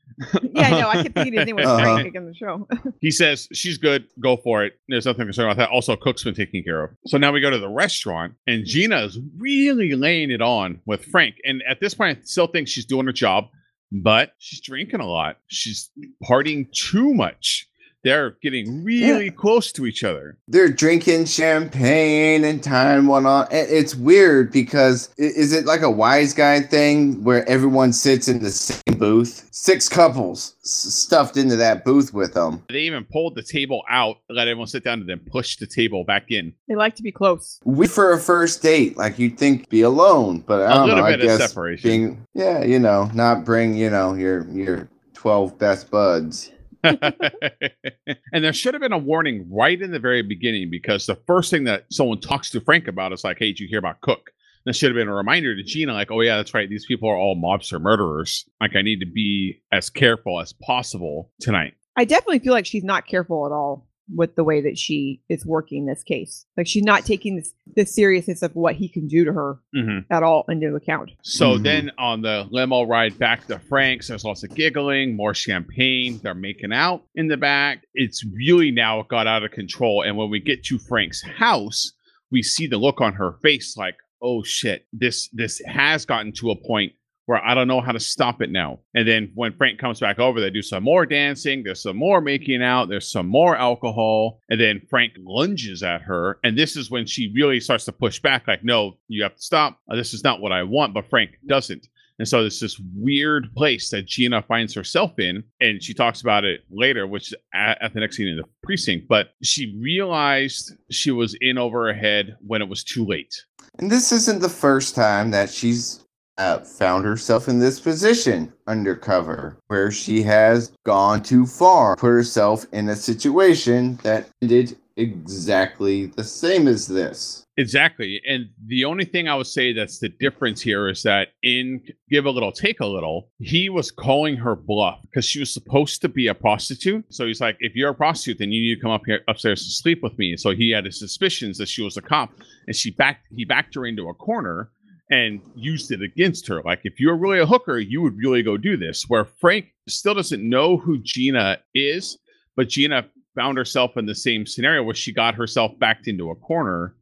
Yeah, 0.42 0.66
I 0.68 0.70
know. 0.80 0.88
I 0.88 1.02
kept 1.02 1.14
thinking 1.14 1.34
his 1.34 1.46
name 1.46 1.56
was 1.56 1.66
Uh-huh. 1.66 1.80
Frank 1.82 2.14
in 2.14 2.26
the 2.26 2.34
show. 2.34 2.66
He 3.00 3.10
says 3.10 3.48
she's 3.52 3.78
good, 3.78 4.06
go 4.20 4.36
for 4.36 4.64
it. 4.64 4.74
There's 4.88 5.06
nothing 5.06 5.24
concerned 5.26 5.50
about 5.50 5.56
that. 5.58 5.70
Also, 5.70 5.96
Cook's 5.96 6.22
been 6.24 6.34
taken 6.34 6.62
care 6.62 6.84
of. 6.84 6.90
So 7.06 7.16
now 7.18 7.32
we 7.32 7.40
go 7.40 7.50
to 7.50 7.58
the 7.58 7.68
restaurant, 7.68 8.34
and 8.46 8.64
Gina 8.66 8.98
is 9.04 9.18
really 9.38 9.94
laying 9.94 10.30
it 10.30 10.42
on 10.42 10.80
with 10.86 11.04
Frank. 11.06 11.36
And 11.44 11.62
at 11.68 11.80
this 11.80 11.94
point, 11.94 12.18
I 12.18 12.20
still 12.24 12.46
think 12.46 12.68
she's 12.68 12.84
doing 12.84 13.06
her 13.06 13.12
job, 13.12 13.46
but 13.90 14.32
she's 14.38 14.60
drinking 14.60 15.00
a 15.00 15.06
lot. 15.06 15.38
She's 15.48 15.90
partying 16.22 16.70
too 16.72 17.14
much. 17.14 17.66
They're 18.02 18.36
getting 18.42 18.82
really 18.82 19.30
close 19.30 19.72
to 19.72 19.84
each 19.86 20.04
other. 20.04 20.38
They're 20.48 20.70
drinking 20.70 21.26
champagne 21.26 22.44
and 22.44 22.62
time 22.62 23.06
one 23.06 23.26
on. 23.26 23.46
It's 23.50 23.94
weird 23.94 24.50
because 24.52 25.12
is 25.18 25.52
it 25.52 25.66
like 25.66 25.82
a 25.82 25.90
wise 25.90 26.32
guy 26.32 26.60
thing 26.60 27.22
where 27.22 27.46
everyone 27.48 27.92
sits 27.92 28.26
in 28.28 28.42
the 28.42 28.50
same 28.50 28.98
booth? 28.98 29.46
Six 29.52 29.88
couples 29.88 30.56
stuffed 30.62 31.36
into 31.36 31.56
that 31.56 31.84
booth 31.84 32.14
with 32.14 32.32
them. 32.34 32.64
They 32.70 32.80
even 32.80 33.04
pulled 33.04 33.34
the 33.34 33.42
table 33.42 33.82
out, 33.90 34.16
let 34.30 34.48
everyone 34.48 34.68
sit 34.68 34.84
down, 34.84 35.00
and 35.00 35.08
then 35.08 35.20
push 35.30 35.56
the 35.56 35.66
table 35.66 36.04
back 36.04 36.30
in. 36.30 36.54
They 36.68 36.76
like 36.76 36.94
to 36.96 37.02
be 37.02 37.12
close. 37.12 37.60
We 37.64 37.86
for 37.86 38.12
a 38.12 38.18
first 38.18 38.62
date, 38.62 38.96
like 38.96 39.18
you'd 39.18 39.38
think 39.38 39.68
be 39.68 39.82
alone, 39.82 40.40
but 40.40 40.62
I 40.62 40.70
A 40.70 40.74
don't 40.74 40.88
little 40.88 41.02
know. 41.02 41.06
I 41.06 41.10
bit 41.12 41.20
of 41.20 41.38
guess 41.38 41.50
separation. 41.50 41.88
being 41.88 42.26
yeah, 42.32 42.64
you 42.64 42.78
know, 42.78 43.10
not 43.12 43.44
bring 43.44 43.74
you 43.74 43.90
know 43.90 44.14
your 44.14 44.48
your 44.48 44.88
twelve 45.12 45.58
best 45.58 45.90
buds. 45.90 46.50
and 48.32 48.44
there 48.44 48.52
should 48.52 48.74
have 48.74 48.80
been 48.80 48.92
a 48.92 48.98
warning 48.98 49.46
right 49.50 49.80
in 49.80 49.90
the 49.90 49.98
very 49.98 50.22
beginning 50.22 50.70
because 50.70 51.06
the 51.06 51.16
first 51.26 51.50
thing 51.50 51.64
that 51.64 51.86
someone 51.90 52.20
talks 52.20 52.50
to 52.50 52.60
Frank 52.60 52.88
about 52.88 53.12
is 53.12 53.24
like, 53.24 53.38
"Hey, 53.38 53.48
did 53.48 53.60
you 53.60 53.68
hear 53.68 53.78
about 53.78 54.00
Cook?" 54.00 54.30
There 54.64 54.74
should 54.74 54.90
have 54.90 54.96
been 54.96 55.08
a 55.08 55.14
reminder 55.14 55.54
to 55.54 55.62
Gina, 55.62 55.92
like, 55.92 56.10
"Oh 56.10 56.20
yeah, 56.20 56.36
that's 56.36 56.54
right. 56.54 56.68
These 56.68 56.86
people 56.86 57.08
are 57.08 57.16
all 57.16 57.36
mobster 57.36 57.80
murderers. 57.80 58.48
Like, 58.60 58.76
I 58.76 58.82
need 58.82 59.00
to 59.00 59.06
be 59.06 59.62
as 59.72 59.90
careful 59.90 60.40
as 60.40 60.52
possible 60.52 61.30
tonight." 61.40 61.74
I 61.96 62.04
definitely 62.04 62.38
feel 62.38 62.52
like 62.52 62.66
she's 62.66 62.84
not 62.84 63.06
careful 63.06 63.44
at 63.46 63.52
all 63.52 63.89
with 64.14 64.34
the 64.34 64.44
way 64.44 64.60
that 64.60 64.76
she 64.78 65.20
is 65.28 65.44
working 65.46 65.86
this 65.86 66.02
case. 66.02 66.44
Like 66.56 66.66
she's 66.66 66.82
not 66.82 67.04
taking 67.04 67.36
this, 67.36 67.54
the 67.76 67.84
seriousness 67.86 68.42
of 68.42 68.54
what 68.56 68.74
he 68.74 68.88
can 68.88 69.06
do 69.06 69.24
to 69.24 69.32
her 69.32 69.58
hmm 69.74 69.98
at 70.10 70.22
all 70.22 70.44
into 70.48 70.74
account. 70.74 71.10
So 71.22 71.56
Mhm. 71.58 71.62
then 71.62 71.90
on 71.98 72.22
the 72.22 72.46
limo 72.50 72.82
ride 72.84 73.18
back 73.18 73.46
to 73.46 73.58
Frank's, 73.58 74.08
there's 74.08 74.24
lots 74.24 74.42
of 74.42 74.54
giggling, 74.54 75.14
more 75.16 75.34
champagne. 75.34 76.18
They're 76.22 76.34
making 76.34 76.72
out 76.72 77.04
in 77.14 77.28
the 77.28 77.36
back. 77.36 77.84
It's 77.94 78.24
really 78.24 78.70
now 78.70 79.02
got 79.08 79.26
out 79.26 79.42
of 79.44 79.50
control. 79.52 80.02
And 80.02 80.16
when 80.16 80.30
we 80.30 80.40
get 80.40 80.64
to 80.64 80.78
Frank's 80.78 81.22
house, 81.22 81.92
we 82.30 82.42
see 82.42 82.66
the 82.66 82.78
look 82.78 83.00
on 83.00 83.12
her 83.14 83.32
face 83.42 83.76
like, 83.76 83.96
oh 84.22 84.42
shit, 84.42 84.86
this 84.92 85.28
this 85.32 85.60
has 85.66 86.04
gotten 86.04 86.32
to 86.32 86.50
a 86.50 86.56
point 86.56 86.92
where 87.30 87.46
I 87.46 87.54
don't 87.54 87.68
know 87.68 87.80
how 87.80 87.92
to 87.92 88.00
stop 88.00 88.42
it 88.42 88.50
now. 88.50 88.80
And 88.92 89.06
then 89.06 89.30
when 89.36 89.52
Frank 89.52 89.78
comes 89.78 90.00
back 90.00 90.18
over, 90.18 90.40
they 90.40 90.50
do 90.50 90.62
some 90.62 90.82
more 90.82 91.06
dancing, 91.06 91.62
there's 91.62 91.80
some 91.80 91.96
more 91.96 92.20
making 92.20 92.60
out, 92.60 92.88
there's 92.88 93.08
some 93.08 93.28
more 93.28 93.56
alcohol, 93.56 94.40
and 94.48 94.60
then 94.60 94.82
Frank 94.90 95.12
lunges 95.16 95.84
at 95.84 96.02
her. 96.02 96.40
And 96.42 96.58
this 96.58 96.74
is 96.74 96.90
when 96.90 97.06
she 97.06 97.30
really 97.32 97.60
starts 97.60 97.84
to 97.84 97.92
push 97.92 98.18
back, 98.18 98.48
like, 98.48 98.64
no, 98.64 98.98
you 99.06 99.22
have 99.22 99.36
to 99.36 99.42
stop. 99.42 99.78
Uh, 99.88 99.94
This 99.94 100.12
is 100.12 100.24
not 100.24 100.40
what 100.40 100.50
I 100.50 100.64
want. 100.64 100.92
But 100.92 101.08
Frank 101.08 101.30
doesn't. 101.46 101.86
And 102.18 102.26
so 102.26 102.40
there's 102.40 102.58
this 102.58 102.80
weird 102.96 103.54
place 103.54 103.90
that 103.90 104.06
Gina 104.06 104.42
finds 104.42 104.74
herself 104.74 105.16
in, 105.20 105.44
and 105.60 105.80
she 105.80 105.94
talks 105.94 106.22
about 106.22 106.44
it 106.44 106.62
later, 106.68 107.06
which 107.06 107.32
at, 107.54 107.80
at 107.80 107.94
the 107.94 108.00
next 108.00 108.16
scene 108.16 108.26
in 108.26 108.38
the 108.38 108.44
precinct. 108.64 109.06
But 109.06 109.34
she 109.44 109.78
realized 109.80 110.72
she 110.90 111.12
was 111.12 111.36
in 111.40 111.58
over 111.58 111.86
her 111.86 111.94
head 111.94 112.36
when 112.44 112.60
it 112.60 112.68
was 112.68 112.82
too 112.82 113.06
late. 113.06 113.34
And 113.78 113.88
this 113.88 114.10
isn't 114.10 114.40
the 114.40 114.48
first 114.48 114.96
time 114.96 115.30
that 115.30 115.48
she's 115.48 116.04
uh, 116.40 116.60
found 116.60 117.04
herself 117.04 117.48
in 117.48 117.58
this 117.58 117.78
position 117.78 118.50
undercover, 118.66 119.58
where 119.66 119.90
she 119.90 120.22
has 120.22 120.72
gone 120.84 121.22
too 121.22 121.44
far, 121.46 121.96
put 121.96 122.08
herself 122.08 122.64
in 122.72 122.88
a 122.88 122.96
situation 122.96 123.98
that 124.02 124.26
ended 124.40 124.76
exactly 124.96 126.06
the 126.06 126.24
same 126.24 126.66
as 126.66 126.86
this. 126.86 127.44
Exactly. 127.58 128.22
And 128.26 128.48
the 128.66 128.86
only 128.86 129.04
thing 129.04 129.28
I 129.28 129.34
would 129.34 129.46
say 129.46 129.74
that's 129.74 129.98
the 129.98 130.08
difference 130.08 130.62
here 130.62 130.88
is 130.88 131.02
that 131.02 131.28
in 131.42 131.82
Give 132.08 132.24
a 132.24 132.30
Little, 132.30 132.52
Take 132.52 132.80
a 132.80 132.86
Little, 132.86 133.28
he 133.38 133.68
was 133.68 133.90
calling 133.90 134.36
her 134.36 134.56
bluff 134.56 135.00
because 135.02 135.26
she 135.26 135.40
was 135.40 135.52
supposed 135.52 136.00
to 136.02 136.08
be 136.08 136.28
a 136.28 136.34
prostitute. 136.34 137.04
So 137.10 137.26
he's 137.26 137.40
like, 137.40 137.56
if 137.60 137.74
you're 137.74 137.90
a 137.90 137.94
prostitute, 137.94 138.38
then 138.38 138.50
you 138.50 138.62
need 138.62 138.76
to 138.76 138.80
come 138.80 138.90
up 138.90 139.02
here 139.04 139.20
upstairs 139.28 139.64
to 139.64 139.70
sleep 139.70 140.02
with 140.02 140.18
me. 140.18 140.38
So 140.38 140.50
he 140.50 140.70
had 140.70 140.86
his 140.86 140.98
suspicions 140.98 141.58
that 141.58 141.68
she 141.68 141.82
was 141.82 141.98
a 141.98 142.02
cop 142.02 142.32
and 142.66 142.74
she 142.74 142.90
backed 142.90 143.26
he 143.34 143.44
backed 143.44 143.74
her 143.74 143.84
into 143.84 144.08
a 144.08 144.14
corner 144.14 144.70
and 145.10 145.40
used 145.54 145.90
it 145.90 146.02
against 146.02 146.46
her. 146.48 146.62
Like, 146.62 146.80
if 146.84 147.00
you're 147.00 147.16
really 147.16 147.40
a 147.40 147.46
hooker, 147.46 147.78
you 147.78 148.00
would 148.02 148.16
really 148.16 148.42
go 148.42 148.56
do 148.56 148.76
this. 148.76 149.04
Where 149.08 149.24
Frank 149.24 149.66
still 149.88 150.14
doesn't 150.14 150.46
know 150.48 150.76
who 150.76 150.98
Gina 150.98 151.58
is, 151.74 152.18
but 152.56 152.68
Gina 152.68 153.06
found 153.34 153.58
herself 153.58 153.96
in 153.96 154.06
the 154.06 154.14
same 154.14 154.46
scenario 154.46 154.82
where 154.82 154.94
she 154.94 155.12
got 155.12 155.34
herself 155.34 155.78
backed 155.78 156.06
into 156.08 156.30
a 156.30 156.34
corner. 156.36 156.94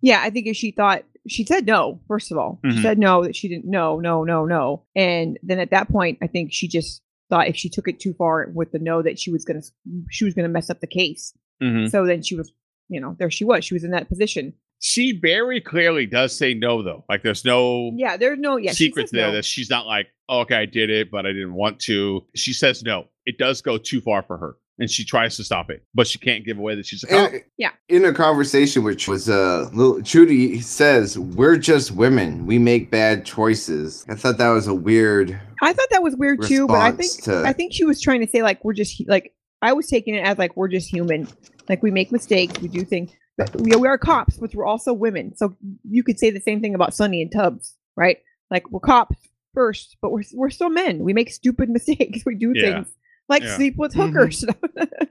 Yeah, 0.00 0.20
I 0.22 0.30
think 0.30 0.46
if 0.46 0.56
she 0.56 0.70
thought 0.72 1.04
she 1.28 1.44
said 1.44 1.66
no, 1.66 2.00
first 2.08 2.32
of 2.32 2.38
all, 2.38 2.58
Mhm. 2.64 2.72
she 2.72 2.82
said 2.82 2.98
no 2.98 3.22
that 3.24 3.36
she 3.36 3.48
didn't 3.48 3.64
no, 3.66 4.00
no, 4.00 4.24
no, 4.24 4.44
no, 4.44 4.84
and 4.96 5.38
then 5.44 5.60
at 5.60 5.70
that 5.70 5.88
point, 5.88 6.18
I 6.20 6.26
think 6.26 6.52
she 6.52 6.66
just 6.66 7.00
thought 7.30 7.46
if 7.48 7.56
she 7.56 7.68
took 7.68 7.86
it 7.88 8.00
too 8.00 8.12
far 8.14 8.50
with 8.54 8.72
the 8.72 8.78
no 8.80 9.02
that 9.02 9.18
she 9.20 9.30
was 9.30 9.44
gonna 9.44 9.62
she 10.10 10.24
was 10.24 10.34
gonna 10.34 10.48
mess 10.48 10.68
up 10.70 10.80
the 10.80 10.86
case. 10.88 11.32
Mhm. 11.62 11.90
So 11.90 12.04
then 12.06 12.22
she 12.22 12.34
was, 12.34 12.52
you 12.88 13.00
know, 13.00 13.14
there 13.18 13.30
she 13.30 13.44
was. 13.44 13.64
She 13.64 13.74
was 13.74 13.84
in 13.84 13.92
that 13.92 14.08
position. 14.08 14.54
She 14.84 15.16
very 15.16 15.60
clearly 15.60 16.06
does 16.06 16.36
say 16.36 16.54
no, 16.54 16.82
though. 16.82 17.04
Like, 17.08 17.22
there's 17.22 17.44
no 17.44 17.92
Yeah, 17.94 18.16
there's 18.16 18.40
no 18.40 18.56
yeah 18.56 18.72
she 18.72 18.86
secret 18.86 19.04
says 19.04 19.10
there 19.12 19.28
no. 19.28 19.34
that 19.34 19.44
she's 19.44 19.70
not 19.70 19.86
like, 19.86 20.08
oh, 20.28 20.40
okay, 20.40 20.56
I 20.56 20.66
did 20.66 20.90
it, 20.90 21.08
but 21.08 21.24
I 21.24 21.32
didn't 21.32 21.54
want 21.54 21.78
to. 21.82 22.26
She 22.34 22.52
says 22.52 22.82
no. 22.82 23.06
It 23.24 23.38
does 23.38 23.62
go 23.62 23.78
too 23.78 24.00
far 24.00 24.24
for 24.24 24.36
her, 24.38 24.56
and 24.80 24.90
she 24.90 25.04
tries 25.04 25.36
to 25.36 25.44
stop 25.44 25.70
it, 25.70 25.84
but 25.94 26.08
she 26.08 26.18
can't 26.18 26.44
give 26.44 26.58
away 26.58 26.74
that 26.74 26.84
she's 26.84 27.04
a 27.04 27.06
cop. 27.06 27.32
In- 27.32 27.42
Yeah. 27.56 27.70
In 27.88 28.04
a 28.04 28.12
conversation 28.12 28.82
which 28.82 29.06
was 29.06 29.28
uh 29.30 29.70
little 29.72 30.02
Trudy 30.02 30.60
says, 30.60 31.16
We're 31.16 31.58
just 31.58 31.92
women. 31.92 32.44
We 32.44 32.58
make 32.58 32.90
bad 32.90 33.24
choices. 33.24 34.04
I 34.08 34.16
thought 34.16 34.38
that 34.38 34.48
was 34.50 34.66
a 34.66 34.74
weird 34.74 35.38
I 35.62 35.72
thought 35.72 35.90
that 35.92 36.02
was 36.02 36.16
weird 36.16 36.42
too, 36.42 36.66
but 36.66 36.80
I 36.80 36.90
think 36.90 37.22
to 37.22 37.44
I 37.46 37.52
think 37.52 37.72
she 37.72 37.84
was 37.84 38.00
trying 38.00 38.20
to 38.20 38.26
say 38.26 38.42
like 38.42 38.64
we're 38.64 38.72
just 38.72 39.00
like 39.06 39.32
I 39.62 39.74
was 39.74 39.86
taking 39.86 40.16
it 40.16 40.26
as 40.26 40.38
like 40.38 40.56
we're 40.56 40.66
just 40.66 40.88
human, 40.90 41.28
like 41.68 41.84
we 41.84 41.92
make 41.92 42.10
mistakes, 42.10 42.60
we 42.60 42.66
do 42.66 42.84
things. 42.84 43.12
But 43.38 43.60
we, 43.60 43.72
are 43.86 43.98
cops, 43.98 44.36
but 44.36 44.54
we're 44.54 44.66
also 44.66 44.92
women. 44.92 45.34
So 45.36 45.56
you 45.88 46.02
could 46.02 46.18
say 46.18 46.30
the 46.30 46.40
same 46.40 46.60
thing 46.60 46.74
about 46.74 46.94
Sonny 46.94 47.22
and 47.22 47.32
Tubbs, 47.32 47.76
right? 47.96 48.18
Like 48.50 48.70
we're 48.70 48.80
cops 48.80 49.16
first, 49.54 49.96
but 50.02 50.12
we're 50.12 50.22
we're 50.34 50.50
still 50.50 50.68
men. 50.70 50.98
We 51.00 51.12
make 51.14 51.30
stupid 51.30 51.68
mistakes. 51.78 52.20
We 52.26 52.34
do 52.34 52.52
Yeah. 52.54 52.62
things 52.82 52.94
like 53.28 53.42
Yeah. 53.42 53.56
sleep 53.56 53.76
with 53.78 53.94
Mhm. 53.94 54.08
hookers. 54.08 54.44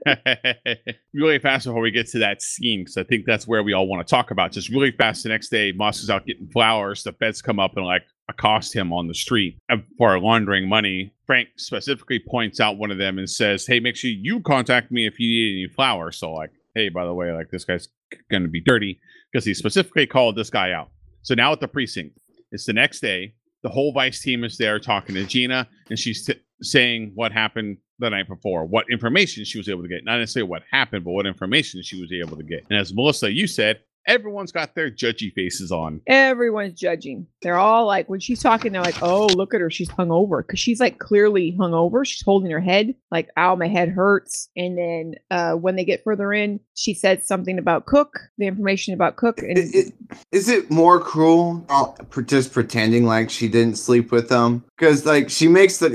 really 1.14 1.38
fast 1.38 1.66
before 1.66 1.80
we 1.80 1.90
get 1.90 2.06
to 2.08 2.18
that 2.20 2.42
scene, 2.42 2.80
because 2.82 2.96
I 2.96 3.04
think 3.04 3.24
that's 3.26 3.46
where 3.46 3.62
we 3.62 3.72
all 3.72 3.86
want 3.86 4.06
to 4.06 4.10
talk 4.10 4.30
about. 4.30 4.52
Just 4.52 4.68
really 4.68 4.92
fast. 4.92 5.22
The 5.22 5.28
next 5.28 5.48
day, 5.48 5.72
Moss 5.72 6.02
is 6.02 6.10
out 6.10 6.26
getting 6.26 6.48
flowers. 6.48 7.02
The 7.02 7.12
feds 7.12 7.42
come 7.42 7.58
up 7.58 7.76
and 7.76 7.84
like 7.86 8.02
accost 8.28 8.74
him 8.74 8.92
on 8.92 9.08
the 9.08 9.14
street 9.14 9.58
uh, 9.70 9.78
for 9.98 10.18
laundering 10.18 10.68
money. 10.68 11.12
Frank 11.26 11.48
specifically 11.56 12.20
points 12.30 12.60
out 12.60 12.78
one 12.78 12.90
of 12.90 12.98
them 12.98 13.18
and 13.18 13.28
says, 13.28 13.66
"Hey, 13.66 13.80
make 13.80 13.96
sure 13.96 14.10
you 14.10 14.40
contact 14.40 14.90
me 14.92 15.06
if 15.06 15.18
you 15.18 15.28
need 15.28 15.64
any 15.64 15.72
flowers." 15.74 16.16
So 16.18 16.32
like, 16.32 16.50
hey, 16.74 16.88
by 16.88 17.04
the 17.04 17.14
way, 17.14 17.32
like 17.32 17.50
this 17.50 17.64
guy's 17.64 17.88
going 18.30 18.42
to 18.42 18.48
be 18.48 18.60
dirty 18.60 19.00
because 19.30 19.44
he 19.44 19.54
specifically 19.54 20.06
called 20.06 20.36
this 20.36 20.50
guy 20.50 20.72
out. 20.72 20.90
So 21.22 21.34
now 21.34 21.52
at 21.52 21.60
the 21.60 21.68
precinct, 21.68 22.18
it's 22.50 22.66
the 22.66 22.72
next 22.72 23.00
day. 23.00 23.34
The 23.62 23.68
whole 23.68 23.92
Vice 23.92 24.20
team 24.20 24.42
is 24.42 24.58
there 24.58 24.78
talking 24.80 25.14
to 25.14 25.24
Gina, 25.24 25.68
and 25.88 25.98
she's 25.98 26.26
t- 26.26 26.40
saying 26.62 27.12
what 27.14 27.30
happened 27.30 27.78
the 28.00 28.10
night 28.10 28.28
before, 28.28 28.64
what 28.64 28.86
information 28.90 29.44
she 29.44 29.58
was 29.58 29.68
able 29.68 29.82
to 29.82 29.88
get. 29.88 30.04
Not 30.04 30.18
necessarily 30.18 30.50
what 30.50 30.62
happened, 30.70 31.04
but 31.04 31.12
what 31.12 31.26
information 31.26 31.82
she 31.82 32.00
was 32.00 32.12
able 32.12 32.36
to 32.36 32.42
get. 32.42 32.66
And 32.70 32.78
as 32.78 32.92
Melissa, 32.92 33.30
you 33.32 33.46
said, 33.46 33.80
everyone's 34.06 34.52
got 34.52 34.74
their 34.74 34.90
judgy 34.90 35.32
faces 35.32 35.70
on. 35.70 36.00
Everyone's 36.06 36.78
judging. 36.78 37.26
They're 37.42 37.58
all 37.58 37.86
like, 37.86 38.08
when 38.08 38.20
she's 38.20 38.42
talking, 38.42 38.72
they're 38.72 38.82
like, 38.82 39.02
"Oh, 39.02 39.26
look 39.26 39.54
at 39.54 39.60
her, 39.60 39.70
she's 39.70 39.88
hungover," 39.90 40.46
because 40.46 40.58
she's 40.60 40.80
like 40.80 40.98
clearly 40.98 41.56
hungover. 41.58 42.06
She's 42.06 42.22
holding 42.22 42.50
her 42.50 42.60
head, 42.60 42.94
like, 43.10 43.28
"Ow, 43.36 43.56
my 43.56 43.68
head 43.68 43.88
hurts." 43.88 44.48
And 44.56 44.78
then 44.78 45.14
uh, 45.30 45.54
when 45.54 45.76
they 45.76 45.84
get 45.84 46.02
further 46.04 46.32
in, 46.32 46.60
she 46.74 46.94
said 46.94 47.24
something 47.24 47.58
about 47.58 47.86
Cook, 47.86 48.18
the 48.38 48.46
information 48.46 48.94
about 48.94 49.16
Cook, 49.16 49.38
and 49.38 49.58
Is 49.58 49.74
it, 49.74 49.94
is 50.30 50.48
it 50.48 50.70
more 50.70 51.00
cruel 51.00 51.64
uh, 51.68 51.92
just 52.22 52.52
pretending 52.52 53.04
like 53.04 53.30
she 53.30 53.48
didn't 53.48 53.76
sleep 53.76 54.12
with 54.12 54.28
them? 54.28 54.64
Because 54.76 55.06
like 55.06 55.30
she 55.30 55.48
makes 55.48 55.78
the 55.78 55.90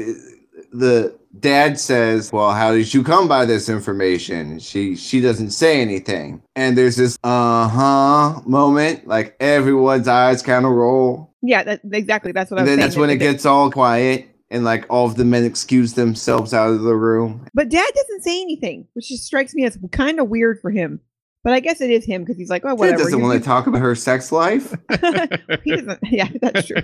the 0.72 1.18
dad 1.40 1.80
says, 1.80 2.32
"Well, 2.32 2.52
how 2.52 2.74
did 2.74 2.94
you 2.94 3.04
come 3.04 3.28
by 3.28 3.46
this 3.46 3.70
information?" 3.70 4.60
She 4.60 4.96
she 4.96 5.22
doesn't 5.22 5.52
say 5.52 5.82
anything, 5.82 6.42
and 6.56 6.78
there's 6.78 6.96
this 6.96 7.18
uh 7.24 7.68
huh 7.68 8.42
moment, 8.46 9.08
like 9.08 9.36
everyone's 9.40 10.08
eyes 10.08 10.42
kind 10.42 10.66
of 10.66 10.72
roll, 10.72 11.28
yeah, 11.42 11.64
that, 11.64 11.82
exactly. 11.92 12.32
That's 12.32 12.52
what 12.52 12.60
I 12.60 12.62
and 12.62 12.70
was 12.70 12.72
then 12.72 12.80
saying. 12.80 12.90
that's 12.90 12.98
when 12.98 13.10
it 13.10 13.18
gets 13.18 13.46
all 13.46 13.72
quiet. 13.72 14.28
And 14.50 14.64
like 14.64 14.86
all 14.90 15.06
of 15.06 15.16
the 15.16 15.26
men 15.26 15.44
excuse 15.44 15.94
themselves 15.94 16.54
out 16.54 16.70
of 16.70 16.82
the 16.82 16.96
room. 16.96 17.46
But 17.54 17.68
Dad 17.68 17.90
doesn't 17.94 18.24
say 18.24 18.42
anything, 18.42 18.88
which 18.94 19.10
just 19.10 19.26
strikes 19.26 19.54
me 19.54 19.66
as 19.66 19.78
kind 19.92 20.22
of 20.22 20.30
weird 20.30 20.62
for 20.62 20.72
him. 20.72 21.02
But 21.44 21.52
I 21.54 21.60
guess 21.60 21.82
it 21.82 21.90
is 21.90 22.06
him 22.06 22.24
because 22.24 22.38
he's 22.38 22.50
like, 22.50 22.64
oh, 22.64 22.70
Ted 22.70 22.80
whatever. 22.80 23.04
doesn't 23.04 23.22
want 23.22 23.40
to 23.42 23.46
talk 23.46 23.68
about 23.68 23.82
her 23.82 23.94
sex 23.94 24.32
life. 24.32 24.74
he 25.66 25.76
doesn't. 25.76 26.00
Yeah, 26.04 26.30
that's 26.42 26.66
true. 26.68 26.82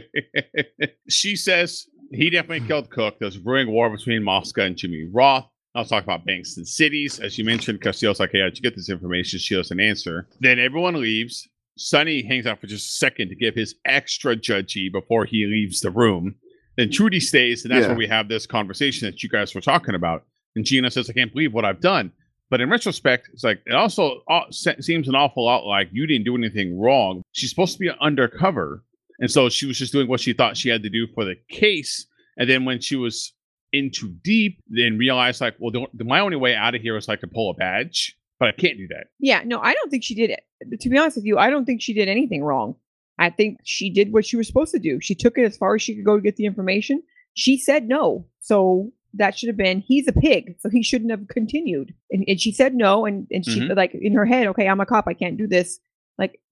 she 1.08 1.36
says 1.36 1.86
he 2.10 2.30
definitely 2.30 2.66
killed 2.66 2.90
Cook. 2.90 3.18
There's 3.18 3.36
a 3.36 3.40
brewing 3.40 3.70
war 3.70 3.90
between 3.90 4.22
Mosca 4.22 4.62
and 4.62 4.76
Jimmy 4.76 5.08
Roth. 5.12 5.46
I'll 5.74 5.84
talk 5.84 6.02
about 6.02 6.24
banks 6.24 6.56
and 6.56 6.66
cities. 6.66 7.20
As 7.20 7.38
you 7.38 7.44
mentioned, 7.44 7.80
Castillo's 7.80 8.18
like, 8.18 8.32
hey, 8.32 8.40
how'd 8.40 8.56
you 8.56 8.62
get 8.62 8.74
this 8.74 8.90
information? 8.90 9.38
She 9.38 9.54
doesn't 9.54 9.78
answer. 9.78 10.26
Then 10.40 10.58
everyone 10.58 11.00
leaves. 11.00 11.48
Sonny 11.78 12.22
hangs 12.22 12.44
out 12.46 12.60
for 12.60 12.66
just 12.66 12.88
a 12.88 12.92
second 12.94 13.28
to 13.28 13.34
give 13.36 13.54
his 13.54 13.76
extra 13.84 14.34
judgy 14.36 14.90
before 14.90 15.24
he 15.24 15.46
leaves 15.46 15.80
the 15.80 15.90
room. 15.90 16.34
Then 16.76 16.90
Trudy 16.90 17.20
stays, 17.20 17.64
and 17.64 17.72
that's 17.72 17.82
Yeah. 17.82 17.88
where 17.88 17.96
we 17.96 18.06
have 18.08 18.28
this 18.28 18.46
conversation 18.46 19.06
that 19.06 19.22
you 19.22 19.28
guys 19.28 19.54
were 19.54 19.60
talking 19.60 19.94
about. 19.94 20.24
And 20.56 20.64
Gina 20.64 20.90
says, 20.90 21.08
I 21.08 21.12
can't 21.12 21.32
believe 21.32 21.52
what 21.54 21.64
I've 21.64 21.80
done. 21.80 22.10
But 22.50 22.60
in 22.60 22.68
retrospect, 22.68 23.28
it's 23.32 23.44
like 23.44 23.62
it 23.66 23.74
also 23.74 24.22
uh, 24.28 24.40
se- 24.50 24.80
seems 24.80 25.06
an 25.08 25.14
awful 25.14 25.44
lot 25.44 25.64
like 25.64 25.88
you 25.92 26.04
didn't 26.08 26.24
do 26.24 26.34
anything 26.36 26.76
wrong. 26.80 27.22
She's 27.30 27.48
supposed 27.50 27.74
to 27.74 27.78
be 27.78 27.90
undercover, 28.00 28.82
and 29.20 29.30
so 29.30 29.48
she 29.48 29.66
was 29.66 29.78
just 29.78 29.92
doing 29.92 30.08
what 30.08 30.20
she 30.20 30.32
thought 30.32 30.56
she 30.56 30.68
had 30.68 30.82
to 30.82 30.90
do 30.90 31.06
for 31.14 31.24
the 31.24 31.36
case. 31.50 32.06
And 32.36 32.48
then 32.48 32.64
when 32.64 32.80
she 32.80 32.96
was 32.96 33.32
in 33.72 33.90
too 33.90 34.08
deep, 34.24 34.60
then 34.68 34.98
realized 34.98 35.40
like, 35.40 35.54
well, 35.58 35.70
the, 35.94 36.04
my 36.04 36.20
only 36.20 36.36
way 36.36 36.54
out 36.54 36.74
of 36.74 36.80
here 36.82 36.96
is 36.96 37.06
like 37.06 37.20
to 37.20 37.26
pull 37.26 37.50
a 37.50 37.54
badge, 37.54 38.16
but 38.38 38.48
I 38.48 38.52
can't 38.52 38.76
do 38.78 38.88
that. 38.88 39.08
Yeah, 39.18 39.42
no, 39.44 39.60
I 39.60 39.74
don't 39.74 39.90
think 39.90 40.02
she 40.02 40.14
did 40.14 40.30
it. 40.30 40.80
To 40.80 40.88
be 40.88 40.98
honest 40.98 41.16
with 41.16 41.24
you, 41.26 41.38
I 41.38 41.50
don't 41.50 41.64
think 41.66 41.80
she 41.82 41.92
did 41.94 42.08
anything 42.08 42.42
wrong. 42.42 42.74
I 43.18 43.30
think 43.30 43.58
she 43.64 43.90
did 43.90 44.12
what 44.12 44.24
she 44.24 44.36
was 44.36 44.46
supposed 44.46 44.72
to 44.72 44.78
do. 44.78 44.98
She 45.00 45.14
took 45.14 45.36
it 45.36 45.44
as 45.44 45.56
far 45.56 45.74
as 45.74 45.82
she 45.82 45.94
could 45.94 46.04
go 46.06 46.16
to 46.16 46.22
get 46.22 46.36
the 46.36 46.46
information. 46.46 47.02
She 47.34 47.58
said 47.58 47.86
no. 47.86 48.26
So 48.40 48.90
that 49.14 49.36
should 49.36 49.48
have 49.48 49.56
been 49.56 49.80
he's 49.80 50.08
a 50.08 50.12
pig, 50.12 50.54
so 50.60 50.70
he 50.70 50.82
shouldn't 50.82 51.10
have 51.10 51.28
continued. 51.28 51.92
And, 52.10 52.24
and 52.26 52.40
she 52.40 52.52
said 52.52 52.74
no, 52.74 53.04
and 53.04 53.26
and 53.30 53.44
she 53.44 53.60
Mhm. 53.60 53.76
like 53.76 53.94
in 53.94 54.14
her 54.14 54.24
head, 54.24 54.46
okay, 54.48 54.66
I'm 54.68 54.80
a 54.80 54.86
cop, 54.86 55.06
I 55.06 55.14
can't 55.14 55.36
do 55.36 55.46
this. 55.46 55.78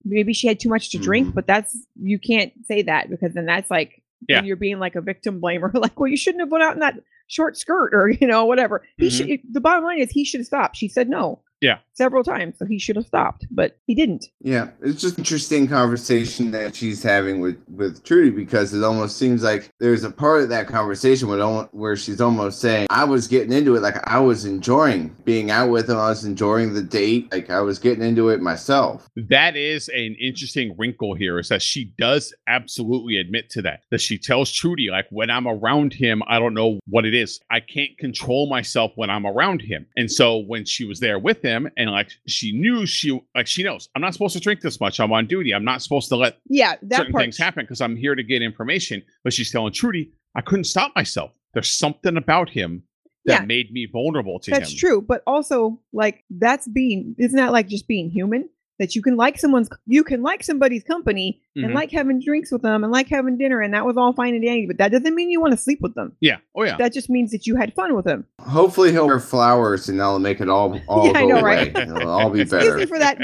Maybe 0.04 0.32
she 0.32 0.46
had 0.48 0.60
too 0.60 0.68
much 0.68 0.90
to 0.90 0.98
drink, 0.98 1.28
Mhm. 1.28 1.34
but 1.34 1.46
that's 1.46 1.76
you 2.00 2.18
can't 2.18 2.52
say 2.66 2.82
that 2.82 3.10
because 3.10 3.34
then 3.34 3.46
that's 3.46 3.70
like 3.70 4.02
Yeah. 4.28 4.42
you're 4.42 4.56
being 4.56 4.78
like 4.78 4.94
a 4.96 5.00
victim 5.00 5.40
blamer. 5.40 5.72
like, 5.74 5.98
well, 5.98 6.08
you 6.08 6.16
shouldn't 6.16 6.42
have 6.42 6.50
went 6.50 6.64
out 6.64 6.74
in 6.74 6.80
that 6.80 6.94
short 7.26 7.56
skirt 7.56 7.92
or 7.94 8.08
you 8.08 8.26
know 8.26 8.44
whatever. 8.46 8.82
He 8.96 9.08
Mhm. 9.08 9.10
should. 9.28 9.40
The 9.52 9.60
bottom 9.60 9.84
line 9.84 9.98
is 10.00 10.10
he 10.10 10.24
should 10.24 10.40
have 10.40 10.46
stopped. 10.46 10.76
She 10.76 10.88
said 10.88 11.08
no. 11.08 11.42
Yeah. 11.60 11.78
Several 11.98 12.24
times, 12.24 12.56
so 12.58 12.64
he 12.64 12.78
should 12.78 12.96
have 12.96 13.04
stopped, 13.04 13.46
but 13.50 13.76
he 13.86 13.94
didn't. 13.94 14.26
Yeah, 14.40 14.70
it's 14.80 15.02
just 15.02 15.18
interesting 15.18 15.68
conversation 15.68 16.52
that 16.52 16.74
she's 16.74 17.02
having 17.02 17.40
with 17.40 17.58
with 17.68 18.02
Trudy 18.04 18.30
because 18.30 18.72
it 18.72 18.82
almost 18.82 19.18
seems 19.18 19.42
like 19.42 19.70
there's 19.80 20.04
a 20.04 20.10
part 20.10 20.42
of 20.42 20.48
that 20.48 20.68
conversation 20.68 21.28
where 21.28 21.40
almo- 21.40 21.68
where 21.72 21.96
she's 21.96 22.20
almost 22.20 22.60
saying, 22.60 22.86
"I 22.88 23.04
was 23.04 23.28
getting 23.28 23.52
into 23.52 23.76
it, 23.76 23.82
like 23.82 23.96
I 24.08 24.20
was 24.20 24.46
enjoying 24.46 25.14
being 25.24 25.50
out 25.50 25.70
with 25.70 25.90
him, 25.90 25.98
I 25.98 26.08
was 26.08 26.24
enjoying 26.24 26.72
the 26.72 26.82
date, 26.82 27.30
like 27.32 27.50
I 27.50 27.60
was 27.60 27.78
getting 27.78 28.04
into 28.04 28.30
it 28.30 28.40
myself." 28.40 29.08
That 29.16 29.56
is 29.56 29.88
an 29.88 30.16
interesting 30.20 30.74
wrinkle 30.78 31.14
here 31.14 31.38
is 31.38 31.48
that 31.48 31.60
she 31.62 31.92
does 31.98 32.32
absolutely 32.46 33.18
admit 33.18 33.50
to 33.50 33.62
that. 33.62 33.80
That 33.90 34.00
she 34.00 34.18
tells 34.18 34.52
Trudy, 34.52 34.88
like, 34.90 35.06
when 35.10 35.30
I'm 35.30 35.46
around 35.48 35.92
him, 35.92 36.22
I 36.28 36.38
don't 36.38 36.54
know 36.54 36.78
what 36.86 37.04
it 37.04 37.14
is. 37.14 37.40
I 37.50 37.60
can't 37.60 37.96
control 37.98 38.48
myself 38.48 38.92
when 38.94 39.10
I'm 39.10 39.26
around 39.26 39.60
him. 39.62 39.86
And 39.96 40.10
so 40.10 40.38
when 40.38 40.64
she 40.64 40.84
was 40.84 41.00
there 41.00 41.18
with 41.18 41.42
him 41.42 41.68
and 41.76 41.87
like 41.92 42.10
she 42.26 42.52
knew 42.52 42.86
she 42.86 43.18
like 43.34 43.46
she 43.46 43.62
knows 43.62 43.88
I'm 43.94 44.02
not 44.02 44.12
supposed 44.12 44.34
to 44.34 44.40
drink 44.40 44.60
this 44.60 44.80
much. 44.80 45.00
I'm 45.00 45.12
on 45.12 45.26
duty. 45.26 45.52
I'm 45.54 45.64
not 45.64 45.82
supposed 45.82 46.08
to 46.10 46.16
let 46.16 46.38
Yeah, 46.48 46.74
that 46.82 46.96
certain 46.98 47.12
part. 47.12 47.22
things 47.24 47.36
happen 47.38 47.64
because 47.64 47.80
I'm 47.80 47.96
here 47.96 48.14
to 48.14 48.22
get 48.22 48.42
information. 48.42 49.02
But 49.24 49.32
she's 49.32 49.50
telling 49.50 49.72
Trudy, 49.72 50.12
I 50.34 50.40
couldn't 50.40 50.64
stop 50.64 50.92
myself. 50.96 51.32
There's 51.54 51.70
something 51.70 52.16
about 52.16 52.48
him 52.50 52.82
that 53.24 53.40
Yeah. 53.42 53.46
made 53.46 53.72
me 53.72 53.86
vulnerable 53.90 54.38
to 54.40 54.50
That's 54.50 54.58
him. 54.58 54.62
That's 54.62 54.74
true, 54.74 55.02
but 55.02 55.22
also 55.26 55.80
like 55.92 56.24
that's 56.30 56.66
being 56.68 57.14
isn't 57.18 57.36
that 57.36 57.52
like 57.52 57.68
just 57.68 57.86
being 57.88 58.10
human? 58.10 58.48
That 58.78 58.94
you 58.94 59.02
can 59.02 59.16
like 59.16 59.38
someone's 59.38 59.68
you 59.86 60.04
can 60.04 60.22
like 60.22 60.44
somebody's 60.44 60.84
company 60.84 61.40
and 61.56 61.66
mm-hmm. 61.66 61.74
like 61.74 61.90
having 61.90 62.20
drinks 62.20 62.52
with 62.52 62.62
them 62.62 62.84
and 62.84 62.92
like 62.92 63.08
having 63.08 63.36
dinner 63.36 63.60
and 63.60 63.74
that 63.74 63.84
was 63.84 63.96
all 63.96 64.12
fine 64.12 64.34
and 64.34 64.44
dandy, 64.44 64.66
but 64.66 64.78
that 64.78 64.92
doesn't 64.92 65.14
mean 65.14 65.30
you 65.30 65.40
want 65.40 65.52
to 65.52 65.56
sleep 65.56 65.80
with 65.82 65.94
them. 65.94 66.12
Yeah. 66.20 66.36
Oh 66.54 66.62
yeah. 66.62 66.76
That 66.76 66.92
just 66.92 67.10
means 67.10 67.32
that 67.32 67.46
you 67.46 67.56
had 67.56 67.74
fun 67.74 67.96
with 67.96 68.04
them. 68.04 68.24
Hopefully, 68.40 68.92
he'll 68.92 69.06
wear 69.06 69.18
flowers 69.20 69.88
and 69.88 69.98
that'll 69.98 70.20
make 70.20 70.40
it 70.40 70.48
all 70.48 70.80
all 70.88 71.06
Yeah, 71.06 71.18
I 71.18 71.24
know, 71.24 71.38
away. 71.38 71.72
right 71.72 71.76
it'll 71.76 72.08
all 72.08 72.30
be 72.30 72.44
better 72.44 72.56
Excuse 72.58 72.76
me 72.76 72.86
for 72.86 72.98
that 72.98 73.18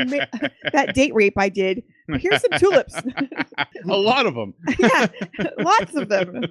that 0.72 0.94
date 0.94 1.14
rape 1.14 1.34
I 1.38 1.48
did. 1.48 1.82
Here's 2.08 2.42
some 2.42 2.58
tulips. 2.58 2.94
a 3.88 3.96
lot 3.96 4.26
of 4.26 4.34
them. 4.34 4.54
yeah, 4.78 5.06
lots 5.58 5.94
of 5.94 6.08
them. 6.08 6.44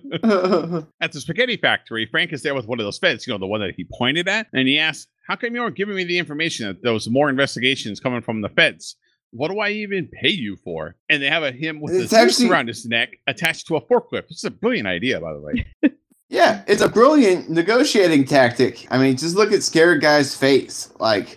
At 0.99 1.11
the 1.11 1.19
spaghetti 1.21 1.57
factory, 1.57 2.07
Frank 2.09 2.33
is 2.33 2.41
there 2.41 2.55
with 2.55 2.65
one 2.65 2.79
of 2.79 2.85
those 2.85 2.97
feds, 2.97 3.27
you 3.27 3.33
know, 3.33 3.37
the 3.37 3.45
one 3.45 3.61
that 3.61 3.75
he 3.75 3.85
pointed 3.97 4.27
at, 4.27 4.47
and 4.53 4.67
he 4.67 4.79
asks, 4.79 5.07
How 5.23 5.35
come 5.37 5.55
you 5.55 5.61
aren't 5.61 5.75
giving 5.77 5.95
me 5.95 6.03
the 6.03 6.17
information 6.17 6.67
that 6.67 6.83
there 6.83 6.93
was 6.93 7.09
more 7.09 7.29
investigations 7.29 7.99
coming 7.99 8.21
from 8.21 8.41
the 8.41 8.49
feds? 8.49 8.97
What 9.31 9.49
do 9.49 9.59
I 9.59 9.69
even 9.69 10.07
pay 10.07 10.29
you 10.29 10.57
for? 10.57 10.95
And 11.09 11.23
they 11.23 11.27
have 11.29 11.43
a 11.43 11.51
him 11.51 11.81
with 11.81 11.93
It's 11.95 12.11
the 12.11 12.17
noose 12.23 12.33
actually- 12.35 12.49
around 12.49 12.67
his 12.67 12.85
neck 12.85 13.17
attached 13.25 13.67
to 13.67 13.77
a 13.77 13.81
forklift. 13.81 14.27
This 14.27 14.37
is 14.39 14.43
a 14.43 14.51
brilliant 14.51 14.87
idea, 14.87 15.19
by 15.19 15.33
the 15.33 15.39
way. 15.41 15.65
yeah, 16.33 16.63
it's 16.65 16.81
a 16.81 16.89
brilliant 16.89 17.47
negotiating 17.47 18.25
tactic. 18.25 18.87
I 18.89 18.97
mean, 18.97 19.15
just 19.15 19.35
look 19.35 19.51
at 19.51 19.61
scared 19.61 20.01
guy's 20.01 20.35
face. 20.35 20.91
Like 20.99 21.27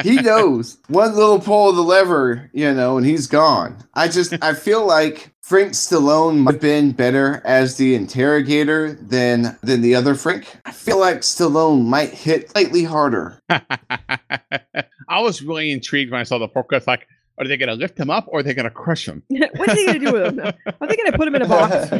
he 0.00 0.14
knows 0.22 0.78
one 0.86 1.16
little 1.16 1.40
pull 1.40 1.70
of 1.70 1.76
the 1.76 1.82
lever, 1.82 2.50
you 2.52 2.72
know, 2.72 2.96
and 2.96 3.04
he's 3.04 3.26
gone. 3.26 3.76
I 3.94 4.06
just 4.06 4.32
I 4.42 4.54
feel 4.54 4.86
like 4.86 5.34
Frank 5.42 5.72
Stallone 5.72 6.38
might 6.38 6.52
have 6.52 6.60
been 6.60 6.92
better 6.92 7.42
as 7.44 7.78
the 7.78 7.96
interrogator 7.96 8.92
than 8.92 9.58
than 9.64 9.82
the 9.82 9.96
other 9.96 10.14
Frank. 10.14 10.46
I 10.64 10.70
feel 10.70 11.00
like 11.00 11.22
Stallone 11.22 11.86
might 11.86 12.10
hit 12.10 12.48
slightly 12.50 12.84
harder. 12.84 13.42
I 13.50 15.20
was 15.20 15.42
really 15.42 15.72
intrigued 15.72 16.12
when 16.12 16.20
I 16.20 16.24
saw 16.24 16.38
the 16.38 16.48
forklift. 16.48 16.86
Like, 16.86 17.08
are 17.38 17.46
they 17.46 17.56
going 17.56 17.68
to 17.68 17.74
lift 17.74 17.98
him 17.98 18.10
up 18.10 18.26
or 18.28 18.40
are 18.40 18.42
they 18.42 18.54
going 18.54 18.64
to 18.64 18.70
crush 18.70 19.06
him? 19.06 19.22
What's 19.28 19.72
he 19.72 19.86
gonna 19.86 19.98
do 19.98 20.12
with 20.12 20.36
them? 20.36 20.52
Are 20.80 20.86
they 20.86 20.96
gonna 20.96 21.16
put 21.16 21.28
him 21.28 21.34
in 21.34 21.42
a 21.42 21.48
box? 21.48 21.90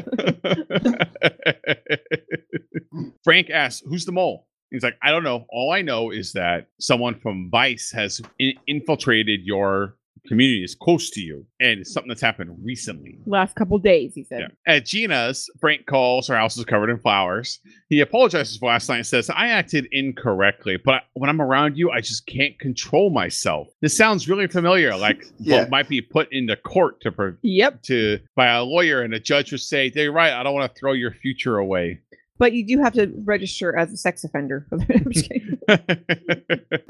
Frank 3.24 3.50
asks, 3.50 3.82
"Who's 3.86 4.04
the 4.04 4.12
mole?" 4.12 4.46
He's 4.70 4.82
like, 4.82 4.96
"I 5.02 5.10
don't 5.10 5.24
know. 5.24 5.46
All 5.50 5.72
I 5.72 5.82
know 5.82 6.10
is 6.10 6.32
that 6.32 6.68
someone 6.80 7.14
from 7.20 7.50
Vice 7.50 7.90
has 7.92 8.20
in- 8.38 8.54
infiltrated 8.66 9.40
your 9.44 9.96
community, 10.26 10.64
is 10.64 10.74
close 10.74 11.10
to 11.10 11.20
you, 11.20 11.44
and 11.60 11.80
it's 11.80 11.92
something 11.92 12.08
that's 12.08 12.20
happened 12.20 12.56
recently." 12.62 13.18
Last 13.26 13.54
couple 13.56 13.78
days, 13.78 14.12
he 14.14 14.24
said. 14.24 14.40
Yeah. 14.40 14.74
At 14.74 14.86
Gina's, 14.86 15.48
Frank 15.60 15.86
calls. 15.86 16.28
Her 16.28 16.36
house 16.36 16.56
is 16.56 16.64
covered 16.64 16.90
in 16.90 16.98
flowers. 16.98 17.60
He 17.88 18.00
apologizes 18.00 18.56
for 18.56 18.68
last 18.68 18.88
night 18.88 18.96
and 18.96 19.06
says, 19.06 19.30
I 19.30 19.48
acted 19.48 19.86
incorrectly, 19.92 20.76
but 20.76 21.02
when 21.14 21.28
I'm 21.30 21.40
around 21.42 21.76
you, 21.76 21.90
I 21.90 22.00
just 22.00 22.26
can't 22.26 22.58
control 22.58 23.10
myself. 23.10 23.68
This 23.80 23.96
sounds 23.96 24.28
really 24.28 24.46
familiar, 24.46 24.96
like 24.96 25.24
Yeah. 25.38 25.60
what 25.60 25.70
might 25.70 25.88
be 25.88 26.00
put 26.00 26.32
into 26.32 26.56
court 26.56 27.00
to, 27.02 27.12
pro- 27.12 27.36
Yep. 27.42 27.82
to 27.84 28.18
by 28.34 28.48
a 28.48 28.62
lawyer, 28.64 29.02
and 29.02 29.14
a 29.14 29.20
judge 29.20 29.52
would 29.52 29.60
say, 29.60 29.90
They're 29.90 30.12
right, 30.12 30.32
I 30.32 30.42
don't 30.42 30.54
want 30.54 30.72
to 30.74 30.78
throw 30.78 30.92
your 30.92 31.12
future 31.12 31.58
away. 31.58 32.00
But 32.44 32.52
you 32.52 32.66
do 32.66 32.78
have 32.82 32.92
to 32.92 33.10
register 33.24 33.74
as 33.74 33.90
a 33.90 33.96
sex 33.96 34.22
offender. 34.22 34.66
I'm 34.72 35.10
just 35.10 35.28
kidding. 35.30 35.58
I 35.66 35.78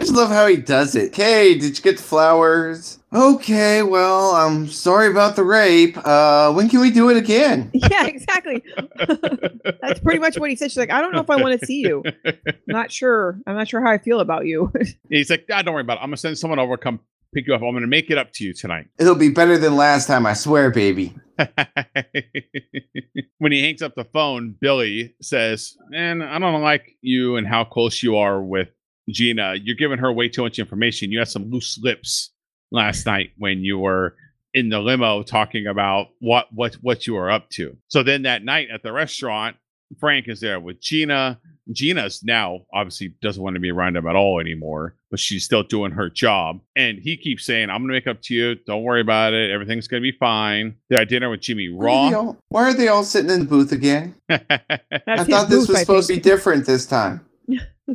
just 0.01 0.13
love 0.13 0.29
how 0.31 0.49
he 0.49 0.57
does 0.57 0.97
it. 0.97 1.13
Okay, 1.13 1.57
did 1.57 1.79
you 1.79 1.81
get 1.85 1.97
the 1.99 2.03
flowers? 2.03 2.99
Okay, 3.13 3.85
well, 3.85 4.33
I'm 4.33 4.67
sorry 4.67 5.09
about 5.09 5.37
the 5.37 5.45
rape. 5.45 5.97
Uh, 6.05 6.53
when 6.55 6.69
can 6.69 6.81
we 6.81 6.91
do 6.91 7.09
it 7.09 7.17
again? 7.17 7.71
yeah, 7.75 8.05
exactly. 8.05 8.65
That's 9.81 10.01
pretty 10.01 10.19
much 10.19 10.41
what 10.41 10.51
he 10.51 10.57
said. 10.57 10.73
She's 10.73 10.77
like, 10.77 10.91
I 10.91 11.01
don't 11.01 11.13
know 11.13 11.21
if 11.21 11.31
I 11.31 11.37
want 11.37 11.61
to 11.61 11.65
see 11.65 11.83
you. 11.83 12.03
I'm 12.25 12.35
Not 12.67 12.91
sure. 12.91 13.39
I'm 13.47 13.55
not 13.55 13.69
sure 13.69 13.81
how 13.81 13.93
I 13.93 13.99
feel 13.99 14.19
about 14.19 14.47
you. 14.47 14.73
He's 15.09 15.31
like, 15.31 15.47
ah, 15.53 15.63
don't 15.63 15.75
worry 15.75 15.83
about 15.83 15.99
it. 15.99 16.01
I'm 16.01 16.09
gonna 16.09 16.17
send 16.17 16.37
someone 16.37 16.59
over, 16.59 16.77
come 16.77 16.99
pick 17.35 17.47
you 17.47 17.55
up. 17.55 17.63
I'm 17.63 17.75
gonna 17.75 17.87
make 17.87 18.11
it 18.11 18.19
up 18.19 18.33
to 18.35 18.45
you 18.45 18.53
tonight. 18.55 18.87
It'll 18.99 19.15
be 19.15 19.31
better 19.31 19.59
than 19.59 19.77
last 19.77 20.07
time, 20.07 20.27
I 20.27 20.35
swear, 20.35 20.71
baby. 20.71 21.15
when 23.39 23.53
he 23.53 23.61
hangs 23.61 23.83
up 23.83 23.95
the 23.95 24.07
phone, 24.13 24.55
Billy 24.61 25.15
says, 25.21 25.77
Man, 25.89 26.23
I 26.23 26.39
don't 26.39 26.63
like 26.63 26.97
you 27.03 27.37
and 27.37 27.47
how 27.47 27.65
close 27.65 28.03
you 28.03 28.17
are 28.17 28.43
with 28.43 28.69
Gina. 29.11 29.55
You're 29.63 29.77
giving 29.77 29.99
her 29.99 30.13
way 30.13 30.29
too 30.29 30.43
much 30.43 30.59
information. 30.59 31.11
You 31.11 31.19
had 31.19 31.29
some 31.29 31.51
loose 31.51 31.79
lips 31.83 32.31
last 32.71 33.07
night 33.07 33.31
when 33.37 33.61
you 33.61 33.79
were 33.79 34.17
in 34.55 34.69
the 34.69 34.79
limo 34.79 35.23
talking 35.23 35.67
about 35.67 36.09
what 36.21 36.47
what 36.53 36.75
what 36.75 37.07
you 37.07 37.15
were 37.15 37.31
up 37.31 37.51
to. 37.51 37.77
So 37.89 38.03
then 38.03 38.23
that 38.23 38.45
night 38.45 38.69
at 38.73 38.83
the 38.83 38.93
restaurant, 38.93 39.57
Frank 39.99 40.29
is 40.29 40.41
there 40.41 40.61
with 40.61 40.81
Gina. 40.81 41.41
Gina's 41.73 42.23
now 42.23 42.61
obviously 42.73 43.15
doesn't 43.23 43.43
want 43.43 43.55
to 43.55 43.61
be 43.61 43.71
around 43.71 43.97
him 43.97 44.07
at 44.07 44.17
all 44.17 44.41
anymore, 44.41 44.97
but 45.11 45.19
she's 45.19 45.45
still 45.45 45.63
doing 45.63 45.93
her 45.93 46.11
job. 46.11 46.61
And 46.77 46.99
he 46.99 47.17
keeps 47.17 47.47
saying, 47.47 47.71
I'm 47.71 47.79
going 47.79 47.89
to 47.89 47.95
make 47.95 48.07
up 48.07 48.21
to 48.23 48.35
you. 48.35 48.55
Don't 48.67 48.83
worry 48.83 49.01
about 49.01 49.33
it. 49.33 49.51
Everything's 49.51 49.89
going 49.89 50.03
to 50.03 50.13
be 50.13 50.17
fine. 50.19 50.77
They 50.91 50.97
had 50.97 51.09
dinner 51.09 51.31
with 51.31 51.41
Jimmy 51.41 51.71
Why 51.71 51.87
are, 51.87 52.11
they 52.11 52.15
Raw. 52.17 52.21
all, 52.21 52.37
why 52.49 52.65
are 52.65 52.75
they 52.75 52.89
all 52.89 53.05
sitting 53.05 53.31
in 53.31 53.41
the 53.41 53.47
booth 53.47 53.73
again? 53.73 54.15
I 54.29 54.39
his 54.39 55.27
thought 55.27 55.49
this 55.49 55.61
booth, 55.61 55.69
was 55.69 55.77
I 55.77 55.81
supposed 55.81 56.09
to 56.09 56.15
be 56.15 56.21
different 56.21 56.67
this 56.67 56.87
time. 56.87 57.25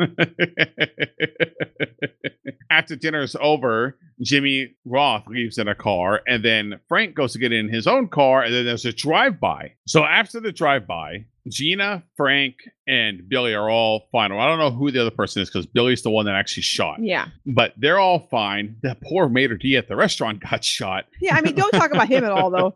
After 2.72 2.96
dinner's 2.96 3.36
over, 3.40 3.98
Jimmy 4.22 4.76
Roth 4.86 5.26
leaves 5.28 5.58
in 5.58 5.68
a 5.68 5.74
car, 5.74 6.22
and 6.28 6.46
then 6.46 6.80
Frank 6.88 7.16
goes 7.16 7.34
to 7.34 7.40
get 7.40 7.52
in 7.52 7.68
his 7.70 7.88
own 7.88 8.08
car, 8.08 8.44
and 8.44 8.54
then 8.54 8.66
there's 8.66 8.86
a 8.86 8.94
drive 8.94 9.40
by. 9.40 9.74
So 9.88 10.04
after 10.04 10.40
the 10.40 10.52
drive 10.52 10.86
by, 10.86 11.26
Gina, 11.48 12.04
Frank, 12.18 12.56
and 12.88 13.30
Billy 13.30 13.54
are 13.54 13.70
all 13.70 14.08
fine. 14.12 14.34
Well, 14.34 14.42
I 14.42 14.48
don't 14.48 14.60
know 14.60 14.72
who 14.72 14.90
the 14.92 15.00
other 15.00 15.12
person 15.12 15.42
is 15.42 15.50
because 15.50 15.66
Billy's 15.68 16.02
the 16.02 16.10
one 16.10 16.26
that 16.26 16.36
actually 16.36 16.64
shot. 16.64 16.98
Yeah. 17.00 17.28
But 17.46 17.74
they're 17.78 18.00
all 18.00 18.28
fine. 18.32 18.78
The 18.82 18.98
poor 19.04 19.30
maitre 19.30 19.58
d' 19.58 19.76
at 19.76 19.88
the 19.88 19.96
restaurant 19.96 20.42
got 20.50 20.64
shot. 20.64 21.06
Yeah. 21.22 21.36
I 21.36 21.42
mean, 21.42 21.56
don't 21.56 21.72
talk 21.72 21.92
about 21.92 22.08
him 22.08 22.24
at 22.24 22.32
all, 22.32 22.50
though. 22.50 22.74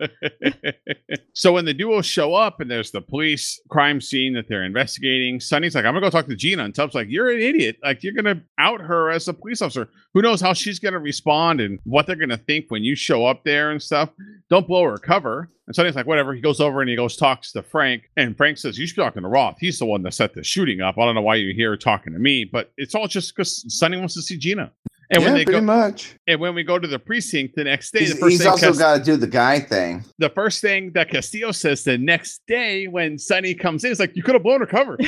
so 1.33 1.53
when 1.53 1.65
the 1.65 1.73
duo 1.73 2.01
show 2.01 2.35
up 2.35 2.59
and 2.59 2.69
there's 2.69 2.91
the 2.91 3.01
police 3.01 3.59
crime 3.69 3.99
scene 3.99 4.33
that 4.33 4.47
they're 4.47 4.63
investigating, 4.63 5.39
Sonny's 5.39 5.73
like, 5.73 5.85
I'm 5.85 5.93
gonna 5.93 6.05
go 6.05 6.09
talk 6.09 6.27
to 6.27 6.35
Gina. 6.35 6.63
And 6.63 6.75
Tubbs 6.75 6.93
like, 6.93 7.07
You're 7.09 7.31
an 7.31 7.39
idiot. 7.39 7.77
Like 7.83 8.03
you're 8.03 8.13
gonna 8.13 8.41
out 8.59 8.81
her 8.81 9.09
as 9.09 9.27
a 9.27 9.33
police 9.33 9.61
officer. 9.61 9.89
Who 10.13 10.21
knows 10.21 10.41
how 10.41 10.53
she's 10.53 10.79
gonna 10.79 10.99
respond 10.99 11.59
and 11.59 11.79
what 11.85 12.05
they're 12.05 12.15
gonna 12.15 12.37
think 12.37 12.65
when 12.69 12.83
you 12.83 12.95
show 12.95 13.25
up 13.25 13.43
there 13.43 13.71
and 13.71 13.81
stuff. 13.81 14.09
Don't 14.49 14.67
blow 14.67 14.83
her 14.83 14.97
cover. 14.97 15.49
And 15.67 15.75
Sonny's 15.75 15.95
like, 15.95 16.07
whatever. 16.07 16.33
He 16.33 16.41
goes 16.41 16.59
over 16.59 16.81
and 16.81 16.89
he 16.89 16.95
goes 16.95 17.15
talks 17.15 17.51
to 17.53 17.63
Frank. 17.63 18.09
And 18.17 18.35
Frank 18.35 18.57
says, 18.57 18.77
You 18.77 18.85
should 18.85 18.97
be 18.97 19.01
talking 19.01 19.21
to 19.21 19.29
Roth. 19.29 19.57
He's 19.59 19.79
the 19.79 19.85
one 19.85 20.03
that 20.03 20.13
set 20.13 20.33
the 20.33 20.43
shooting 20.43 20.81
up. 20.81 20.97
I 20.97 21.05
don't 21.05 21.15
know 21.15 21.21
why 21.21 21.35
you're 21.35 21.53
here 21.53 21.77
talking 21.77 22.13
to 22.13 22.19
me, 22.19 22.43
but 22.43 22.71
it's 22.77 22.95
all 22.95 23.07
just 23.07 23.35
because 23.35 23.63
Sonny 23.73 23.97
wants 23.97 24.13
to 24.15 24.21
see 24.21 24.37
Gina. 24.37 24.71
And 25.13 25.21
yeah, 25.21 25.27
when 25.27 25.37
they 25.37 25.45
pretty 25.45 25.59
go, 25.59 25.65
much. 25.65 26.15
and 26.27 26.39
when 26.39 26.55
we 26.55 26.63
go 26.63 26.79
to 26.79 26.87
the 26.87 26.97
precinct 26.99 27.55
the 27.55 27.63
next 27.65 27.91
day, 27.93 27.99
He's, 28.01 28.13
the 28.13 28.19
first 28.19 28.31
he's 28.31 28.41
thing 28.41 28.49
also 28.49 28.67
Cas- 28.67 28.77
got 28.79 28.97
to 28.97 29.03
do 29.03 29.15
the 29.15 29.27
guy 29.27 29.59
thing. 29.59 30.03
the 30.17 30.29
first 30.29 30.59
thing 30.61 30.91
that 30.93 31.09
Castillo 31.09 31.51
says 31.51 31.83
the 31.83 31.97
next 31.97 32.41
day 32.47 32.87
when 32.87 33.17
Sonny 33.19 33.53
comes 33.53 33.83
in 33.83 33.91
is 33.91 33.99
like, 33.99 34.15
"You 34.15 34.23
could 34.23 34.33
have 34.35 34.43
blown 34.43 34.59
her 34.61 34.65
cover." 34.65 34.97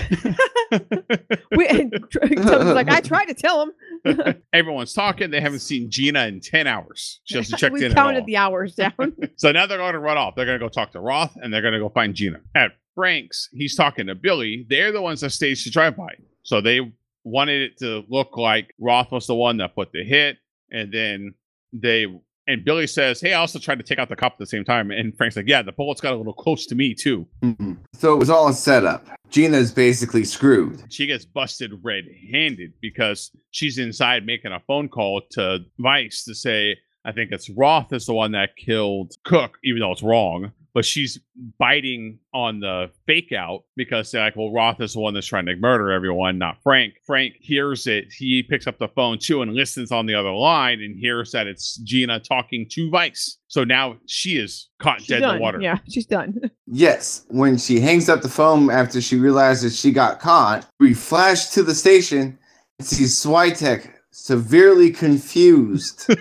We, 1.56 1.68
and 1.68 1.94
Tubbs 2.12 2.74
like, 2.74 2.90
I 2.90 3.00
tried 3.02 3.26
to 3.26 3.34
tell 3.34 3.64
him. 4.04 4.36
Everyone's 4.54 4.94
talking. 4.94 5.32
They 5.32 5.40
haven't 5.40 5.60
seen 5.60 5.90
Gina 5.90 6.26
in 6.28 6.42
ten 6.42 6.68
hours. 6.68 7.22
She 7.24 7.38
hasn't 7.38 7.60
checked 7.60 7.74
we 7.74 7.86
in 7.86 7.92
at 7.92 7.96
counted 7.96 8.22
all. 8.22 8.26
the 8.26 8.38
hours 8.38 8.76
down. 8.76 9.16
So 9.38 9.52
now 9.52 9.66
they're 9.68 9.78
going 9.78 9.94
to 9.94 10.00
run 10.00 10.18
off. 10.18 10.36
They're 10.36 10.46
going 10.46 10.60
to 10.60 10.66
go 10.66 10.70
talk 10.70 10.92
to 10.94 11.00
Roth 11.00 11.36
and 11.42 11.54
they're 11.54 11.62
going 11.62 11.74
to 11.76 11.80
go 11.80 11.90
find 11.90 12.14
Gina. 12.14 12.42
At 12.56 12.72
Frank's, 12.96 13.48
he's 13.54 13.76
talking 13.76 14.08
to 14.08 14.16
Billy. 14.16 14.66
They're 14.70 14.92
the 14.92 15.02
ones 15.02 15.22
that 15.22 15.30
staged 15.32 15.66
the 15.66 15.72
drive 15.72 15.96
by. 15.96 16.16
So 16.44 16.60
they 16.62 16.92
wanted 17.26 17.62
it 17.62 17.78
to 17.80 18.06
look 18.08 18.38
like 18.38 18.74
Roth 18.80 19.12
was 19.12 19.28
the 19.28 19.36
one 19.36 19.58
that 19.58 19.76
put 19.76 19.92
the 19.92 20.04
hit. 20.04 20.38
And 20.72 20.94
then 20.94 21.34
they, 21.74 22.06
and 22.48 22.64
Billy 22.64 22.88
says, 22.88 23.20
Hey, 23.20 23.34
I 23.34 23.40
also 23.40 23.60
tried 23.60 23.80
to 23.80 23.84
take 23.84 24.00
out 24.00 24.08
the 24.08 24.16
cop 24.16 24.34
at 24.34 24.38
the 24.38 24.46
same 24.46 24.64
time. 24.64 24.92
And 24.92 25.16
Frank's 25.18 25.36
like, 25.36 25.48
Yeah, 25.48 25.62
the 25.62 25.72
bullets 25.72 26.00
got 26.00 26.14
a 26.14 26.16
little 26.16 26.34
close 26.34 26.66
to 26.68 26.76
me 26.76 26.94
too. 26.94 27.28
Mhm. 27.44 27.78
So 27.94 28.14
it 28.14 28.18
was 28.18 28.30
all 28.30 28.48
a 28.48 28.54
setup. 28.54 29.06
Gina's 29.30 29.72
basically 29.72 30.24
screwed. 30.24 30.84
She 30.90 31.08
gets 31.08 31.26
busted 31.26 31.74
red 31.84 32.06
handed 32.32 32.74
because 32.80 33.32
she's 33.52 33.78
inside 33.78 34.26
making 34.26 34.52
a 34.52 34.62
phone 34.68 34.88
call 34.88 35.22
to 35.32 35.60
Vice 35.80 36.24
to 36.26 36.36
say, 36.36 36.78
I 37.04 37.12
think 37.12 37.32
it's 37.32 37.50
Roth 37.50 37.92
is 37.92 38.06
the 38.06 38.14
one 38.14 38.32
that 38.32 38.56
killed 38.56 39.14
Cook, 39.26 39.58
even 39.64 39.80
though 39.82 39.92
it's 39.92 40.04
wrong. 40.04 40.52
But 40.76 40.84
she's 40.86 41.18
biting 41.58 42.20
on 42.34 42.60
the 42.60 42.92
fake 43.08 43.32
out 43.32 43.64
because 43.78 44.12
they're 44.12 44.22
like, 44.26 44.36
well, 44.36 44.52
Roth 44.52 44.82
is 44.82 44.94
the 44.94 45.00
one 45.00 45.14
that's 45.14 45.26
trying 45.26 45.46
to 45.46 45.56
murder 45.56 45.90
everyone, 45.90 46.38
not 46.38 46.58
Frank. 46.62 46.96
Frank 47.08 47.36
hears 47.40 47.88
it. 47.88 48.12
He 48.12 48.44
picks 48.44 48.68
up 48.68 48.78
the 48.78 48.90
phone 48.90 49.18
too 49.18 49.42
and 49.42 49.54
listens 49.54 49.92
on 49.94 50.06
the 50.06 50.14
other 50.16 50.32
line 50.34 50.82
and 50.82 51.00
hears 51.00 51.32
that 51.32 51.48
it's 51.48 51.78
Gina 51.78 52.20
talking 52.20 52.68
to 52.72 52.90
Vice. 52.90 53.38
So 53.48 53.64
now 53.64 53.96
she 54.06 54.38
is 54.38 54.68
caught 54.80 55.00
She's 55.00 55.08
dead 55.08 55.22
done. 55.22 55.30
in 55.30 55.38
the 55.38 55.42
water. 55.42 55.62
Yeah, 55.62 55.78
she's 55.90 56.06
done. 56.06 56.40
Yes, 56.68 57.26
when 57.30 57.58
she 57.58 57.80
hangs 57.80 58.10
up 58.10 58.22
the 58.22 58.28
phone 58.28 58.70
after 58.72 59.00
she 59.00 59.18
realizes 59.18 59.80
she 59.80 59.92
got 59.92 60.20
caught, 60.20 60.68
we 60.80 60.94
flash 60.96 61.50
to 61.52 61.62
the 61.64 61.76
station 61.76 62.38
and 62.80 62.88
see 62.88 63.04
Switek 63.06 63.94
severely 64.16 64.90
confused. 64.92 66.10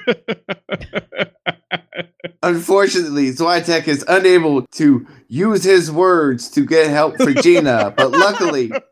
Unfortunately, 2.42 3.30
Switek 3.30 3.86
is 3.86 4.04
unable 4.08 4.62
to 4.72 5.06
use 5.28 5.62
his 5.62 5.92
words 5.92 6.50
to 6.50 6.66
get 6.66 6.90
help 6.90 7.16
for 7.16 7.32
Gina, 7.32 7.94
but 7.96 8.10
luckily, 8.10 8.72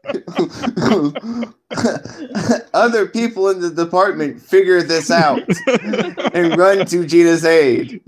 other 2.72 3.06
people 3.06 3.50
in 3.50 3.60
the 3.60 3.72
department 3.74 4.40
figure 4.40 4.82
this 4.82 5.10
out 5.10 5.42
and 6.32 6.56
run 6.56 6.86
to 6.86 7.04
Gina's 7.04 7.44
aid, 7.44 8.00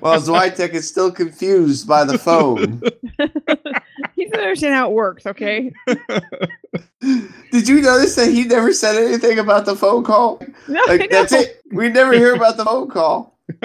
while 0.00 0.20
Switek 0.20 0.70
is 0.70 0.88
still 0.88 1.12
confused 1.12 1.86
by 1.86 2.02
the 2.04 2.18
phone. 2.18 2.82
He 4.28 4.32
doesn't 4.32 4.44
understand 4.44 4.74
how 4.74 4.90
it 4.90 4.94
works, 4.94 5.24
okay? 5.24 5.72
Did 7.00 7.66
you 7.66 7.80
notice 7.80 8.14
that 8.16 8.30
he 8.30 8.44
never 8.44 8.74
said 8.74 9.02
anything 9.02 9.38
about 9.38 9.64
the 9.64 9.74
phone 9.74 10.04
call? 10.04 10.42
No, 10.68 10.82
I 10.86 10.96
Like 10.96 11.10
that's 11.10 11.32
it. 11.32 11.62
We 11.72 11.88
never 11.88 12.12
hear 12.12 12.34
about 12.34 12.58
the 12.58 12.64
phone 12.66 12.90
call. 12.90 13.38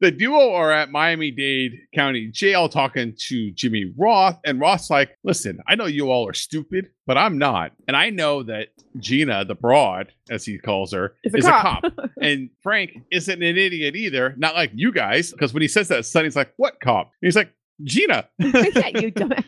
the 0.00 0.12
duo 0.12 0.52
are 0.52 0.70
at 0.70 0.92
Miami 0.92 1.32
Dade 1.32 1.80
County 1.92 2.28
Jail 2.28 2.68
talking 2.68 3.12
to 3.26 3.50
Jimmy 3.50 3.92
Roth, 3.96 4.38
and 4.44 4.60
Roth's 4.60 4.88
like, 4.88 5.18
"Listen, 5.24 5.58
I 5.66 5.74
know 5.74 5.86
you 5.86 6.12
all 6.12 6.28
are 6.28 6.32
stupid, 6.32 6.90
but 7.08 7.18
I'm 7.18 7.38
not, 7.38 7.72
and 7.88 7.96
I 7.96 8.10
know 8.10 8.44
that 8.44 8.68
Gina, 8.98 9.44
the 9.44 9.56
broad, 9.56 10.12
as 10.30 10.44
he 10.44 10.58
calls 10.58 10.92
her, 10.92 11.16
Is 11.24 11.34
a 11.34 11.38
is 11.38 11.44
cop." 11.44 11.82
a 11.82 11.90
cop, 11.90 12.10
and 12.22 12.50
Frank 12.62 12.98
isn't 13.10 13.42
an 13.42 13.56
idiot 13.58 13.96
either, 13.96 14.32
not 14.36 14.54
like 14.54 14.70
you 14.74 14.92
guys, 14.92 15.32
because 15.32 15.52
when 15.52 15.62
he 15.62 15.68
says 15.68 15.88
that, 15.88 16.06
Sonny's 16.06 16.36
like, 16.36 16.52
"What 16.56 16.78
cop?" 16.78 17.06
And 17.20 17.26
he's 17.26 17.36
like, 17.36 17.52
"Gina." 17.84 18.28
yeah, 18.38 18.88
you 18.98 19.12
dumbass. 19.12 19.44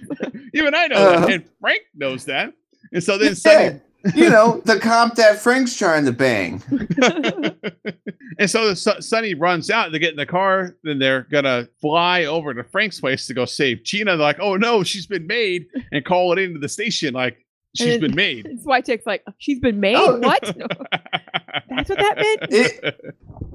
Even 0.55 0.75
I 0.75 0.87
know 0.89 0.97
Uh-huh. 0.97 1.21
that, 1.27 1.31
and 1.31 1.45
Frank 1.61 1.83
knows 1.95 2.25
that, 2.27 2.53
and 2.93 3.03
so 3.03 3.19
then 3.19 3.35
Sonny 3.35 3.65
Yeah. 3.65 3.79
You 4.15 4.31
know, 4.31 4.63
the 4.65 4.79
comp 4.79 5.17
that 5.17 5.41
Frank's 5.41 5.77
trying 5.77 6.05
to 6.05 6.13
bang. 6.13 6.63
and 8.39 8.49
so 8.49 8.69
the 8.69 8.77
Son- 8.77 9.03
Sonny 9.03 9.35
runs 9.35 9.71
out. 9.71 9.91
They 9.91 9.99
get 9.99 10.11
in 10.13 10.17
the 10.17 10.25
car. 10.25 10.77
Then 10.85 10.99
they're 11.01 11.23
gonna 11.31 11.69
fly 11.81 12.25
over 12.25 12.55
to 12.55 12.63
Frank's 12.65 13.01
place 13.01 13.27
to 13.27 13.35
go 13.35 13.45
save 13.45 13.83
Gina. 13.83 14.13
They're 14.13 14.17
like, 14.19 14.39
"Oh 14.41 14.57
no, 14.57 14.83
she's 14.85 15.07
been 15.07 15.27
made," 15.27 15.67
and 15.93 16.05
call 16.05 16.33
it 16.33 16.39
into 16.39 16.61
the 16.61 16.69
station 16.69 17.13
like 17.15 17.45
she's 17.75 17.95
And 17.95 18.01
been 18.01 18.15
made. 18.15 18.45
That's 18.51 18.65
why 18.65 18.81
Chick's 18.81 19.07
like, 19.07 19.25
she's 19.39 19.61
been 19.61 19.81
made? 19.81 19.97
Oh. 19.97 20.19
What? 20.19 20.43
That's 21.71 21.89
what 21.89 21.99
that 21.99 22.17
meant? 22.17 22.53
It, 22.53 22.85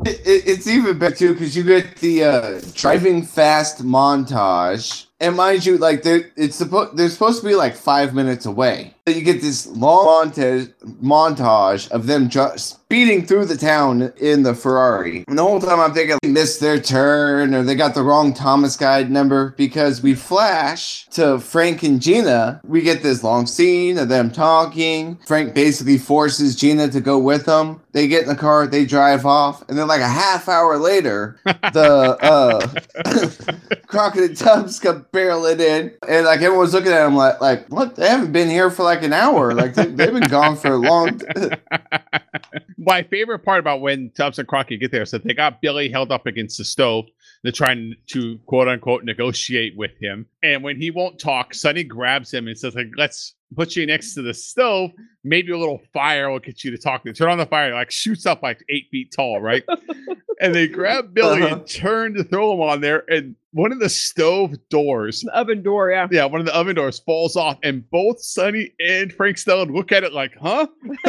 it, 0.06 0.48
it's 0.48 0.68
even 0.68 0.98
better 0.98 1.16
too 1.16 1.34
because 1.34 1.56
you 1.56 1.64
get 1.64 1.98
the 1.98 2.24
uh, 2.24 2.62
driving 2.74 3.24
fast 3.24 3.84
montage, 3.84 5.08
and 5.20 5.36
mind 5.36 5.66
you, 5.66 5.78
like 5.78 6.04
they're 6.04 6.32
it's 6.36 6.56
supposed 6.56 6.98
they're 6.98 7.10
supposed 7.10 7.42
to 7.42 7.48
be 7.48 7.56
like 7.56 7.76
five 7.76 8.14
minutes 8.14 8.46
away. 8.46 8.94
You 9.06 9.20
get 9.20 9.42
this 9.42 9.68
long 9.68 10.32
montage 10.32 10.74
montage 11.02 11.92
of 11.92 12.08
them 12.08 12.30
ju- 12.30 12.56
speeding 12.56 13.26
through 13.26 13.48
the 13.48 13.58
town 13.58 14.14
in 14.16 14.44
the 14.44 14.56
Ferrari, 14.56 15.26
and 15.28 15.38
the 15.38 15.44
whole 15.44 15.60
time 15.60 15.82
I'm 15.82 15.94
thinking 15.94 16.18
they 16.24 16.30
missed 16.30 16.62
their 16.62 16.80
turn 16.80 17.54
or 17.54 17.64
they 17.64 17.76
got 17.76 17.96
the 17.96 18.02
wrong 18.02 18.34
Thomas 18.34 18.78
guide 18.78 19.12
number 19.12 19.56
because 19.58 20.02
we 20.02 20.16
flash 20.16 21.06
to 21.08 21.38
Frank 21.40 21.84
and 21.84 22.02
Gina. 22.02 22.62
We 22.64 22.82
get 22.82 23.04
this 23.04 23.26
long 23.26 23.46
scene 23.46 23.98
of 23.98 24.08
them 24.08 24.32
talking. 24.32 25.20
Frank 25.28 25.54
basically 25.54 25.98
forces 25.98 26.56
Gina 26.56 26.88
to 26.88 27.02
go 27.02 27.20
with 27.20 27.44
them. 27.44 27.82
They 27.92 28.08
get 28.08 28.24
in 28.24 28.30
the 28.30 28.36
car, 28.36 28.68
they 28.68 28.86
drive 28.86 29.26
off, 29.26 29.68
and 29.68 29.78
then 29.78 29.88
like 29.88 30.02
a 30.02 30.08
half 30.08 30.48
hour 30.48 30.78
later, 30.78 31.42
the 31.46 32.18
uh 32.22 33.82
Crockett 33.88 34.24
and 34.24 34.38
Tubbs 34.38 34.80
come 34.80 35.06
barreling 35.12 35.60
in, 35.60 35.94
and 36.08 36.26
like 36.26 36.42
everyone's 36.42 36.74
looking 36.74 36.94
at 36.94 37.04
them 37.04 37.16
like, 37.18 37.42
like 37.42 37.68
what? 37.68 37.98
They 37.98 38.08
haven't 38.08 38.32
been 38.32 38.50
here 38.50 38.72
for 38.72 38.84
like 38.84 38.93
an 39.02 39.14
hour. 39.14 39.54
Like 39.54 39.74
they, 39.74 39.86
they've 39.86 40.14
been 40.14 40.28
gone 40.28 40.56
for 40.56 40.74
a 40.74 40.78
long. 40.78 41.20
My 42.78 43.02
favorite 43.04 43.40
part 43.40 43.60
about 43.60 43.82
when 43.82 44.12
Tubbs 44.12 44.38
and 44.38 44.48
Crockett 44.48 44.80
get 44.80 44.92
there 44.92 45.02
is 45.02 45.12
that 45.12 45.24
they 45.24 45.34
got 45.34 45.62
Billy 45.62 45.90
held 45.90 46.12
up 46.12 46.28
against 46.28 46.58
the 46.58 46.66
stove. 46.66 47.06
They're 47.42 47.52
trying 47.52 47.96
to 48.08 48.38
quote 48.46 48.68
unquote 48.68 49.04
negotiate 49.04 49.76
with 49.76 49.98
him. 50.00 50.28
And 50.44 50.64
when 50.64 50.78
he 50.78 50.92
won't 50.92 51.20
talk, 51.20 51.54
Sonny 51.54 51.84
grabs 51.84 52.32
him 52.32 52.48
and 52.48 52.58
says, 52.58 52.76
like, 52.76 52.92
let's 52.98 53.34
put 53.56 53.76
you 53.76 53.86
next 53.86 54.14
to 54.16 54.22
the 54.22 54.34
stove. 54.34 54.92
Maybe 55.24 55.52
a 55.52 55.58
little 55.58 55.82
fire 55.94 56.30
will 56.30 56.40
get 56.40 56.64
you 56.64 56.72
to 56.72 56.78
talk. 56.78 57.04
to. 57.04 57.14
turn 57.14 57.30
on 57.30 57.38
the 57.38 57.46
fire, 57.46 57.74
like 57.74 57.92
shoots 57.92 58.26
up 58.26 58.44
like 58.44 58.64
eight 58.70 58.88
feet 58.92 59.14
tall, 59.16 59.40
right? 59.42 59.64
and 60.42 60.54
they 60.54 60.68
grab 60.68 61.14
Billy 61.14 61.44
Uh-huh. 61.44 61.56
and 61.56 61.68
turn 61.68 62.14
to 62.16 62.24
throw 62.24 62.54
him 62.54 62.62
on 62.62 62.82
there. 62.82 63.04
And 63.10 63.36
one 63.52 63.72
of 63.72 63.80
the 63.80 63.88
stove 63.88 64.54
doors 64.70 65.22
The 65.22 65.32
oven 65.34 65.62
door, 65.64 65.92
yeah. 65.92 66.08
yeah, 66.12 66.26
one 66.26 66.42
of 66.42 66.46
the 66.48 66.56
oven 66.56 66.76
doors 66.76 67.00
falls 67.00 67.36
off, 67.38 67.58
and 67.64 67.88
both 67.92 68.20
Sonny 68.22 68.74
and 68.80 69.14
Frank 69.14 69.38
Stone 69.38 69.72
look 69.72 69.92
at 69.92 70.04
it 70.04 70.12
like, 70.12 70.34
huh? 70.42 70.68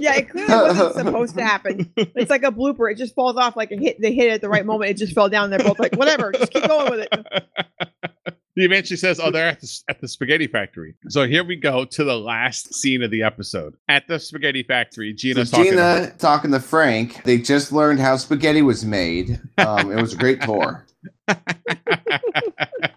yeah, 0.00 0.16
it 0.16 0.28
clearly 0.28 0.52
wasn't 0.52 1.06
supposed 1.06 1.36
to 1.36 1.44
happen. 1.44 1.90
It's 1.96 2.30
like 2.30 2.42
a 2.42 2.50
blooper. 2.50 2.90
It 2.90 2.98
just 2.98 3.14
falls 3.14 3.36
off 3.36 3.56
like 3.56 3.70
a 3.70 3.76
hit. 3.76 4.00
They 4.00 4.12
hit 4.12 4.26
it 4.26 4.32
at 4.34 4.40
the 4.40 4.48
right 4.48 4.66
moment. 4.66 4.90
It 4.90 4.96
just 4.96 5.14
fell 5.14 5.28
down. 5.28 5.50
They're 5.50 5.58
both 5.60 5.78
like, 5.78 5.94
whatever, 5.96 6.32
just 6.32 6.52
keep 6.52 6.66
going 6.66 6.90
with 6.90 7.08
it. 7.10 8.34
He 8.56 8.64
eventually 8.64 8.96
says, 8.96 9.18
"Oh, 9.18 9.30
they're 9.30 9.48
at 9.48 9.60
the 9.60 9.80
at 9.88 10.00
the 10.00 10.06
spaghetti 10.08 10.46
factory." 10.46 10.94
So 11.08 11.26
here 11.26 11.42
we 11.42 11.56
go 11.56 11.84
to 11.84 12.04
the 12.04 12.16
last 12.18 12.72
scene 12.74 13.02
of 13.02 13.10
the 13.10 13.22
episode. 13.22 13.74
At 13.88 14.06
the 14.06 14.18
spaghetti 14.20 14.62
factory, 14.62 15.12
So 15.12 15.16
Gina's 15.16 15.50
talking. 15.50 15.70
Gina 15.72 16.14
talking 16.18 16.50
to 16.52 16.60
Frank. 16.60 17.24
They 17.24 17.38
just 17.38 17.72
learned 17.72 17.98
how 17.98 18.16
spaghetti 18.16 18.62
was 18.62 18.84
made. 18.84 19.40
Um, 19.58 19.90
it 19.90 20.00
was 20.00 20.12
a 20.14 20.16
great 20.16 20.40
tour. 20.42 20.86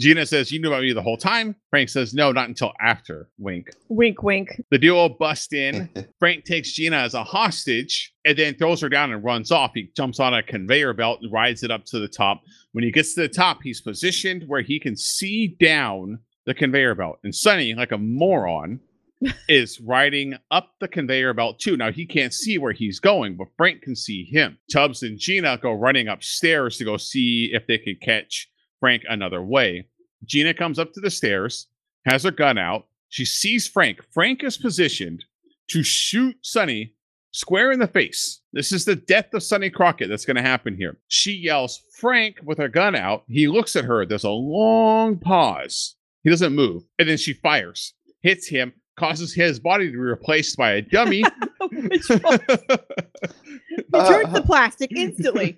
Gina 0.00 0.24
says, 0.24 0.50
You 0.50 0.60
knew 0.60 0.68
about 0.68 0.82
me 0.82 0.94
the 0.94 1.02
whole 1.02 1.18
time. 1.18 1.54
Frank 1.68 1.90
says, 1.90 2.14
No, 2.14 2.32
not 2.32 2.48
until 2.48 2.72
after. 2.80 3.28
Wink. 3.38 3.70
Wink, 3.90 4.22
wink. 4.22 4.60
The 4.70 4.78
duo 4.78 5.10
bust 5.10 5.52
in. 5.52 5.90
Frank 6.18 6.44
takes 6.44 6.72
Gina 6.72 6.96
as 6.96 7.12
a 7.12 7.22
hostage 7.22 8.12
and 8.24 8.36
then 8.36 8.54
throws 8.54 8.80
her 8.80 8.88
down 8.88 9.12
and 9.12 9.22
runs 9.22 9.52
off. 9.52 9.72
He 9.74 9.90
jumps 9.94 10.18
on 10.18 10.32
a 10.32 10.42
conveyor 10.42 10.94
belt 10.94 11.20
and 11.20 11.30
rides 11.30 11.62
it 11.62 11.70
up 11.70 11.84
to 11.86 11.98
the 11.98 12.08
top. 12.08 12.40
When 12.72 12.82
he 12.82 12.90
gets 12.90 13.14
to 13.14 13.22
the 13.22 13.28
top, 13.28 13.58
he's 13.62 13.82
positioned 13.82 14.44
where 14.46 14.62
he 14.62 14.80
can 14.80 14.96
see 14.96 15.48
down 15.60 16.18
the 16.46 16.54
conveyor 16.54 16.94
belt. 16.94 17.18
And 17.22 17.34
Sonny, 17.34 17.74
like 17.74 17.92
a 17.92 17.98
moron, 17.98 18.80
is 19.48 19.80
riding 19.80 20.34
up 20.50 20.72
the 20.80 20.88
conveyor 20.88 21.34
belt 21.34 21.58
too. 21.58 21.76
Now 21.76 21.92
he 21.92 22.06
can't 22.06 22.32
see 22.32 22.56
where 22.58 22.72
he's 22.72 23.00
going, 23.00 23.36
but 23.36 23.48
Frank 23.56 23.82
can 23.82 23.94
see 23.94 24.24
him. 24.24 24.58
Tubbs 24.72 25.02
and 25.02 25.18
Gina 25.18 25.58
go 25.58 25.72
running 25.72 26.08
upstairs 26.08 26.78
to 26.78 26.84
go 26.84 26.96
see 26.96 27.50
if 27.52 27.66
they 27.66 27.76
can 27.78 27.96
catch 28.00 28.49
Frank 28.80 29.02
another 29.08 29.42
way. 29.42 29.86
Gina 30.24 30.54
comes 30.54 30.78
up 30.78 30.92
to 30.92 31.00
the 31.00 31.10
stairs, 31.10 31.68
has 32.06 32.24
her 32.24 32.30
gun 32.30 32.58
out. 32.58 32.86
She 33.08 33.24
sees 33.24 33.68
Frank. 33.68 34.00
Frank 34.10 34.42
is 34.42 34.56
positioned 34.56 35.24
to 35.68 35.82
shoot 35.82 36.36
Sonny 36.42 36.94
square 37.32 37.70
in 37.72 37.78
the 37.78 37.86
face. 37.86 38.40
This 38.52 38.72
is 38.72 38.84
the 38.84 38.96
death 38.96 39.32
of 39.34 39.42
Sonny 39.42 39.70
Crockett 39.70 40.08
that's 40.08 40.24
going 40.24 40.36
to 40.36 40.42
happen 40.42 40.76
here. 40.76 40.96
She 41.08 41.32
yells, 41.32 41.82
Frank, 41.98 42.38
with 42.42 42.58
her 42.58 42.68
gun 42.68 42.96
out. 42.96 43.24
He 43.28 43.46
looks 43.46 43.76
at 43.76 43.84
her. 43.84 44.04
There's 44.04 44.24
a 44.24 44.30
long 44.30 45.18
pause. 45.18 45.96
He 46.24 46.30
doesn't 46.30 46.54
move. 46.54 46.84
And 46.98 47.08
then 47.08 47.18
she 47.18 47.32
fires, 47.32 47.94
hits 48.22 48.48
him, 48.48 48.72
causes 49.00 49.32
his 49.34 49.58
body 49.58 49.86
to 49.86 49.92
be 49.92 49.96
replaced 49.98 50.56
by 50.56 50.72
a 50.72 50.82
dummy. 50.82 51.22
Which 51.72 52.02
falls- 52.04 52.40
it 52.48 53.86
uh, 53.94 54.08
turns 54.08 54.34
to 54.34 54.42
plastic 54.46 54.92
instantly. 54.94 55.56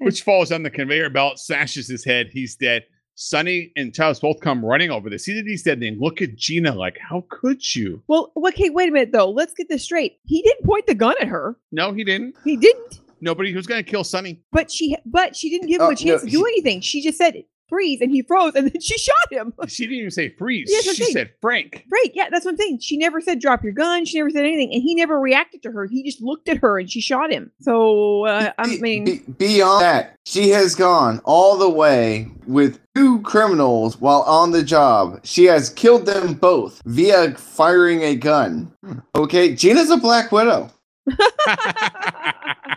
which 0.00 0.22
falls 0.22 0.50
on 0.52 0.62
the 0.62 0.70
conveyor 0.70 1.10
belt, 1.10 1.38
smashes 1.38 1.86
his 1.88 2.04
head. 2.04 2.28
He's 2.32 2.56
dead. 2.56 2.84
Sonny 3.14 3.72
and 3.76 3.92
Tubbs 3.94 4.20
both 4.20 4.40
come 4.40 4.64
running 4.64 4.90
over 4.90 5.10
to 5.10 5.18
see 5.18 5.34
that 5.34 5.44
he's 5.46 5.62
dead. 5.64 5.74
And 5.74 5.82
they 5.82 5.90
look 6.00 6.22
at 6.22 6.36
Gina 6.36 6.74
like, 6.74 6.98
How 6.98 7.24
could 7.28 7.74
you? 7.74 8.02
Well, 8.06 8.32
okay, 8.46 8.70
wait 8.70 8.88
a 8.88 8.92
minute 8.92 9.12
though. 9.12 9.30
Let's 9.30 9.54
get 9.54 9.68
this 9.68 9.84
straight. 9.84 10.18
He 10.24 10.40
didn't 10.42 10.64
point 10.64 10.86
the 10.86 10.94
gun 10.94 11.14
at 11.20 11.26
her. 11.28 11.56
No, 11.72 11.92
he 11.92 12.04
didn't. 12.04 12.36
He 12.44 12.56
didn't. 12.56 13.00
Nobody 13.20 13.52
was 13.54 13.66
going 13.66 13.84
to 13.84 13.90
kill 13.90 14.04
Sonny. 14.04 14.40
But 14.52 14.70
she, 14.70 14.96
but 15.04 15.34
she 15.34 15.50
didn't 15.50 15.66
give 15.68 15.80
him 15.80 15.88
Oh, 15.88 15.90
a 15.90 15.96
chance 15.96 16.22
no, 16.22 16.26
to 16.26 16.30
do 16.30 16.38
he- 16.44 16.52
anything. 16.52 16.80
She 16.80 17.02
just 17.02 17.18
said 17.18 17.42
freeze, 17.68 18.00
and 18.00 18.10
he 18.10 18.22
froze, 18.22 18.54
and 18.54 18.70
then 18.70 18.80
she 18.80 18.96
shot 18.98 19.14
him. 19.30 19.52
She 19.68 19.84
didn't 19.84 19.98
even 19.98 20.10
say 20.10 20.30
freeze. 20.30 20.68
Yes, 20.70 20.88
I'm 20.88 20.94
she 20.94 21.04
said 21.12 21.30
Frank. 21.40 21.84
Right? 21.92 22.10
Yeah, 22.14 22.28
that's 22.30 22.44
what 22.44 22.52
I'm 22.52 22.56
saying. 22.56 22.78
She 22.80 22.96
never 22.96 23.20
said 23.20 23.38
drop 23.40 23.62
your 23.62 23.72
gun. 23.72 24.04
She 24.06 24.18
never 24.18 24.30
said 24.30 24.44
anything, 24.44 24.72
and 24.72 24.82
he 24.82 24.94
never 24.94 25.20
reacted 25.20 25.62
to 25.64 25.72
her. 25.72 25.86
He 25.86 26.02
just 26.02 26.22
looked 26.22 26.48
at 26.48 26.56
her, 26.58 26.78
and 26.78 26.90
she 26.90 27.00
shot 27.00 27.30
him. 27.30 27.52
So 27.60 28.24
uh, 28.26 28.52
I 28.58 28.64
Be- 28.66 28.80
mean, 28.80 29.04
be- 29.04 29.22
beyond 29.38 29.82
that, 29.82 30.16
she 30.24 30.48
has 30.50 30.74
gone 30.74 31.20
all 31.24 31.56
the 31.58 31.68
way 31.68 32.28
with 32.46 32.80
two 32.94 33.20
criminals 33.22 34.00
while 34.00 34.22
on 34.22 34.50
the 34.52 34.62
job. 34.62 35.20
She 35.24 35.44
has 35.44 35.68
killed 35.70 36.06
them 36.06 36.34
both 36.34 36.80
via 36.86 37.34
firing 37.34 38.02
a 38.02 38.14
gun. 38.16 38.72
Okay, 39.14 39.54
Gina's 39.54 39.90
a 39.90 39.96
Black 39.98 40.32
Widow. 40.32 40.70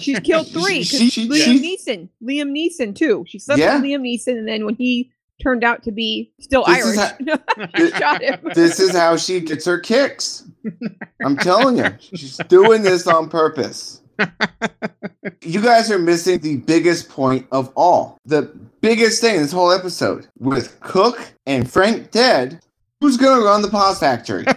she's 0.00 0.20
killed 0.20 0.48
three. 0.48 0.82
She- 0.82 1.10
she- 1.10 1.28
Liam 1.28 1.44
she- 1.44 1.76
Neeson, 1.76 2.08
Liam 2.22 2.50
Neeson 2.50 2.94
too. 2.94 3.24
She 3.28 3.38
slept 3.38 3.60
Yeah. 3.60 3.76
with 3.76 3.84
Liam 3.84 4.00
Neeson, 4.02 4.38
and 4.38 4.48
then 4.48 4.64
when 4.64 4.74
he 4.76 5.10
turned 5.42 5.62
out 5.64 5.82
to 5.82 5.92
be 5.92 6.32
still 6.40 6.64
This 6.64 6.84
is 6.86 6.98
Irish, 6.98 7.12
she 7.76 7.90
shot 7.98 8.22
him. 8.22 8.40
This 8.54 8.80
is 8.80 8.92
how 8.96 9.16
she 9.16 9.40
gets 9.40 9.64
her 9.66 9.78
kicks. 9.78 10.44
I'm 11.24 11.36
telling 11.36 11.76
you, 11.78 11.90
she's 12.00 12.38
doing 12.48 12.82
this 12.82 13.06
on 13.06 13.28
purpose. 13.28 14.00
You 15.42 15.60
guys 15.60 15.90
are 15.90 15.98
missing 15.98 16.38
the 16.40 16.56
biggest 16.56 17.10
point 17.10 17.46
of 17.52 17.70
all. 17.76 18.16
The 18.24 18.42
biggest 18.80 19.20
thing 19.20 19.36
in 19.36 19.42
this 19.42 19.52
whole 19.52 19.70
episode. 19.72 20.26
With 20.38 20.80
Cook 20.80 21.20
and 21.44 21.70
Frank 21.70 22.12
dead, 22.12 22.60
who's 23.02 23.18
going 23.18 23.38
to 23.38 23.44
run 23.44 23.60
the 23.60 23.68
pause 23.68 23.98
factory? 24.00 24.46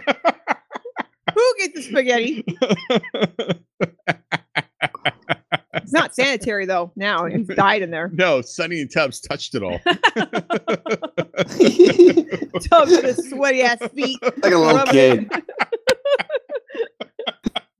Who 1.36 1.54
gets 1.60 1.76
the 1.76 1.82
spaghetti? 1.84 2.44
It's 5.90 5.94
not 5.96 6.14
sanitary 6.14 6.68
though. 6.68 6.92
Now 6.96 7.26
he's 7.26 7.48
died 7.56 7.82
in 7.82 7.90
there. 7.90 8.12
no, 8.14 8.42
Sonny 8.42 8.80
and 8.80 8.92
Tubbs 8.92 9.20
touched 9.20 9.56
it 9.56 9.64
all. 9.64 9.80
Tubbs 12.60 12.92
with 12.92 13.06
his 13.06 13.28
sweaty 13.32 13.64
ass 13.64 13.80
feet. 13.96 14.22
like 14.44 14.54
a 14.54 14.58
little 14.58 14.86
kid. 14.86 15.32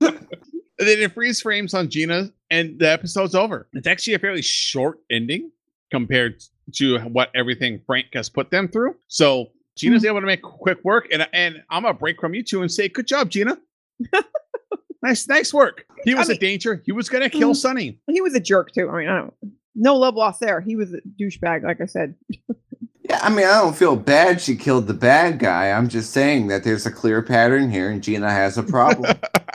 And 0.00 0.88
then 0.88 0.98
it 0.98 1.12
freeze 1.12 1.40
frames 1.40 1.72
on 1.72 1.88
Gina, 1.88 2.32
and 2.50 2.80
the 2.80 2.90
episode's 2.90 3.36
over. 3.36 3.68
It's 3.74 3.86
actually 3.86 4.14
a 4.14 4.18
fairly 4.18 4.42
short 4.42 4.98
ending 5.08 5.52
compared 5.92 6.42
to 6.76 6.98
what 7.00 7.30
everything 7.36 7.80
Frank 7.86 8.06
has 8.14 8.28
put 8.28 8.50
them 8.50 8.66
through. 8.66 8.96
So 9.06 9.50
Gina's 9.76 10.02
mm-hmm. 10.02 10.08
able 10.08 10.20
to 10.22 10.26
make 10.26 10.42
quick 10.42 10.78
work, 10.82 11.06
and 11.12 11.28
and 11.32 11.62
I'm 11.70 11.84
gonna 11.84 11.94
break 11.94 12.20
from 12.20 12.34
you 12.34 12.42
two 12.42 12.62
and 12.62 12.72
say, 12.72 12.88
"Good 12.88 13.06
job, 13.06 13.30
Gina. 13.30 13.56
Nice, 15.02 15.26
nice 15.28 15.54
work. 15.54 15.84
He 16.04 16.14
was 16.14 16.28
mean- 16.28 16.36
a 16.36 16.40
danger. 16.40 16.82
He 16.84 16.92
was 16.92 17.08
gonna 17.08 17.30
kill 17.30 17.52
Mm. 17.52 17.56
Sonny. 17.56 17.98
He 18.08 18.20
was 18.20 18.34
a 18.34 18.40
jerk 18.40 18.72
too. 18.72 18.90
I 18.90 18.98
mean, 18.98 19.08
I 19.08 19.18
don't. 19.18 19.34
No 19.74 19.96
love 19.96 20.14
lost 20.16 20.40
there. 20.40 20.60
He 20.60 20.76
was 20.76 20.92
a 20.92 20.98
douchebag, 21.20 21.62
like 21.62 21.80
I 21.80 21.86
said. 21.86 22.14
Yeah, 23.02 23.18
I 23.22 23.28
mean, 23.30 23.44
I 23.46 23.60
don't 23.60 23.74
feel 23.76 23.96
bad 23.96 24.40
she 24.40 24.54
killed 24.54 24.86
the 24.86 24.94
bad 24.94 25.40
guy. 25.40 25.72
I'm 25.72 25.88
just 25.88 26.12
saying 26.12 26.46
that 26.46 26.62
there's 26.62 26.86
a 26.86 26.92
clear 26.92 27.22
pattern 27.22 27.68
here, 27.68 27.90
and 27.90 28.00
Gina 28.00 28.30
has 28.30 28.56
a 28.56 28.62
problem. 28.62 29.18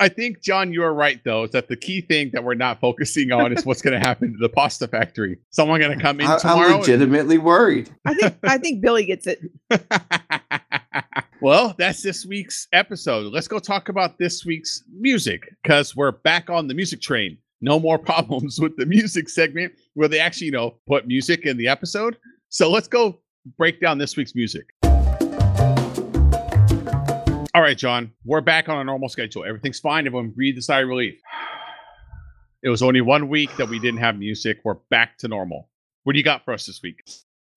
I 0.00 0.08
think, 0.08 0.40
John, 0.42 0.72
you 0.72 0.82
are 0.84 0.94
right, 0.94 1.20
though, 1.24 1.42
is 1.42 1.50
that 1.50 1.68
the 1.68 1.76
key 1.76 2.00
thing 2.00 2.30
that 2.32 2.44
we're 2.44 2.54
not 2.54 2.80
focusing 2.80 3.30
on 3.32 3.52
is 3.52 3.66
what's 3.66 3.82
going 3.82 4.00
to 4.00 4.06
happen 4.06 4.32
to 4.32 4.38
the 4.38 4.48
pasta 4.48 4.88
factory. 4.88 5.36
Someone 5.50 5.80
going 5.80 5.98
to 5.98 6.02
come 6.02 6.18
in 6.20 6.26
I, 6.28 6.38
tomorrow. 6.38 6.60
I'm 6.60 6.70
and- 6.74 6.80
legitimately 6.80 7.36
worried. 7.36 7.90
I 8.06 8.14
think 8.14 8.34
I 8.44 8.56
think 8.56 8.80
Billy 8.80 9.04
gets 9.04 9.26
it. 9.26 9.40
well, 11.40 11.74
that's 11.78 12.02
this 12.02 12.26
week's 12.26 12.66
episode. 12.72 13.32
Let's 13.32 13.46
go 13.46 13.60
talk 13.60 13.88
about 13.88 14.18
this 14.18 14.44
week's 14.44 14.82
music 14.92 15.48
because 15.62 15.94
we're 15.94 16.10
back 16.10 16.50
on 16.50 16.66
the 16.66 16.74
music 16.74 17.00
train. 17.00 17.38
No 17.60 17.78
more 17.78 17.98
problems 17.98 18.60
with 18.60 18.76
the 18.76 18.86
music 18.86 19.28
segment 19.28 19.72
where 19.94 20.08
they 20.08 20.18
actually, 20.18 20.46
you 20.46 20.52
know, 20.52 20.78
put 20.88 21.06
music 21.06 21.46
in 21.46 21.56
the 21.56 21.68
episode. 21.68 22.16
So 22.48 22.70
let's 22.70 22.88
go 22.88 23.20
break 23.56 23.80
down 23.80 23.98
this 23.98 24.16
week's 24.16 24.34
music. 24.34 24.66
All 27.54 27.62
right, 27.62 27.78
John, 27.78 28.12
we're 28.24 28.40
back 28.40 28.68
on 28.68 28.78
a 28.78 28.84
normal 28.84 29.08
schedule. 29.08 29.44
Everything's 29.44 29.80
fine. 29.80 30.06
Everyone 30.06 30.30
breathe 30.30 30.58
a 30.58 30.62
sigh 30.62 30.80
of 30.80 30.88
relief. 30.88 31.20
It 32.62 32.68
was 32.68 32.82
only 32.82 33.00
one 33.00 33.28
week 33.28 33.56
that 33.56 33.68
we 33.68 33.78
didn't 33.78 34.00
have 34.00 34.18
music. 34.18 34.58
We're 34.64 34.74
back 34.90 35.18
to 35.18 35.28
normal. 35.28 35.68
What 36.02 36.14
do 36.14 36.18
you 36.18 36.24
got 36.24 36.44
for 36.44 36.52
us 36.52 36.66
this 36.66 36.82
week? 36.82 37.02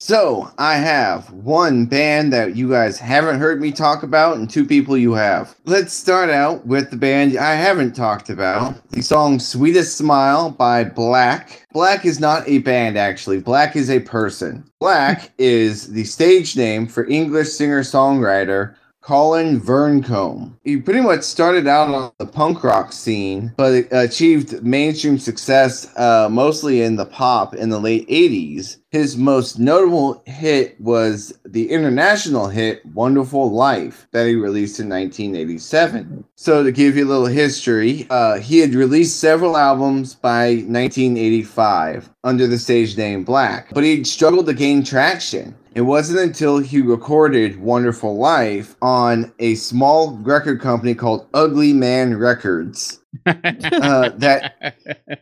So 0.04 0.52
I 0.58 0.78
have 0.78 1.32
one 1.32 1.86
band 1.86 2.34
that 2.34 2.56
you 2.56 2.68
guys 2.68 2.98
haven't 2.98 3.38
heard 3.38 3.62
me 3.62 3.72
talk 3.72 4.02
about, 4.02 4.36
and 4.36 4.50
two 4.50 4.66
people 4.66 4.98
you 4.98 5.14
have. 5.14 5.56
Let's 5.66 5.94
start 5.94 6.32
out 6.32 6.66
with 6.66 6.90
the 6.90 6.98
band 6.98 7.38
I 7.38 7.54
haven't 7.54 7.96
talked 7.96 8.32
about. 8.32 8.90
The 8.90 9.04
song 9.04 9.38
Sweetest 9.38 9.96
Smile 9.96 10.50
by 10.50 10.86
Black. 10.86 11.68
Black 11.72 12.04
is 12.04 12.20
not 12.20 12.50
a 12.50 12.58
band, 12.58 12.98
actually. 12.98 13.42
Black 13.42 13.76
is 13.76 13.92
a 13.92 14.00
person. 14.00 14.68
Black 14.80 15.30
is 15.38 15.92
the 15.92 16.04
stage 16.06 16.58
name 16.58 16.88
for 16.88 17.08
English 17.08 17.50
singer 17.50 17.82
songwriter 17.82 18.74
Colin 19.02 19.60
Vearncombe. 19.60 20.54
He 20.64 20.78
pretty 20.78 21.02
much 21.02 21.24
started 21.24 21.68
out 21.68 21.94
on 21.94 22.12
the 22.20 22.26
punk 22.26 22.64
rock 22.64 22.94
scene, 22.94 23.52
but 23.58 23.86
achieved 23.92 24.64
mainstream 24.64 25.18
success 25.18 25.92
uh, 25.98 26.30
mostly 26.30 26.82
in 26.82 26.96
the 26.96 27.06
pop 27.06 27.56
in 27.56 27.70
the 27.70 27.80
late 27.80 28.08
80s. 28.08 28.78
His 28.92 29.16
most 29.16 29.58
notable 29.58 30.22
hit 30.26 30.76
was 30.82 31.34
the 31.46 31.70
international 31.70 32.50
hit 32.50 32.86
Wonderful 32.88 33.50
Life 33.50 34.06
that 34.12 34.28
he 34.28 34.36
released 34.36 34.82
in 34.82 34.90
1987. 34.90 36.26
So, 36.36 36.62
to 36.62 36.74
give 36.74 36.98
you 36.98 37.06
a 37.06 37.08
little 37.08 37.26
history, 37.26 38.06
uh, 38.10 38.40
he 38.40 38.60
had 38.60 38.76
released 38.76 39.22
several 39.22 39.56
albums 39.56 40.16
by 40.16 40.66
1985 40.68 42.10
under 42.26 42.48
the 42.48 42.60
stage 42.60 42.98
name 42.98 43.24
Black, 43.24 43.74
but 43.74 43.86
he 43.86 44.04
struggled 44.04 44.48
to 44.48 44.54
gain 44.54 44.84
traction. 44.84 45.56
It 45.74 45.82
wasn't 45.84 46.20
until 46.20 46.58
he 46.58 46.82
recorded 46.82 47.62
Wonderful 47.62 48.18
Life 48.18 48.76
on 48.82 49.32
a 49.40 49.56
small 49.56 50.18
record 50.18 50.60
company 50.60 50.96
called 50.96 51.28
Ugly 51.34 51.72
Man 51.72 52.18
Records 52.18 53.01
uh, 53.26 54.10
that 54.10 54.76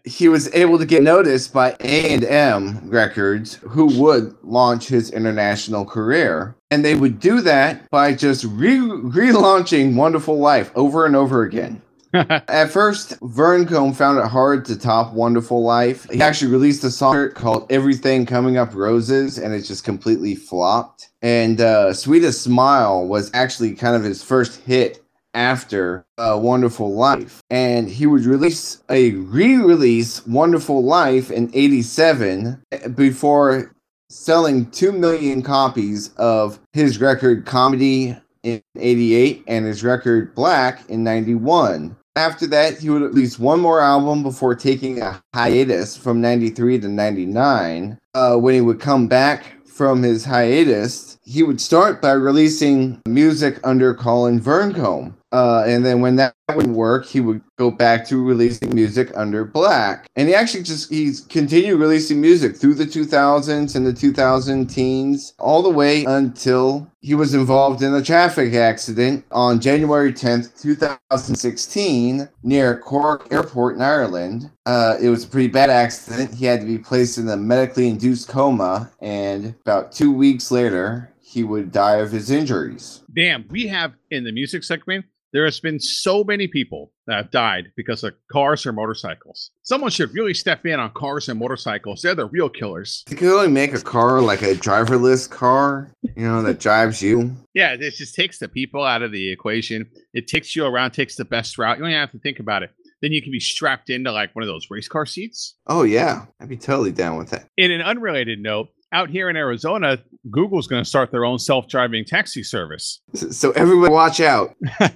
he 0.05 0.29
was 0.29 0.53
able 0.53 0.77
to 0.77 0.85
get 0.85 1.03
noticed 1.03 1.53
by 1.53 1.75
A&M 1.79 2.89
Records, 2.89 3.55
who 3.55 3.85
would 4.01 4.35
launch 4.43 4.87
his 4.87 5.11
international 5.11 5.85
career. 5.85 6.55
And 6.71 6.85
they 6.85 6.95
would 6.95 7.19
do 7.19 7.41
that 7.41 7.89
by 7.89 8.13
just 8.13 8.45
re- 8.45 8.77
relaunching 8.77 9.95
Wonderful 9.95 10.37
Life 10.37 10.71
over 10.75 11.05
and 11.05 11.15
over 11.15 11.43
again. 11.43 11.81
At 12.13 12.71
first, 12.71 13.19
Vern 13.21 13.67
Vearncombe 13.67 13.95
found 13.95 14.17
it 14.17 14.25
hard 14.25 14.65
to 14.65 14.77
top 14.77 15.13
Wonderful 15.13 15.63
Life. 15.63 16.07
He 16.11 16.21
actually 16.21 16.51
released 16.51 16.83
a 16.83 16.89
song 16.89 17.29
called 17.31 17.71
Everything 17.71 18.25
Coming 18.25 18.57
Up 18.57 18.73
Roses, 18.73 19.37
and 19.37 19.53
it 19.53 19.61
just 19.61 19.83
completely 19.83 20.33
flopped. 20.33 21.09
And 21.21 21.61
uh, 21.61 21.93
Sweetest 21.93 22.41
Smile 22.41 23.05
was 23.05 23.29
actually 23.35 23.75
kind 23.75 23.95
of 23.95 24.03
his 24.03 24.23
first 24.23 24.61
hit 24.61 25.03
after 25.33 26.05
uh, 26.17 26.37
Wonderful 26.41 26.93
Life. 26.93 27.41
And 27.49 27.89
he 27.89 28.05
would 28.05 28.25
release 28.25 28.83
a 28.89 29.11
re 29.11 29.55
release 29.55 30.25
Wonderful 30.25 30.83
Life 30.83 31.31
in 31.31 31.49
87 31.53 32.61
eh, 32.71 32.87
before 32.89 33.73
selling 34.09 34.69
2 34.71 34.91
million 34.91 35.41
copies 35.41 36.13
of 36.15 36.59
his 36.73 36.99
record 36.99 37.45
Comedy 37.45 38.17
in 38.43 38.61
88 38.77 39.43
and 39.47 39.65
his 39.65 39.83
record 39.83 40.33
Black 40.33 40.87
in 40.89 41.03
91. 41.03 41.95
After 42.15 42.47
that, 42.47 42.79
he 42.79 42.89
would 42.89 43.01
release 43.01 43.39
one 43.39 43.59
more 43.59 43.79
album 43.79 44.23
before 44.23 44.55
taking 44.55 45.01
a 45.01 45.21
hiatus 45.33 45.95
from 45.95 46.19
93 46.19 46.79
to 46.79 46.87
99. 46.87 47.97
Uh, 48.13 48.35
when 48.35 48.55
he 48.55 48.61
would 48.61 48.79
come 48.79 49.07
back 49.07 49.65
from 49.65 50.03
his 50.03 50.25
hiatus, 50.25 51.17
he 51.23 51.43
would 51.43 51.61
start 51.61 52.01
by 52.01 52.11
releasing 52.11 52.99
music 53.07 53.59
under 53.63 53.93
Colin 53.93 54.41
Vearncombe. 54.41 55.13
Uh, 55.31 55.63
and 55.67 55.85
then 55.85 56.01
when 56.01 56.15
that 56.15 56.33
wouldn't 56.55 56.75
work, 56.75 57.05
he 57.05 57.19
would 57.19 57.41
go 57.57 57.69
back 57.69 58.07
to 58.07 58.23
releasing 58.23 58.73
music 58.73 59.11
under 59.15 59.45
Black. 59.45 60.07
And 60.15 60.27
he 60.27 60.33
actually 60.33 60.63
just 60.63 60.89
he's 60.89 61.21
continued 61.21 61.79
releasing 61.79 62.19
music 62.19 62.55
through 62.55 62.75
the 62.75 62.85
2000s 62.85 63.75
and 63.75 63.85
the 63.85 63.93
2000 63.93 64.67
teens, 64.67 65.33
all 65.37 65.61
the 65.61 65.69
way 65.69 66.03
until 66.05 66.89
he 67.01 67.15
was 67.15 67.33
involved 67.33 67.81
in 67.81 67.93
a 67.93 68.01
traffic 68.01 68.53
accident 68.53 69.23
on 69.31 69.61
January 69.61 70.11
10th, 70.11 70.59
2016, 70.61 72.27
near 72.43 72.77
Cork 72.77 73.27
Airport 73.31 73.75
in 73.75 73.81
Ireland. 73.81 74.49
Uh, 74.65 74.97
it 75.01 75.09
was 75.09 75.23
a 75.23 75.27
pretty 75.27 75.47
bad 75.47 75.69
accident. 75.69 76.33
He 76.33 76.45
had 76.45 76.59
to 76.61 76.65
be 76.65 76.77
placed 76.77 77.17
in 77.17 77.29
a 77.29 77.37
medically 77.37 77.87
induced 77.87 78.27
coma, 78.27 78.91
and 78.99 79.55
about 79.61 79.91
two 79.91 80.11
weeks 80.11 80.51
later, 80.51 81.13
he 81.21 81.43
would 81.43 81.71
die 81.71 81.97
of 81.97 82.11
his 82.11 82.31
injuries. 82.31 83.01
Damn, 83.13 83.47
we 83.49 83.67
have 83.67 83.93
in 84.09 84.23
the 84.23 84.31
music 84.31 84.63
segment 84.63 85.05
there 85.33 85.45
has 85.45 85.59
been 85.59 85.79
so 85.79 86.23
many 86.23 86.47
people 86.47 86.91
that 87.07 87.15
have 87.15 87.31
died 87.31 87.71
because 87.75 88.03
of 88.03 88.13
cars 88.31 88.65
or 88.65 88.73
motorcycles. 88.73 89.51
Someone 89.63 89.91
should 89.91 90.13
really 90.13 90.33
step 90.33 90.65
in 90.65 90.79
on 90.79 90.91
cars 90.91 91.29
and 91.29 91.39
motorcycles. 91.39 92.01
They're 92.01 92.15
the 92.15 92.25
real 92.25 92.49
killers. 92.49 93.03
You 93.09 93.15
could 93.15 93.33
only 93.33 93.51
make 93.51 93.73
a 93.73 93.81
car 93.81 94.21
like 94.21 94.41
a 94.41 94.55
driverless 94.55 95.29
car, 95.29 95.91
you 96.15 96.27
know, 96.27 96.41
that 96.43 96.59
drives 96.59 97.01
you. 97.01 97.35
Yeah, 97.53 97.73
it 97.73 97.93
just 97.95 98.15
takes 98.15 98.39
the 98.39 98.47
people 98.47 98.83
out 98.83 99.01
of 99.01 99.11
the 99.11 99.31
equation. 99.31 99.89
It 100.13 100.27
takes 100.27 100.55
you 100.55 100.65
around, 100.65 100.91
takes 100.91 101.15
the 101.15 101.25
best 101.25 101.57
route. 101.57 101.77
You 101.77 101.83
don't 101.83 101.93
have 101.93 102.11
to 102.11 102.19
think 102.19 102.39
about 102.39 102.63
it. 102.63 102.71
Then 103.01 103.13
you 103.13 103.21
can 103.21 103.31
be 103.31 103.39
strapped 103.39 103.89
into 103.89 104.11
like 104.11 104.35
one 104.35 104.43
of 104.43 104.47
those 104.47 104.67
race 104.69 104.87
car 104.87 105.05
seats. 105.05 105.55
Oh 105.67 105.83
yeah, 105.83 106.25
I'd 106.41 106.49
be 106.49 106.57
totally 106.57 106.91
down 106.91 107.17
with 107.17 107.29
that. 107.29 107.47
In 107.55 107.71
an 107.71 107.81
unrelated 107.81 108.39
note, 108.39 108.69
out 108.91 109.09
here 109.09 109.29
in 109.29 109.35
Arizona, 109.35 109.97
Google's 110.29 110.67
going 110.67 110.83
to 110.83 110.89
start 110.89 111.11
their 111.11 111.25
own 111.25 111.39
self-driving 111.39 112.05
taxi 112.05 112.43
service. 112.43 113.01
So 113.13 113.51
everyone 113.51 113.91
watch 113.91 114.19
out. 114.19 114.55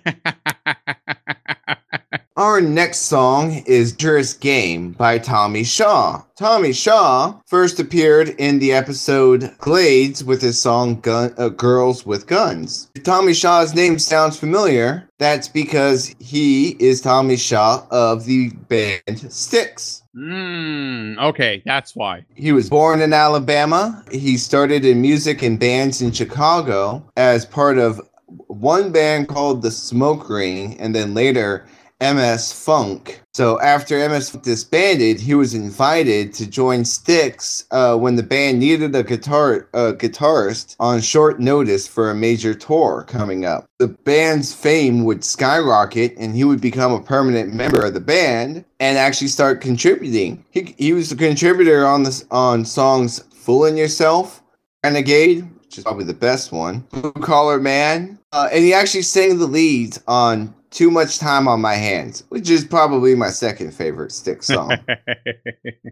Our 2.36 2.62
next 2.62 3.02
song 3.02 3.64
is 3.68 3.96
Juris 3.96 4.34
Game 4.34 4.94
by 4.94 5.20
Tommy 5.20 5.64
Shaw. 5.64 6.24
Tommy 6.36 6.74
Shaw 6.74 7.40
first 7.46 7.80
appeared 7.80 8.30
in 8.30 8.58
the 8.58 8.74
episode 8.74 9.56
Glades 9.60 10.24
with 10.24 10.42
his 10.42 10.60
song 10.60 11.00
Gun- 11.02 11.36
uh, 11.38 11.50
Girls 11.50 12.08
with 12.08 12.26
Guns. 12.26 12.90
If 12.96 13.04
Tommy 13.04 13.36
Shaw's 13.36 13.76
name 13.76 14.00
sounds 14.00 14.38
familiar, 14.40 15.08
that's 15.20 15.48
because 15.48 16.16
he 16.20 16.70
is 16.80 17.02
Tommy 17.02 17.38
Shaw 17.38 17.86
of 17.92 18.26
the 18.26 18.50
band 18.68 19.32
Styx. 19.32 20.03
Mm, 20.16 21.18
okay, 21.18 21.64
that's 21.66 21.96
why. 21.96 22.24
He 22.36 22.52
was 22.52 22.70
born 22.70 23.02
in 23.02 23.14
Alabama. 23.14 24.04
He 24.12 24.38
started 24.38 24.86
in 24.86 25.02
music 25.02 25.42
and 25.42 25.60
bands 25.60 26.02
in 26.02 26.12
Chicago 26.12 27.04
as 27.18 27.46
part 27.48 27.80
of 27.80 28.00
one 28.48 28.92
band 28.92 29.28
called 29.28 29.64
the 29.64 29.72
Smoke 29.72 30.30
Ring, 30.30 30.80
and 30.80 30.94
then 30.94 31.14
later 31.16 31.66
MS 32.02 32.52
Funk. 32.52 33.22
So 33.34 33.60
after 33.62 34.08
MS 34.08 34.32
disbanded, 34.32 35.20
he 35.20 35.34
was 35.34 35.54
invited 35.54 36.34
to 36.34 36.46
join 36.46 36.86
Styx 36.86 37.66
uh, 37.72 37.98
when 37.98 38.16
the 38.16 38.24
band 38.24 38.60
needed 38.60 38.96
a 38.96 39.04
guitar 39.04 39.68
guitarist 39.74 40.76
on 40.80 41.02
short 41.02 41.40
notice 41.40 41.88
for 41.88 42.12
a 42.12 42.16
major 42.16 42.54
tour 42.54 43.06
coming 43.08 43.46
up. 43.46 43.66
The 43.80 43.88
band's 43.88 44.54
fame 44.54 45.04
would 45.06 45.24
skyrocket, 45.24 46.16
and 46.18 46.36
he 46.36 46.44
would 46.44 46.62
become 46.62 46.92
a 46.92 47.02
permanent 47.02 47.54
member 47.54 47.84
of 47.84 47.94
the 47.94 48.00
band 48.00 48.66
and 48.80 48.98
actually 48.98 49.30
start 49.30 49.62
contributing. 49.62 50.44
He, 50.52 50.76
he 50.78 50.94
was 50.94 51.12
a 51.12 51.16
contributor 51.16 51.86
on 51.86 52.04
this 52.04 52.26
on 52.32 52.66
songs 52.66 53.24
"Fooling 53.34 53.78
Yourself," 53.78 54.44
"Renegade," 54.84 55.50
which 55.62 55.78
is 55.78 55.84
probably 55.84 56.06
the 56.06 56.14
best 56.14 56.52
one, 56.52 56.82
"Blue 56.92 57.12
Collar 57.14 57.60
Man," 57.60 58.20
uh, 58.32 58.50
and 58.52 58.64
he 58.64 58.74
actually 58.74 59.04
sang 59.04 59.40
the 59.40 59.48
lead 59.48 59.98
on 60.08 60.54
too 60.74 60.90
Much 60.90 61.20
Time 61.20 61.48
on 61.48 61.62
My 61.62 61.76
Hands, 61.76 62.24
which 62.30 62.50
is 62.50 62.66
probably 62.66 63.16
my 63.16 63.30
second 63.30 63.74
favorite 63.74 64.12
Styx 64.12 64.48
song. 64.48 64.78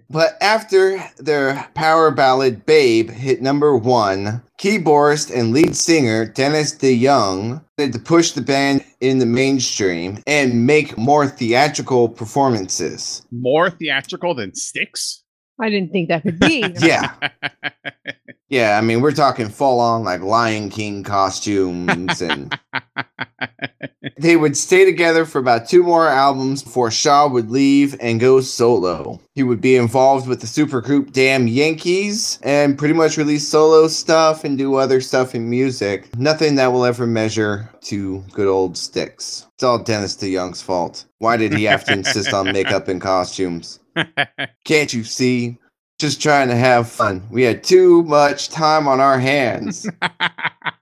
but 0.10 0.38
after 0.42 1.02
their 1.18 1.70
power 1.76 2.12
ballad 2.12 2.66
Babe 2.66 3.10
hit 3.10 3.42
number 3.42 3.78
one, 3.78 4.42
keyboardist 4.60 5.34
and 5.34 5.54
lead 5.54 5.76
singer 5.76 6.26
Dennis 6.26 6.76
DeYoung 6.76 7.64
wanted 7.78 7.94
to 7.94 8.00
push 8.00 8.32
the 8.32 8.42
band 8.42 8.84
in 9.00 9.20
the 9.20 9.26
mainstream 9.26 10.20
and 10.28 10.66
make 10.66 10.98
more 10.98 11.28
theatrical 11.28 12.10
performances. 12.10 13.26
More 13.32 13.70
theatrical 13.70 14.34
than 14.34 14.54
Styx? 14.56 15.24
I 15.60 15.70
didn't 15.70 15.92
think 15.92 16.10
that 16.10 16.24
could 16.24 16.40
be. 16.40 16.66
yeah. 16.82 17.14
Yeah, 18.50 18.78
I 18.78 18.82
mean, 18.82 19.00
we're 19.00 19.14
talking 19.14 19.48
full 19.48 19.80
on 19.80 20.04
like 20.04 20.22
Lion 20.22 20.70
King 20.70 21.04
costumes 21.04 22.22
and 22.22 22.60
they 24.22 24.38
would 24.38 24.55
stay 24.55 24.86
together 24.86 25.26
for 25.26 25.39
about 25.39 25.67
two 25.67 25.84
more 25.84 26.07
albums 26.07 26.61
before 26.61 26.91
Shaw 26.91 27.28
would 27.28 27.49
leave 27.49 27.97
and 27.99 28.19
go 28.19 28.39
solo. 28.41 29.19
He 29.34 29.43
would 29.43 29.61
be 29.61 29.76
involved 29.76 30.28
with 30.28 30.41
the 30.41 30.47
supergroup 30.47 31.11
Damn 31.11 31.47
Yankees 31.47 32.39
and 32.43 32.78
pretty 32.78 32.93
much 32.93 33.17
release 33.17 33.47
solo 33.47 33.88
stuff 33.88 34.43
and 34.43 34.57
do 34.57 34.76
other 34.76 35.01
stuff 35.01 35.34
in 35.34 35.49
music. 35.49 36.15
Nothing 36.17 36.55
that 36.55 36.67
will 36.67 36.86
ever 36.86 37.07
measure 37.07 37.69
to 37.82 38.24
good 38.32 38.47
old 38.47 38.78
Styx. 38.78 39.47
It's 39.55 39.63
all 39.63 39.80
Dennis 39.80 40.15
DeYoung's 40.15 40.61
fault. 40.61 41.05
Why 41.17 41.38
did 41.38 41.53
he 41.53 41.63
have 41.63 41.84
to 41.86 41.93
insist 41.93 42.34
on 42.34 42.51
makeup 42.51 42.88
and 42.88 43.01
costumes? 43.01 43.80
Can't 44.65 44.93
you 44.93 45.03
see? 45.03 45.57
Just 45.99 46.22
trying 46.22 46.47
to 46.49 46.55
have 46.55 46.89
fun. 46.89 47.28
We 47.30 47.43
had 47.43 47.63
too 47.63 48.03
much 48.03 48.49
time 48.49 48.88
on 48.88 48.99
our 48.99 49.19
hands. 49.19 49.88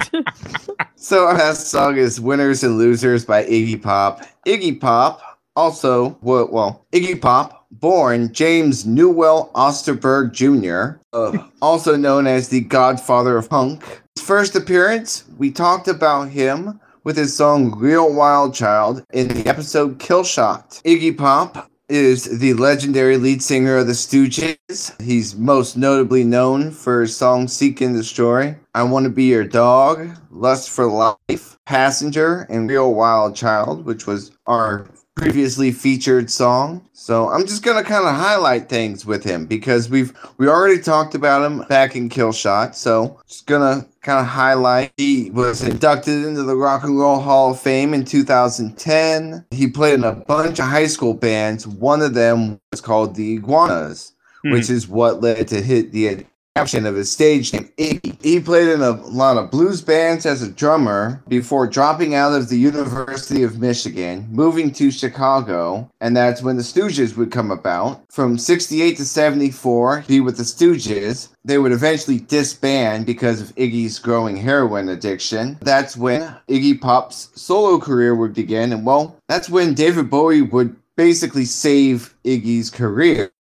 so 0.96 1.26
our 1.26 1.34
last 1.34 1.68
song 1.68 1.96
is 1.96 2.20
"Winners 2.20 2.62
and 2.62 2.78
Losers" 2.78 3.24
by 3.24 3.44
Iggy 3.44 3.80
Pop. 3.80 4.22
Iggy 4.46 4.80
Pop, 4.80 5.20
also 5.56 6.16
well, 6.22 6.86
Iggy 6.92 7.20
Pop, 7.20 7.66
born 7.72 8.32
James 8.32 8.86
Newell 8.86 9.50
Osterberg 9.54 10.32
Jr., 10.32 11.00
uh, 11.12 11.36
also 11.60 11.96
known 11.96 12.26
as 12.26 12.48
the 12.48 12.60
Godfather 12.60 13.36
of 13.36 13.50
Punk. 13.50 13.82
His 14.16 14.24
first 14.24 14.56
appearance, 14.56 15.24
we 15.36 15.50
talked 15.50 15.88
about 15.88 16.28
him 16.28 16.80
with 17.04 17.16
his 17.16 17.36
song 17.36 17.76
Real 17.78 18.12
Wild 18.14 18.54
Child 18.54 19.04
in 19.12 19.28
the 19.28 19.46
episode 19.46 19.98
Kill 19.98 20.24
Shot. 20.24 20.80
Iggy 20.84 21.16
Pop 21.16 21.70
is 21.88 22.38
the 22.38 22.54
legendary 22.54 23.16
lead 23.16 23.42
singer 23.42 23.76
of 23.76 23.86
the 23.86 23.92
Stooges. 23.92 25.00
He's 25.00 25.36
most 25.36 25.76
notably 25.76 26.24
known 26.24 26.70
for 26.70 27.02
his 27.02 27.16
song 27.16 27.48
Seek 27.48 27.80
and 27.80 27.94
Destroy, 27.94 28.56
I 28.74 28.82
Want 28.84 29.04
to 29.04 29.10
Be 29.10 29.24
Your 29.24 29.44
Dog, 29.44 30.08
Lust 30.30 30.70
for 30.70 30.86
Life, 30.86 31.58
Passenger, 31.66 32.46
and 32.48 32.68
Real 32.68 32.94
Wild 32.94 33.36
Child, 33.36 33.84
which 33.84 34.06
was 34.06 34.32
our 34.46 34.86
previously 35.16 35.70
featured 35.70 36.30
song. 36.30 36.86
So 36.92 37.28
I'm 37.28 37.46
just 37.46 37.62
gonna 37.62 37.84
kind 37.84 38.06
of 38.06 38.14
highlight 38.14 38.68
things 38.68 39.04
with 39.04 39.22
him 39.24 39.46
because 39.46 39.88
we've 39.88 40.12
we 40.38 40.48
already 40.48 40.80
talked 40.80 41.14
about 41.14 41.44
him 41.44 41.60
back 41.68 41.94
in 41.96 42.08
Killshot. 42.08 42.74
So 42.74 43.20
just 43.28 43.46
gonna 43.46 43.86
kind 44.00 44.20
of 44.20 44.26
highlight. 44.26 44.92
He 44.96 45.30
was 45.30 45.62
inducted 45.62 46.24
into 46.24 46.42
the 46.42 46.56
Rock 46.56 46.84
and 46.84 46.98
Roll 46.98 47.20
Hall 47.20 47.52
of 47.52 47.60
Fame 47.60 47.94
in 47.94 48.04
2010. 48.04 49.44
He 49.50 49.68
played 49.68 49.94
in 49.94 50.04
a 50.04 50.12
bunch 50.12 50.58
of 50.58 50.66
high 50.66 50.86
school 50.86 51.14
bands. 51.14 51.66
One 51.66 52.02
of 52.02 52.14
them 52.14 52.60
was 52.70 52.80
called 52.80 53.14
the 53.14 53.34
Iguanas, 53.34 54.12
Hmm. 54.44 54.52
which 54.52 54.70
is 54.70 54.88
what 54.88 55.22
led 55.22 55.46
to 55.48 55.60
hit 55.60 55.92
the 55.92 56.24
adaptation 56.54 56.84
of 56.84 56.94
his 56.94 57.10
stage 57.10 57.52
name 57.52 57.70
Iggy. 57.78 58.22
He 58.22 58.38
played 58.38 58.68
in 58.68 58.82
a 58.82 58.90
lot 58.90 59.38
of 59.38 59.50
blues 59.50 59.80
bands 59.80 60.26
as 60.26 60.42
a 60.42 60.50
drummer 60.50 61.22
before 61.28 61.66
dropping 61.66 62.14
out 62.14 62.34
of 62.34 62.48
the 62.48 62.58
University 62.58 63.42
of 63.42 63.58
Michigan, 63.58 64.26
moving 64.30 64.70
to 64.72 64.90
Chicago, 64.90 65.90
and 66.00 66.14
that's 66.16 66.42
when 66.42 66.56
the 66.56 66.62
Stooges 66.62 67.16
would 67.16 67.30
come 67.30 67.50
about. 67.50 68.04
From 68.10 68.36
68 68.36 68.98
to 68.98 69.04
74, 69.04 70.00
he 70.00 70.20
with 70.20 70.36
the 70.36 70.42
Stooges. 70.42 71.30
They 71.44 71.58
would 71.58 71.72
eventually 71.72 72.18
disband 72.18 73.06
because 73.06 73.40
of 73.40 73.54
Iggy's 73.56 73.98
growing 73.98 74.36
heroin 74.36 74.90
addiction. 74.90 75.58
That's 75.62 75.96
when 75.96 76.22
Iggy 76.48 76.80
Pop's 76.80 77.30
solo 77.34 77.78
career 77.78 78.14
would 78.14 78.34
begin, 78.34 78.72
and 78.72 78.84
well, 78.84 79.16
that's 79.28 79.48
when 79.48 79.74
David 79.74 80.10
Bowie 80.10 80.42
would 80.42 80.76
basically 80.96 81.46
save 81.46 82.14
Iggy's 82.24 82.68
career 82.68 83.32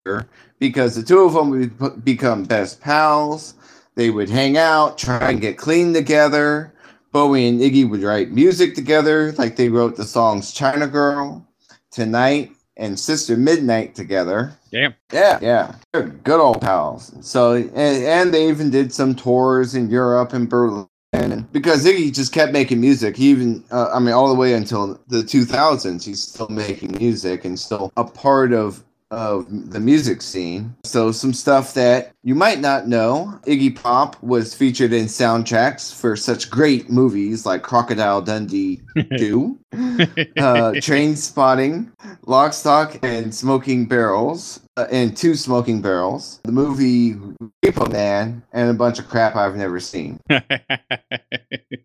because 0.61 0.95
the 0.95 1.01
two 1.01 1.21
of 1.21 1.33
them 1.33 1.49
would 1.49 2.05
become 2.05 2.43
best 2.43 2.79
pals. 2.79 3.55
They 3.95 4.11
would 4.11 4.29
hang 4.29 4.57
out, 4.57 4.95
try 4.95 5.31
and 5.31 5.41
get 5.41 5.57
clean 5.57 5.91
together. 5.91 6.71
Bowie 7.11 7.47
and 7.47 7.59
Iggy 7.59 7.89
would 7.89 8.03
write 8.03 8.31
music 8.31 8.75
together, 8.75 9.33
like 9.33 9.55
they 9.55 9.69
wrote 9.69 9.97
the 9.97 10.05
songs 10.05 10.53
China 10.53 10.87
Girl, 10.87 11.45
Tonight, 11.89 12.51
and 12.77 12.97
Sister 12.97 13.35
Midnight 13.35 13.95
together. 13.95 14.55
Damn. 14.71 14.93
Yeah, 15.11 15.39
yeah. 15.41 15.75
They're 15.91 16.03
good 16.03 16.39
old 16.39 16.61
pals. 16.61 17.11
So, 17.21 17.55
and, 17.55 17.75
and 17.75 18.33
they 18.33 18.47
even 18.47 18.69
did 18.69 18.93
some 18.93 19.15
tours 19.15 19.73
in 19.73 19.89
Europe 19.89 20.31
and 20.31 20.47
Berlin. 20.47 20.87
And 21.11 21.51
because 21.51 21.85
Iggy 21.85 22.13
just 22.13 22.33
kept 22.33 22.53
making 22.53 22.79
music, 22.79 23.17
he 23.17 23.31
even, 23.31 23.63
uh, 23.71 23.89
I 23.93 23.99
mean, 23.99 24.13
all 24.13 24.29
the 24.29 24.39
way 24.39 24.53
until 24.53 24.99
the 25.07 25.23
2000s, 25.23 26.03
he's 26.03 26.21
still 26.21 26.47
making 26.49 26.95
music 26.99 27.45
and 27.45 27.59
still 27.59 27.91
a 27.97 28.03
part 28.05 28.53
of 28.53 28.83
of 29.11 29.45
the 29.71 29.79
music 29.79 30.21
scene. 30.21 30.75
So, 30.83 31.11
some 31.11 31.33
stuff 31.33 31.73
that 31.75 32.13
you 32.23 32.33
might 32.33 32.59
not 32.59 32.87
know 32.87 33.39
Iggy 33.45 33.75
Pop 33.75 34.21
was 34.23 34.55
featured 34.55 34.93
in 34.93 35.05
soundtracks 35.05 35.93
for 35.93 36.15
such 36.15 36.49
great 36.49 36.89
movies 36.89 37.45
like 37.45 37.61
Crocodile 37.61 38.21
Dundee 38.21 38.81
2, 39.17 39.59
uh, 39.73 39.77
Trainspotting, 40.79 41.91
Lock, 42.25 42.53
Stock, 42.53 42.97
and 43.03 43.33
Smoking 43.33 43.85
Barrels, 43.85 44.61
uh, 44.77 44.87
and 44.91 45.15
Two 45.15 45.35
Smoking 45.35 45.81
Barrels, 45.81 46.39
the 46.43 46.51
movie 46.51 47.15
Repo 47.63 47.91
Man, 47.91 48.41
and 48.53 48.69
a 48.69 48.73
bunch 48.73 48.97
of 48.99 49.07
crap 49.07 49.35
I've 49.35 49.55
never 49.55 49.79
seen. 49.79 50.19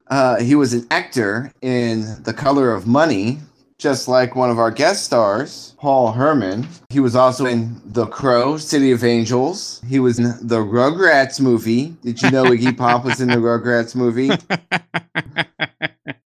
Uh, 0.09 0.41
he 0.41 0.55
was 0.55 0.73
an 0.73 0.87
actor 0.91 1.53
in 1.63 2.23
The 2.23 2.33
Color 2.33 2.73
of 2.73 2.87
Money, 2.87 3.39
just 3.79 4.09
like 4.09 4.35
one 4.35 4.51
of 4.51 4.59
our 4.59 4.71
guest 4.71 5.05
stars, 5.05 5.75
Paul 5.79 6.13
Herman. 6.13 6.67
He 6.89 7.01
was 7.01 7.15
also 7.15 7.47
in 7.47 7.81
The 7.85 8.07
Crow, 8.07 8.57
City 8.57 8.93
of 8.93 9.05
Angels. 9.05 9.83
He 9.87 9.99
was 9.99 10.19
in 10.19 10.25
the 10.47 10.59
Rugrats 10.59 11.41
movie. 11.41 11.97
Did 12.03 12.23
you 12.23 12.31
know 12.31 12.45
Iggy 12.45 12.77
Pop 12.77 13.05
was 13.05 13.21
in 13.21 13.29
the 13.29 13.37
Rugrats 13.37 13.95
movie? 13.95 14.31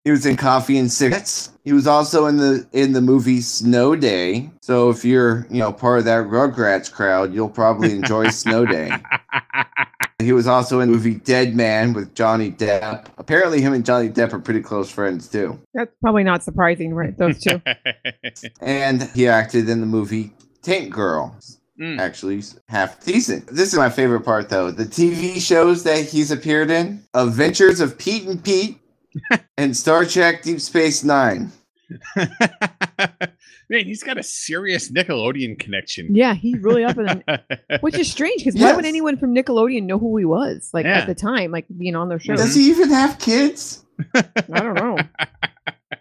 He 0.06 0.12
was 0.12 0.26
in 0.26 0.38
Coffee 0.38 0.80
and 0.80 0.92
Cigarettes. 0.92 1.52
He 1.64 1.72
was 1.72 1.86
also 1.86 2.26
in 2.26 2.38
the 2.38 2.68
in 2.72 2.94
the 2.94 3.02
movie 3.02 3.42
Snow 3.42 3.96
Day. 3.96 4.50
So 4.60 4.90
if 4.90 5.06
you're, 5.06 5.46
you 5.52 5.60
know, 5.60 5.72
part 5.72 6.00
of 6.00 6.06
that 6.06 6.26
Rugrats 6.26 6.92
crowd, 6.92 7.32
you'll 7.32 7.48
probably 7.48 7.92
enjoy 7.92 8.30
Snow 8.30 8.66
Day. 8.66 8.92
He 10.20 10.34
was 10.34 10.48
also 10.48 10.82
in 10.82 10.90
the 10.90 10.96
movie 10.96 11.16
Dead 11.16 11.56
Man 11.56 11.94
with 11.94 12.14
Johnny 12.14 12.52
Depp. 12.52 13.06
Apparently 13.18 13.62
him 13.62 13.72
and 13.74 13.86
Johnny 13.86 14.10
Depp 14.10 14.34
are 14.34 14.40
pretty 14.40 14.62
close 14.62 14.92
friends 14.92 15.30
too. 15.30 15.58
That's 15.74 15.96
probably 16.02 16.26
not 16.26 16.44
surprising, 16.44 16.94
right? 16.94 17.18
Those 17.18 17.40
two. 17.40 17.62
And 18.62 19.04
he 19.16 19.28
acted 19.28 19.70
in 19.70 19.80
the 19.80 19.86
movie 19.86 20.34
Tank 20.62 20.94
Girl. 20.94 21.38
Mm. 21.80 22.00
Actually, 22.00 22.44
half 22.68 23.04
decent. 23.06 23.48
This 23.48 23.72
is 23.72 23.80
my 23.80 23.90
favorite 23.90 24.22
part, 24.22 24.50
though. 24.50 24.70
The 24.70 24.84
TV 24.84 25.40
shows 25.40 25.84
that 25.84 26.04
he's 26.04 26.30
appeared 26.30 26.70
in: 26.70 27.02
Adventures 27.14 27.80
of 27.80 27.98
Pete 27.98 28.28
and 28.28 28.44
Pete, 28.44 28.78
and 29.58 29.76
Star 29.76 30.04
Trek: 30.04 30.44
Deep 30.44 30.60
Space 30.60 31.06
Nine. 31.06 31.54
Man, 33.70 33.86
he's 33.86 34.04
got 34.04 34.18
a 34.18 34.24
serious 34.24 34.92
Nickelodeon 34.92 35.60
connection. 35.60 36.16
Yeah, 36.16 36.34
he's 36.34 36.58
really 36.60 36.84
up 36.84 36.98
in 36.98 37.06
them. 37.06 37.24
Which 37.82 37.96
is 37.98 38.10
strange 38.12 38.44
because 38.44 38.60
why 38.60 38.74
would 38.76 38.86
anyone 38.86 39.18
from 39.18 39.34
Nickelodeon 39.36 39.84
know 39.84 40.00
who 40.00 40.18
he 40.18 40.26
was? 40.26 40.72
Like 40.74 40.86
Yeah. 40.86 41.00
at 41.00 41.08
the 41.08 41.16
time, 41.16 41.52
like 41.52 41.66
being 41.78 41.96
on 41.96 42.10
their 42.10 42.20
show. 42.20 42.36
Does 42.36 42.56
he 42.56 42.68
even 42.70 42.90
have 42.90 43.20
kids? 43.20 43.86
I 44.16 44.24
don't 44.62 44.76
know. 44.76 44.98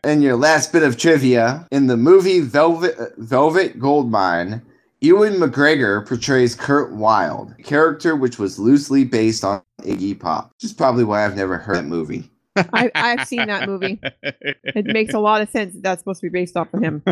And 0.05 0.23
your 0.23 0.37
last 0.37 0.73
bit 0.73 0.83
of 0.85 0.97
trivia: 0.97 1.67
in 1.73 1.87
the 1.89 1.97
movie 1.97 2.41
Velvet 2.41 2.95
uh, 2.99 3.07
Velvet 3.17 3.81
Goldmine, 3.81 4.63
Ewan 5.01 5.35
McGregor 5.35 6.07
portrays 6.07 6.55
Kurt 6.55 6.93
Wilde, 6.93 7.55
a 7.59 7.63
character 7.63 8.15
which 8.15 8.39
was 8.39 8.59
loosely 8.59 9.05
based 9.05 9.45
on 9.45 9.63
Iggy 9.83 10.19
Pop. 10.21 10.53
Which 10.55 10.65
is 10.65 10.73
probably 10.73 11.05
why 11.05 11.25
I've 11.25 11.37
never 11.37 11.57
heard 11.59 11.79
that 11.79 11.85
movie. 11.87 12.31
I, 12.73 12.91
I've 12.95 13.27
seen 13.27 13.47
that 13.47 13.69
movie. 13.69 14.01
It 14.23 14.87
makes 14.87 15.15
a 15.15 15.19
lot 15.19 15.41
of 15.41 15.51
sense 15.51 15.75
that 15.75 15.83
that's 15.83 16.01
supposed 16.01 16.21
to 16.21 16.31
be 16.31 16.39
based 16.39 16.57
off 16.57 16.73
of 16.73 16.83
him. 16.83 17.03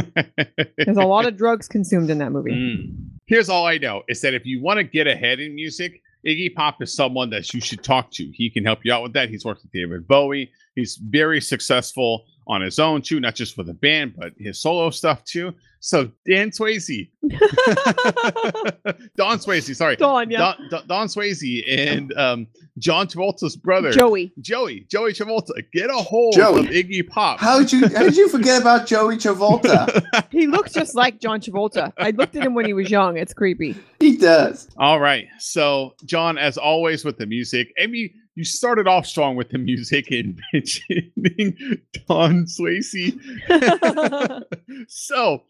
There's 0.76 0.96
a 0.96 1.04
lot 1.04 1.26
of 1.26 1.36
drugs 1.36 1.68
consumed 1.68 2.10
in 2.10 2.18
that 2.18 2.32
movie. 2.32 2.52
Mm. 2.52 2.94
Here's 3.26 3.48
all 3.48 3.66
I 3.66 3.78
know 3.78 4.02
is 4.08 4.20
that 4.20 4.34
if 4.34 4.46
you 4.46 4.62
want 4.62 4.78
to 4.78 4.84
get 4.84 5.06
ahead 5.06 5.40
in 5.40 5.54
music, 5.54 6.02
Iggy 6.26 6.54
Pop 6.54 6.82
is 6.82 6.94
someone 6.94 7.30
that 7.30 7.52
you 7.54 7.60
should 7.60 7.82
talk 7.84 8.10
to. 8.12 8.30
He 8.32 8.50
can 8.50 8.64
help 8.64 8.80
you 8.84 8.92
out 8.92 9.02
with 9.02 9.12
that. 9.12 9.28
He's 9.28 9.44
worked 9.44 9.62
with 9.62 9.72
David 9.72 10.08
Bowie. 10.08 10.50
He's 10.74 10.96
very 10.96 11.40
successful 11.40 12.24
on 12.46 12.60
his 12.60 12.78
own 12.78 13.02
too, 13.02 13.18
not 13.20 13.34
just 13.34 13.54
for 13.54 13.62
the 13.64 13.74
band, 13.74 14.14
but 14.16 14.32
his 14.38 14.60
solo 14.60 14.90
stuff 14.90 15.24
too. 15.24 15.52
So 15.80 16.10
Dan 16.28 16.50
Swayze, 16.50 17.10
Don 19.16 19.38
Swayze, 19.38 19.74
sorry, 19.76 19.96
Dawn, 19.96 20.30
yeah. 20.30 20.38
Don, 20.38 20.68
Don, 20.70 20.86
Don 20.86 21.06
Swayze 21.06 21.62
and 21.68 22.12
um, 22.14 22.46
John 22.78 23.06
Travolta's 23.06 23.56
brother, 23.56 23.90
Joey. 23.92 24.32
Joey, 24.40 24.86
Joey 24.88 25.12
Travolta, 25.12 25.52
get 25.72 25.90
a 25.90 25.94
hold 25.94 26.34
Joey. 26.34 26.60
of 26.60 26.66
Iggy 26.66 27.06
Pop. 27.08 27.38
How 27.40 27.58
did 27.58 27.72
you 27.72 27.88
how 27.88 28.02
did 28.02 28.16
you 28.16 28.28
forget 28.28 28.60
about 28.60 28.86
Joey 28.86 29.16
Travolta? 29.16 30.04
He 30.30 30.46
looks 30.46 30.72
just 30.72 30.94
like 30.94 31.20
John 31.20 31.40
Travolta. 31.40 31.92
I 31.98 32.10
looked 32.10 32.36
at 32.36 32.42
him 32.42 32.54
when 32.54 32.66
he 32.66 32.72
was 32.72 32.90
young. 32.90 33.16
It's 33.16 33.32
creepy. 33.32 33.74
he 34.00 34.16
does. 34.16 34.68
All 34.76 35.00
right. 35.00 35.26
So, 35.38 35.94
John, 36.04 36.36
as 36.36 36.58
always 36.58 37.04
with 37.04 37.16
the 37.16 37.26
music, 37.26 37.72
Amy, 37.78 38.12
you 38.36 38.44
started 38.44 38.86
off 38.86 39.06
strong 39.06 39.34
with 39.34 39.48
the 39.48 39.58
music 39.58 40.10
and 40.10 40.40
mentioning 40.52 41.80
Don 42.06 42.44
Swayze. 42.44 43.18
so, 44.88 45.42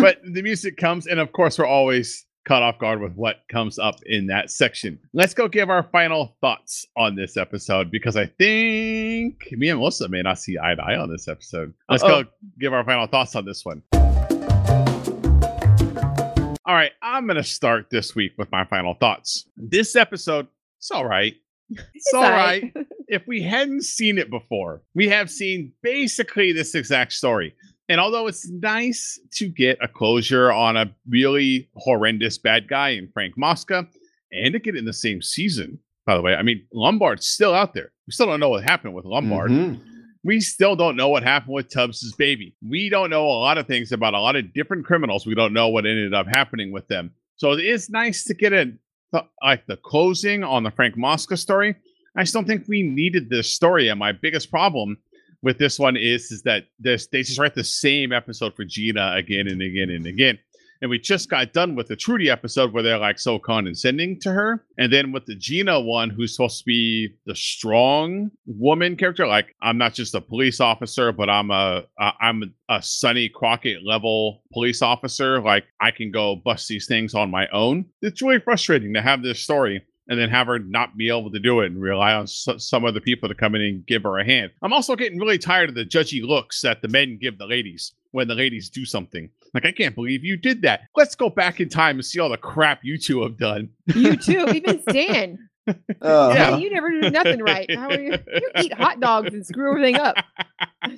but 0.00 0.18
the 0.24 0.42
music 0.42 0.78
comes, 0.78 1.06
and 1.06 1.20
of 1.20 1.30
course, 1.32 1.58
we're 1.58 1.66
always 1.66 2.24
caught 2.44 2.62
off 2.62 2.78
guard 2.78 3.00
with 3.00 3.12
what 3.14 3.42
comes 3.50 3.78
up 3.78 4.02
in 4.06 4.26
that 4.26 4.50
section. 4.50 4.98
Let's 5.12 5.34
go 5.34 5.46
give 5.46 5.70
our 5.70 5.84
final 5.84 6.34
thoughts 6.40 6.86
on 6.96 7.14
this 7.14 7.36
episode 7.36 7.90
because 7.90 8.16
I 8.16 8.26
think 8.26 9.46
me 9.52 9.68
and 9.68 9.78
Melissa 9.78 10.08
may 10.08 10.22
not 10.22 10.38
see 10.40 10.58
eye 10.58 10.74
to 10.74 10.82
eye 10.82 10.96
on 10.96 11.10
this 11.10 11.28
episode. 11.28 11.72
Let's 11.88 12.02
Uh-oh. 12.02 12.24
go 12.24 12.30
give 12.58 12.72
our 12.72 12.82
final 12.84 13.06
thoughts 13.06 13.36
on 13.36 13.44
this 13.44 13.64
one. 13.64 13.82
All 16.64 16.74
right, 16.76 16.92
I'm 17.02 17.26
going 17.26 17.36
to 17.36 17.44
start 17.44 17.88
this 17.90 18.14
week 18.14 18.32
with 18.38 18.50
my 18.50 18.64
final 18.64 18.94
thoughts. 18.94 19.46
This 19.56 19.94
episode, 19.94 20.46
it's 20.78 20.90
all 20.90 21.06
right. 21.06 21.34
It's 21.94 22.14
all 22.14 22.22
right 22.22 22.72
if 23.12 23.26
we 23.26 23.42
hadn't 23.42 23.82
seen 23.82 24.16
it 24.16 24.30
before, 24.30 24.80
we 24.94 25.06
have 25.06 25.30
seen 25.30 25.70
basically 25.82 26.50
this 26.50 26.74
exact 26.74 27.12
story. 27.12 27.54
And 27.90 28.00
although 28.00 28.26
it's 28.26 28.48
nice 28.48 29.20
to 29.32 29.48
get 29.48 29.76
a 29.82 29.88
closure 29.88 30.50
on 30.50 30.78
a 30.78 30.90
really 31.06 31.68
horrendous 31.76 32.38
bad 32.38 32.68
guy 32.68 32.90
in 32.90 33.10
Frank 33.12 33.34
Mosca 33.36 33.86
and 34.32 34.54
to 34.54 34.58
get 34.58 34.76
it 34.76 34.78
in 34.78 34.86
the 34.86 34.94
same 34.94 35.20
season, 35.20 35.78
by 36.06 36.16
the 36.16 36.22
way, 36.22 36.34
I 36.34 36.42
mean, 36.42 36.66
Lombard's 36.72 37.26
still 37.26 37.54
out 37.54 37.74
there. 37.74 37.92
We 38.06 38.12
still 38.12 38.26
don't 38.26 38.40
know 38.40 38.48
what 38.48 38.64
happened 38.64 38.94
with 38.94 39.04
Lombard. 39.04 39.50
Mhm. 39.50 39.80
We 40.24 40.40
still 40.40 40.74
don't 40.74 40.96
know 40.96 41.10
what 41.10 41.22
happened 41.22 41.52
with 41.52 41.68
Tubbs's 41.68 42.14
baby. 42.14 42.54
We 42.66 42.88
don't 42.88 43.10
know 43.10 43.26
a 43.26 43.42
lot 43.42 43.58
of 43.58 43.66
things 43.66 43.92
about 43.92 44.14
a 44.14 44.20
lot 44.20 44.36
of 44.36 44.54
different 44.54 44.86
criminals. 44.86 45.26
We 45.26 45.34
don't 45.34 45.52
know 45.52 45.68
what 45.68 45.84
ended 45.84 46.14
up 46.14 46.26
happening 46.26 46.72
with 46.72 46.88
them. 46.88 47.10
So 47.36 47.52
it 47.52 47.60
is 47.64 47.90
nice 47.90 48.24
to 48.24 48.34
get 48.34 48.54
a 48.54 48.72
th- 49.12 49.24
like 49.42 49.66
the 49.66 49.76
closing 49.76 50.42
on 50.44 50.62
the 50.62 50.70
Frank 50.70 50.96
Mosca 50.96 51.36
story. 51.36 51.74
I 52.16 52.22
just 52.22 52.34
don't 52.34 52.46
think 52.46 52.66
we 52.68 52.82
needed 52.82 53.30
this 53.30 53.52
story. 53.52 53.88
And 53.88 53.98
my 53.98 54.12
biggest 54.12 54.50
problem 54.50 54.98
with 55.42 55.58
this 55.58 55.78
one 55.78 55.96
is 55.96 56.30
is 56.30 56.42
that 56.42 56.64
this 56.78 57.06
they 57.08 57.22
just 57.22 57.38
write 57.38 57.54
the 57.54 57.64
same 57.64 58.12
episode 58.12 58.54
for 58.54 58.64
Gina 58.64 59.14
again 59.16 59.48
and 59.48 59.62
again 59.62 59.90
and 59.90 60.06
again. 60.06 60.38
And 60.82 60.90
we 60.90 60.98
just 60.98 61.30
got 61.30 61.52
done 61.52 61.76
with 61.76 61.86
the 61.86 61.94
Trudy 61.94 62.28
episode 62.28 62.72
where 62.72 62.82
they're 62.82 62.98
like 62.98 63.20
so 63.20 63.38
condescending 63.38 64.18
to 64.20 64.32
her. 64.32 64.64
And 64.78 64.92
then 64.92 65.12
with 65.12 65.26
the 65.26 65.36
Gina 65.36 65.80
one, 65.80 66.10
who's 66.10 66.34
supposed 66.34 66.58
to 66.58 66.64
be 66.64 67.14
the 67.24 67.36
strong 67.36 68.32
woman 68.46 68.96
character, 68.96 69.24
like 69.24 69.54
I'm 69.62 69.78
not 69.78 69.94
just 69.94 70.16
a 70.16 70.20
police 70.20 70.58
officer, 70.58 71.12
but 71.12 71.30
I'm 71.30 71.52
a 71.52 71.84
a 72.00 72.12
I'm 72.20 72.52
a 72.68 72.82
Sonny 72.82 73.28
Crockett 73.28 73.84
level 73.86 74.42
police 74.52 74.82
officer. 74.82 75.40
Like 75.40 75.66
I 75.80 75.92
can 75.92 76.10
go 76.10 76.34
bust 76.34 76.66
these 76.66 76.88
things 76.88 77.14
on 77.14 77.30
my 77.30 77.46
own. 77.52 77.86
It's 78.02 78.20
really 78.20 78.40
frustrating 78.40 78.92
to 78.94 79.02
have 79.02 79.22
this 79.22 79.38
story 79.38 79.82
and 80.08 80.18
then 80.18 80.30
have 80.30 80.48
her 80.48 80.58
not 80.58 80.96
be 80.96 81.08
able 81.08 81.30
to 81.30 81.38
do 81.38 81.60
it 81.60 81.66
and 81.66 81.80
rely 81.80 82.12
on 82.12 82.26
some 82.26 82.84
other 82.84 83.00
people 83.00 83.28
to 83.28 83.36
come 83.36 83.54
in 83.54 83.62
and 83.62 83.86
give 83.86 84.02
her 84.02 84.18
a 84.18 84.24
hand. 84.24 84.50
I'm 84.60 84.72
also 84.72 84.96
getting 84.96 85.20
really 85.20 85.38
tired 85.38 85.68
of 85.68 85.76
the 85.76 85.84
judgy 85.84 86.26
looks 86.26 86.60
that 86.62 86.82
the 86.82 86.88
men 86.88 87.18
give 87.20 87.38
the 87.38 87.46
ladies 87.46 87.92
when 88.10 88.26
the 88.26 88.34
ladies 88.34 88.68
do 88.68 88.84
something. 88.84 89.30
Like, 89.54 89.66
I 89.66 89.72
can't 89.72 89.94
believe 89.94 90.24
you 90.24 90.36
did 90.36 90.62
that. 90.62 90.82
Let's 90.96 91.14
go 91.14 91.28
back 91.28 91.60
in 91.60 91.68
time 91.68 91.96
and 91.96 92.04
see 92.04 92.20
all 92.20 92.30
the 92.30 92.36
crap 92.36 92.80
you 92.82 92.98
two 92.98 93.22
have 93.22 93.36
done. 93.38 93.70
You 93.86 94.16
too. 94.16 94.48
Even 94.54 94.82
Stan. 94.88 95.38
Uh, 95.68 95.74
Yeah, 96.34 96.56
you 96.56 96.70
never 96.70 96.90
do 96.90 97.10
nothing 97.10 97.40
right. 97.42 97.72
How 97.74 97.88
are 97.90 98.00
you? 98.00 98.12
You 98.12 98.50
eat 98.56 98.72
hot 98.72 99.00
dogs 99.00 99.32
and 99.32 99.46
screw 99.46 99.70
everything 99.70 99.96
up. 99.96 100.16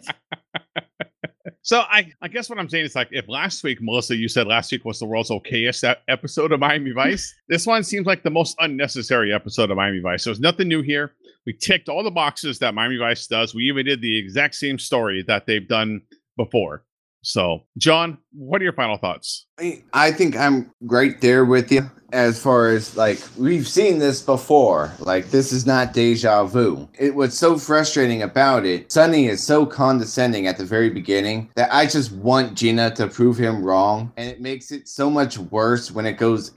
So 1.65 1.81
I, 1.81 2.13
I 2.21 2.29
guess 2.29 2.51
what 2.51 2.59
I'm 2.59 2.69
saying 2.69 2.85
is 2.85 2.95
like 2.95 3.09
if 3.11 3.27
last 3.27 3.65
week, 3.65 3.79
Melissa, 3.81 4.15
you 4.15 4.29
said 4.29 4.47
last 4.47 4.71
week 4.71 4.85
was 4.85 4.99
the 4.99 5.07
world's 5.07 5.31
okayest 5.31 5.95
episode 6.09 6.53
of 6.53 6.61
Miami 6.61 6.91
Vice, 6.91 7.35
this 7.49 7.67
one 7.67 7.83
seems 7.83 8.07
like 8.07 8.23
the 8.23 8.29
most 8.31 8.55
unnecessary 8.61 9.33
episode 9.33 9.71
of 9.71 9.79
Miami 9.79 10.01
Vice. 10.01 10.25
There's 10.25 10.41
nothing 10.41 10.69
new 10.69 10.83
here. 10.83 11.13
We 11.47 11.55
ticked 11.55 11.89
all 11.89 12.03
the 12.03 12.11
boxes 12.11 12.59
that 12.59 12.75
Miami 12.75 12.99
Vice 12.99 13.27
does. 13.27 13.55
We 13.55 13.65
even 13.65 13.87
did 13.87 14.03
the 14.03 14.19
exact 14.19 14.57
same 14.57 14.79
story 14.79 15.25
that 15.27 15.47
they've 15.47 15.67
done 15.67 16.03
before. 16.37 16.85
So, 17.25 17.65
John, 17.79 18.19
what 18.33 18.61
are 18.61 18.65
your 18.65 18.73
final 18.75 18.97
thoughts? 18.97 19.47
I 19.93 20.13
think 20.13 20.37
I'm 20.37 20.71
right 20.81 21.21
there 21.21 21.45
with 21.45 21.73
you. 21.73 21.91
as 22.15 22.41
far 22.41 22.69
as 22.69 22.97
like 22.97 23.19
we've 23.37 23.67
seen 23.67 23.99
this 23.99 24.23
before. 24.23 24.93
Like 25.01 25.31
this 25.31 25.53
is 25.53 25.67
not 25.67 25.93
deja 25.93 26.45
vu. 26.45 26.89
It 26.99 27.15
was 27.15 27.37
so 27.37 27.59
frustrating 27.59 28.23
about 28.23 28.65
it, 28.65 28.91
Sonny 28.91 29.27
is 29.27 29.43
so 29.43 29.67
condescending 29.67 30.47
at 30.47 30.57
the 30.57 30.65
very 30.65 30.91
beginning 30.91 31.51
that 31.57 31.75
I 31.75 31.87
just 31.87 32.13
want 32.13 32.57
Gina 32.57 32.95
to 32.95 33.09
prove 33.09 33.37
him 33.37 33.63
wrong. 33.65 34.13
And 34.17 34.29
it 34.29 34.41
makes 34.41 34.71
it 34.71 34.89
so 34.89 35.11
much 35.11 35.39
worse 35.39 35.91
when 35.91 36.07
it 36.07 36.15
goes 36.15 36.53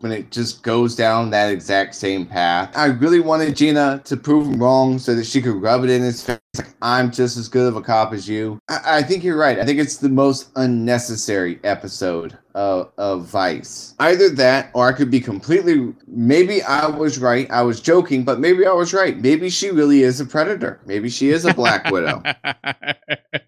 when 0.00 0.12
it 0.12 0.30
just 0.30 0.62
goes 0.62 0.94
down 0.96 1.30
that 1.30 1.50
exact 1.50 1.94
same 1.94 2.26
path. 2.26 2.76
I 2.76 2.86
really 2.86 3.20
wanted 3.20 3.56
Gina 3.56 4.02
to 4.04 4.16
prove 4.16 4.46
him 4.48 4.60
wrong 4.60 4.98
so 4.98 5.14
that 5.14 5.24
she 5.24 5.40
could 5.40 5.54
rub 5.62 5.84
it 5.84 5.90
in 5.90 6.02
his 6.02 6.24
face. 6.24 6.38
Like, 6.54 6.74
I'm 6.82 7.10
just 7.10 7.38
as 7.38 7.48
good 7.48 7.66
of 7.66 7.76
a 7.76 7.80
cop 7.80 8.12
as 8.12 8.28
you. 8.28 8.60
I, 8.68 8.98
I 8.98 9.02
think 9.02 9.24
you're 9.24 9.38
right. 9.38 9.58
I 9.58 9.64
think 9.64 9.78
it's 9.78 9.96
the 9.96 10.10
most 10.10 10.50
unnecessary 10.56 11.58
episode 11.64 12.36
of, 12.54 12.92
of 12.98 13.24
Vice. 13.24 13.94
Either 13.98 14.28
that, 14.28 14.70
or 14.74 14.86
I 14.86 14.92
could 14.92 15.10
be 15.10 15.18
completely. 15.18 15.94
Maybe 16.06 16.62
I 16.62 16.88
was 16.88 17.18
right. 17.18 17.50
I 17.50 17.62
was 17.62 17.80
joking, 17.80 18.22
but 18.22 18.38
maybe 18.38 18.66
I 18.66 18.72
was 18.72 18.92
right. 18.92 19.16
Maybe 19.16 19.48
she 19.48 19.70
really 19.70 20.02
is 20.02 20.20
a 20.20 20.26
predator. 20.26 20.78
Maybe 20.84 21.08
she 21.08 21.30
is 21.30 21.46
a 21.46 21.54
Black 21.54 21.90
Widow. 21.90 22.22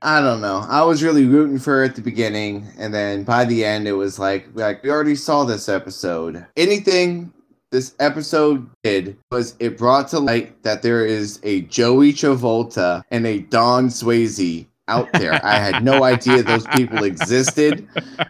I 0.00 0.20
don't 0.22 0.40
know. 0.40 0.64
I 0.66 0.82
was 0.82 1.02
really 1.02 1.26
rooting 1.26 1.58
for 1.58 1.72
her 1.72 1.84
at 1.84 1.96
the 1.96 2.00
beginning, 2.00 2.66
and 2.78 2.94
then 2.94 3.22
by 3.22 3.44
the 3.44 3.66
end, 3.66 3.86
it 3.86 3.92
was 3.92 4.18
like, 4.18 4.48
like 4.54 4.82
we 4.82 4.88
already 4.88 5.16
saw 5.16 5.44
this 5.44 5.68
episode. 5.68 6.46
Anything 6.56 7.33
this 7.74 7.96
episode 7.98 8.70
did 8.84 9.18
was 9.32 9.56
it 9.58 9.76
brought 9.76 10.06
to 10.06 10.20
light 10.20 10.62
that 10.62 10.80
there 10.82 11.04
is 11.04 11.40
a 11.42 11.62
Joey 11.62 12.12
Travolta 12.12 13.02
and 13.10 13.26
a 13.26 13.40
Don 13.40 13.88
Swayze 13.88 14.66
out 14.86 15.12
there. 15.14 15.44
I 15.44 15.56
had 15.56 15.82
no 15.82 16.04
idea 16.04 16.44
those 16.44 16.68
people 16.68 17.02
existed. 17.02 17.88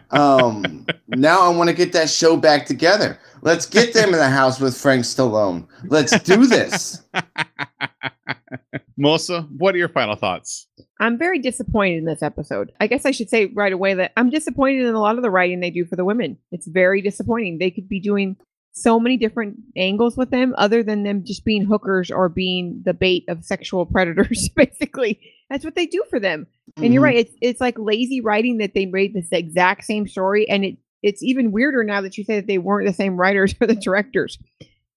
Um, 0.09 0.87
now 1.09 1.41
I 1.41 1.49
want 1.49 1.69
to 1.69 1.75
get 1.75 1.93
that 1.93 2.09
show 2.09 2.35
back 2.37 2.65
together. 2.65 3.19
Let's 3.43 3.67
get 3.67 3.93
them 3.93 4.13
in 4.13 4.17
the 4.17 4.29
house 4.29 4.59
with 4.59 4.75
Frank 4.75 5.03
Stallone. 5.03 5.67
Let's 5.83 6.19
do 6.21 6.47
this. 6.47 7.03
Melissa, 8.97 9.41
what 9.55 9.75
are 9.75 9.77
your 9.77 9.89
final 9.89 10.15
thoughts? 10.15 10.65
I'm 10.99 11.19
very 11.19 11.37
disappointed 11.37 11.97
in 11.97 12.05
this 12.05 12.23
episode. 12.23 12.71
I 12.79 12.87
guess 12.87 13.05
I 13.05 13.11
should 13.11 13.29
say 13.29 13.47
right 13.53 13.73
away 13.73 13.93
that 13.93 14.13
I'm 14.17 14.31
disappointed 14.31 14.85
in 14.85 14.95
a 14.95 14.99
lot 15.01 15.17
of 15.17 15.21
the 15.21 15.29
writing 15.29 15.59
they 15.59 15.69
do 15.69 15.85
for 15.85 15.97
the 15.97 16.05
women. 16.05 16.39
It's 16.51 16.65
very 16.65 17.03
disappointing. 17.03 17.59
They 17.59 17.69
could 17.69 17.87
be 17.87 17.99
doing 17.99 18.37
so 18.75 18.99
many 18.99 19.15
different 19.15 19.55
angles 19.77 20.17
with 20.17 20.31
them 20.31 20.53
other 20.57 20.83
than 20.83 21.03
them 21.03 21.23
just 21.23 21.45
being 21.45 21.63
hookers 21.65 22.11
or 22.11 22.27
being 22.27 22.81
the 22.83 22.93
bait 22.93 23.23
of 23.29 23.43
sexual 23.43 23.85
predators 23.95 24.49
basically. 24.49 25.19
That's 25.49 25.63
what 25.63 25.75
they 25.75 25.85
do 25.85 26.03
for 26.09 26.19
them. 26.19 26.45
And 26.77 26.93
you're 26.93 27.01
Mhm. 27.01 27.05
right 27.05 27.17
it's 27.17 27.33
it's 27.41 27.61
like 27.61 27.77
lazy 27.79 28.19
writing 28.21 28.57
that 28.57 28.73
they 28.73 28.85
made 28.85 29.13
this 29.13 29.29
exact 29.31 29.85
same 29.85 30.07
story 30.07 30.47
and 30.49 30.65
it 30.65 30.77
it's 31.03 31.21
even 31.23 31.51
weirder 31.51 31.83
now 31.83 32.01
that 32.01 32.17
you 32.17 32.23
say 32.23 32.35
that 32.35 32.47
they 32.47 32.57
weren't 32.57 32.87
the 32.87 32.93
same 32.93 33.15
writers 33.15 33.53
or 33.61 33.67
the 33.67 33.75
directors 33.75 34.37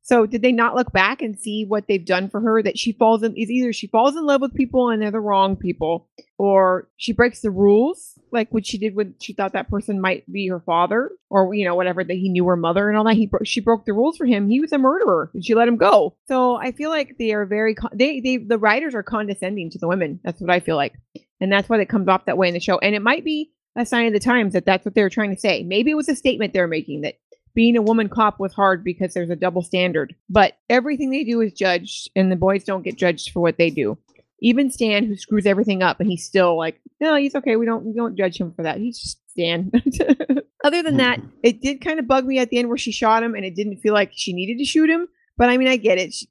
so 0.08 0.24
did 0.24 0.40
they 0.40 0.52
not 0.52 0.74
look 0.74 0.90
back 0.90 1.20
and 1.20 1.38
see 1.38 1.66
what 1.66 1.86
they've 1.86 2.04
done 2.06 2.30
for 2.30 2.40
her 2.40 2.62
that 2.62 2.78
she 2.78 2.92
falls 2.92 3.22
in 3.22 3.36
is 3.36 3.50
either 3.50 3.74
she 3.74 3.86
falls 3.86 4.16
in 4.16 4.24
love 4.24 4.40
with 4.40 4.54
people 4.54 4.88
and 4.88 5.02
they're 5.02 5.10
the 5.10 5.20
wrong 5.20 5.54
people 5.54 6.08
or 6.38 6.88
she 6.96 7.12
breaks 7.12 7.42
the 7.42 7.50
rules 7.50 8.18
like 8.32 8.50
what 8.50 8.64
she 8.64 8.78
did 8.78 8.94
when 8.94 9.14
she 9.20 9.34
thought 9.34 9.52
that 9.52 9.68
person 9.68 10.00
might 10.00 10.24
be 10.32 10.48
her 10.48 10.60
father 10.60 11.10
or 11.28 11.52
you 11.52 11.62
know 11.62 11.74
whatever 11.74 12.02
that 12.02 12.14
he 12.14 12.30
knew 12.30 12.46
her 12.46 12.56
mother 12.56 12.88
and 12.88 12.96
all 12.96 13.04
that? 13.04 13.16
He 13.16 13.26
bro- 13.26 13.44
she 13.44 13.60
broke 13.60 13.84
the 13.84 13.92
rules 13.92 14.16
for 14.16 14.24
him. 14.24 14.48
He 14.48 14.60
was 14.60 14.72
a 14.72 14.78
murderer. 14.78 15.30
And 15.34 15.44
she 15.44 15.54
let 15.54 15.68
him 15.68 15.76
go? 15.76 16.16
So 16.26 16.56
i 16.56 16.72
feel 16.72 16.88
like 16.88 17.18
they 17.18 17.32
are 17.32 17.44
very 17.44 17.74
con- 17.74 17.90
they 17.92 18.20
they 18.20 18.38
the 18.38 18.58
writers 18.58 18.94
are 18.94 19.02
condescending 19.02 19.68
to 19.70 19.78
the 19.78 19.88
women. 19.88 20.20
That's 20.24 20.40
what 20.40 20.50
i 20.50 20.60
feel 20.60 20.76
like. 20.76 20.94
And 21.38 21.52
that's 21.52 21.68
why 21.68 21.78
it 21.80 21.88
comes 21.90 22.08
off 22.08 22.24
that 22.24 22.38
way 22.38 22.48
in 22.48 22.54
the 22.54 22.60
show. 22.60 22.78
And 22.78 22.94
it 22.94 23.02
might 23.02 23.24
be 23.24 23.52
a 23.76 23.84
sign 23.84 24.06
of 24.06 24.12
the 24.14 24.20
times 24.20 24.54
that 24.54 24.64
that's 24.64 24.84
what 24.86 24.94
they 24.94 25.02
were 25.02 25.10
trying 25.10 25.34
to 25.34 25.40
say. 25.40 25.62
Maybe 25.62 25.90
it 25.90 25.96
was 25.96 26.08
a 26.08 26.16
statement 26.16 26.52
they're 26.52 26.66
making 26.66 27.02
that 27.02 27.14
being 27.58 27.76
a 27.76 27.82
woman 27.82 28.08
cop 28.08 28.38
was 28.38 28.52
hard 28.52 28.84
because 28.84 29.14
there's 29.14 29.30
a 29.30 29.36
double 29.36 29.62
standard 29.62 30.14
but 30.30 30.54
everything 30.70 31.10
they 31.10 31.24
do 31.24 31.40
is 31.40 31.52
judged 31.52 32.08
and 32.14 32.30
the 32.30 32.36
boys 32.36 32.62
don't 32.62 32.84
get 32.84 32.96
judged 32.96 33.32
for 33.32 33.40
what 33.40 33.58
they 33.58 33.68
do 33.68 33.98
even 34.40 34.70
Stan, 34.70 35.04
who 35.04 35.16
screws 35.16 35.46
everything 35.46 35.82
up, 35.82 36.00
and 36.00 36.08
he's 36.08 36.24
still 36.24 36.56
like, 36.56 36.80
no, 37.00 37.16
he's 37.16 37.34
okay. 37.34 37.56
We 37.56 37.66
don't 37.66 37.84
we 37.84 37.92
don't 37.92 38.16
judge 38.16 38.38
him 38.38 38.52
for 38.52 38.62
that. 38.62 38.78
He's 38.78 38.98
just 38.98 39.18
Stan. 39.30 39.70
Other 40.64 40.82
than 40.82 40.96
that, 40.98 41.20
mm-hmm. 41.20 41.28
it 41.42 41.60
did 41.60 41.80
kind 41.80 41.98
of 41.98 42.08
bug 42.08 42.24
me 42.24 42.38
at 42.38 42.50
the 42.50 42.58
end 42.58 42.68
where 42.68 42.78
she 42.78 42.92
shot 42.92 43.22
him, 43.22 43.34
and 43.34 43.44
it 43.44 43.54
didn't 43.54 43.78
feel 43.78 43.94
like 43.94 44.10
she 44.14 44.32
needed 44.32 44.58
to 44.58 44.64
shoot 44.64 44.90
him. 44.90 45.08
But 45.36 45.50
I 45.50 45.56
mean, 45.56 45.68
I 45.68 45.76
get 45.76 45.98
it. 45.98 46.12
She, 46.12 46.26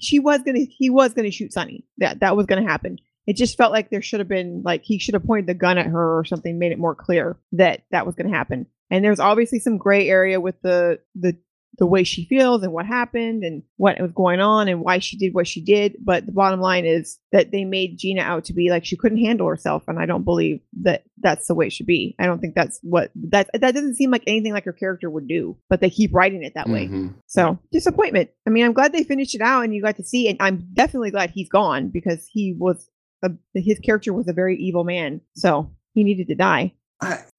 she 0.00 0.18
was 0.18 0.40
gonna, 0.42 0.60
he 0.60 0.90
was 0.90 1.14
gonna 1.14 1.30
shoot 1.30 1.52
Sonny. 1.52 1.84
That 1.98 2.20
that 2.20 2.36
was 2.36 2.46
gonna 2.46 2.68
happen. 2.68 2.98
It 3.26 3.36
just 3.36 3.56
felt 3.56 3.72
like 3.72 3.90
there 3.90 4.02
should 4.02 4.20
have 4.20 4.28
been 4.28 4.62
like 4.64 4.82
he 4.82 4.98
should 4.98 5.14
have 5.14 5.24
pointed 5.24 5.46
the 5.46 5.54
gun 5.54 5.78
at 5.78 5.86
her 5.86 6.18
or 6.18 6.24
something, 6.24 6.58
made 6.58 6.72
it 6.72 6.78
more 6.78 6.94
clear 6.94 7.36
that 7.52 7.82
that 7.90 8.06
was 8.06 8.14
gonna 8.14 8.30
happen. 8.36 8.66
And 8.90 9.04
there's 9.04 9.20
obviously 9.20 9.58
some 9.58 9.78
gray 9.78 10.08
area 10.08 10.40
with 10.40 10.60
the 10.62 10.98
the 11.14 11.36
the 11.78 11.86
way 11.86 12.04
she 12.04 12.26
feels 12.26 12.62
and 12.62 12.72
what 12.72 12.84
happened 12.84 13.42
and 13.42 13.62
what 13.76 13.98
was 13.98 14.12
going 14.12 14.40
on 14.40 14.68
and 14.68 14.82
why 14.82 14.98
she 14.98 15.16
did 15.16 15.32
what 15.32 15.46
she 15.46 15.60
did. 15.60 15.96
But 16.04 16.26
the 16.26 16.32
bottom 16.32 16.60
line 16.60 16.84
is 16.84 17.18
that 17.32 17.50
they 17.50 17.64
made 17.64 17.98
Gina 17.98 18.20
out 18.20 18.44
to 18.46 18.52
be 18.52 18.68
like 18.68 18.84
she 18.84 18.96
couldn't 18.96 19.24
handle 19.24 19.48
herself, 19.48 19.84
and 19.88 19.98
I 19.98 20.04
don't 20.04 20.24
believe 20.24 20.60
that 20.82 21.04
that's 21.22 21.46
the 21.46 21.54
way 21.54 21.68
it 21.68 21.72
should 21.72 21.86
be. 21.86 22.14
I 22.18 22.26
don't 22.26 22.40
think 22.40 22.54
that's 22.54 22.78
what 22.82 23.10
that 23.30 23.48
that 23.54 23.74
doesn't 23.74 23.96
seem 23.96 24.10
like 24.10 24.24
anything 24.26 24.52
like 24.52 24.64
her 24.66 24.72
character 24.72 25.08
would 25.08 25.26
do. 25.26 25.56
But 25.70 25.80
they 25.80 25.90
keep 25.90 26.12
writing 26.12 26.42
it 26.42 26.52
that 26.54 26.68
way. 26.68 26.88
Mhm. 26.88 27.14
So 27.26 27.58
disappointment. 27.72 28.30
I 28.46 28.50
mean, 28.50 28.64
I'm 28.66 28.74
glad 28.74 28.92
they 28.92 29.04
finished 29.04 29.34
it 29.34 29.40
out 29.40 29.64
and 29.64 29.74
you 29.74 29.80
got 29.80 29.96
to 29.96 30.04
see, 30.04 30.28
and 30.28 30.36
I'm 30.40 30.68
definitely 30.74 31.10
glad 31.10 31.30
he's 31.30 31.48
gone 31.48 31.88
because 31.88 32.26
he 32.30 32.54
was 32.58 32.86
a, 33.22 33.30
his 33.54 33.78
character 33.78 34.12
was 34.12 34.28
a 34.28 34.32
very 34.32 34.56
evil 34.56 34.84
man. 34.84 35.20
So 35.34 35.70
he 35.94 36.04
needed 36.04 36.28
to 36.28 36.34
die. 36.34 36.74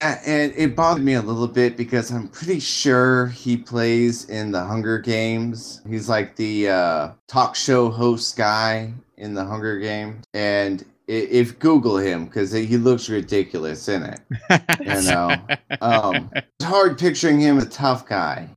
And 0.01 0.53
it 0.57 0.75
bothered 0.75 1.05
me 1.05 1.13
a 1.13 1.21
little 1.21 1.47
bit 1.47 1.77
because 1.77 2.11
I'm 2.11 2.27
pretty 2.27 2.59
sure 2.59 3.27
he 3.27 3.55
plays 3.55 4.29
in 4.29 4.51
the 4.51 4.61
Hunger 4.61 4.99
Games. 4.99 5.81
He's 5.87 6.09
like 6.09 6.35
the 6.35 6.67
uh, 6.67 7.11
talk 7.29 7.55
show 7.55 7.89
host 7.89 8.35
guy 8.35 8.91
in 9.15 9.33
the 9.33 9.45
Hunger 9.45 9.79
Games, 9.79 10.25
and 10.33 10.83
if 11.07 11.57
Google 11.59 11.97
him 11.97 12.25
because 12.25 12.51
he 12.51 12.77
looks 12.77 13.09
ridiculous 13.09 13.87
in 13.87 14.03
it. 14.03 14.19
You 14.83 15.01
know, 15.09 15.35
um, 15.81 16.29
it's 16.35 16.65
hard 16.65 16.97
picturing 16.99 17.39
him 17.39 17.57
a 17.57 17.65
tough 17.65 18.07
guy, 18.07 18.49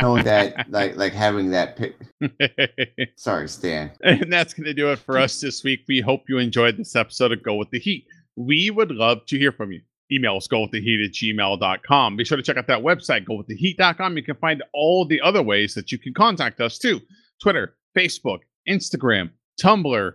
knowing 0.00 0.24
that, 0.24 0.70
like, 0.70 0.96
like 0.96 1.12
having 1.12 1.50
that. 1.50 1.76
Pic- 1.76 1.96
Sorry, 3.16 3.48
Stan. 3.48 3.92
and 4.02 4.32
that's 4.32 4.52
going 4.54 4.64
to 4.64 4.74
do 4.74 4.90
it 4.90 4.98
for 4.98 5.18
us 5.18 5.40
this 5.40 5.62
week. 5.62 5.80
We 5.86 6.00
hope 6.00 6.22
you 6.28 6.38
enjoyed 6.38 6.76
this 6.76 6.96
episode 6.96 7.32
of 7.32 7.42
Go 7.42 7.54
With 7.54 7.70
The 7.70 7.78
Heat. 7.78 8.06
We 8.36 8.70
would 8.70 8.90
love 8.90 9.24
to 9.26 9.38
hear 9.38 9.52
from 9.52 9.72
you. 9.72 9.80
Email 10.10 10.36
us, 10.36 10.46
go 10.46 10.62
with 10.62 10.70
the 10.70 10.80
heat 10.80 11.00
at 11.04 11.12
gmail.com. 11.12 12.16
Be 12.16 12.24
sure 12.24 12.36
to 12.36 12.42
check 12.42 12.56
out 12.56 12.66
that 12.68 12.82
website, 12.82 13.24
go 13.24 13.34
with 13.34 13.46
the 13.48 13.56
heat.com. 13.56 14.16
You 14.16 14.22
can 14.22 14.36
find 14.36 14.62
all 14.72 15.04
the 15.04 15.20
other 15.20 15.42
ways 15.42 15.74
that 15.74 15.90
you 15.92 15.98
can 15.98 16.14
contact 16.14 16.60
us 16.60 16.78
too 16.78 17.00
Twitter, 17.42 17.76
Facebook, 17.96 18.40
Instagram, 18.68 19.30
Tumblr, 19.62 20.12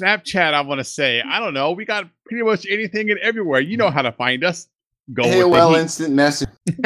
Snapchat. 0.00 0.54
I 0.54 0.60
want 0.62 0.78
to 0.78 0.84
say, 0.84 1.22
I 1.22 1.38
don't 1.38 1.54
know. 1.54 1.72
We 1.72 1.84
got 1.84 2.08
pretty 2.24 2.44
much 2.44 2.66
anything 2.68 3.10
and 3.10 3.18
everywhere. 3.20 3.60
You 3.60 3.76
know 3.76 3.90
how 3.90 4.02
to 4.02 4.12
find 4.12 4.44
us. 4.44 4.68
Go 5.12 5.22
with 5.22 5.34
AOL. 5.34 5.78
Instant 5.78 6.14
Message. 6.14 6.48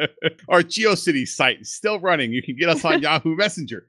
Our 0.48 0.62
GeoCity 0.62 1.26
site 1.26 1.60
is 1.62 1.72
still 1.72 1.98
running. 1.98 2.32
You 2.32 2.42
can 2.42 2.56
get 2.56 2.68
us 2.68 2.84
on 2.84 3.00
Yahoo 3.02 3.36
Messenger. 3.36 3.86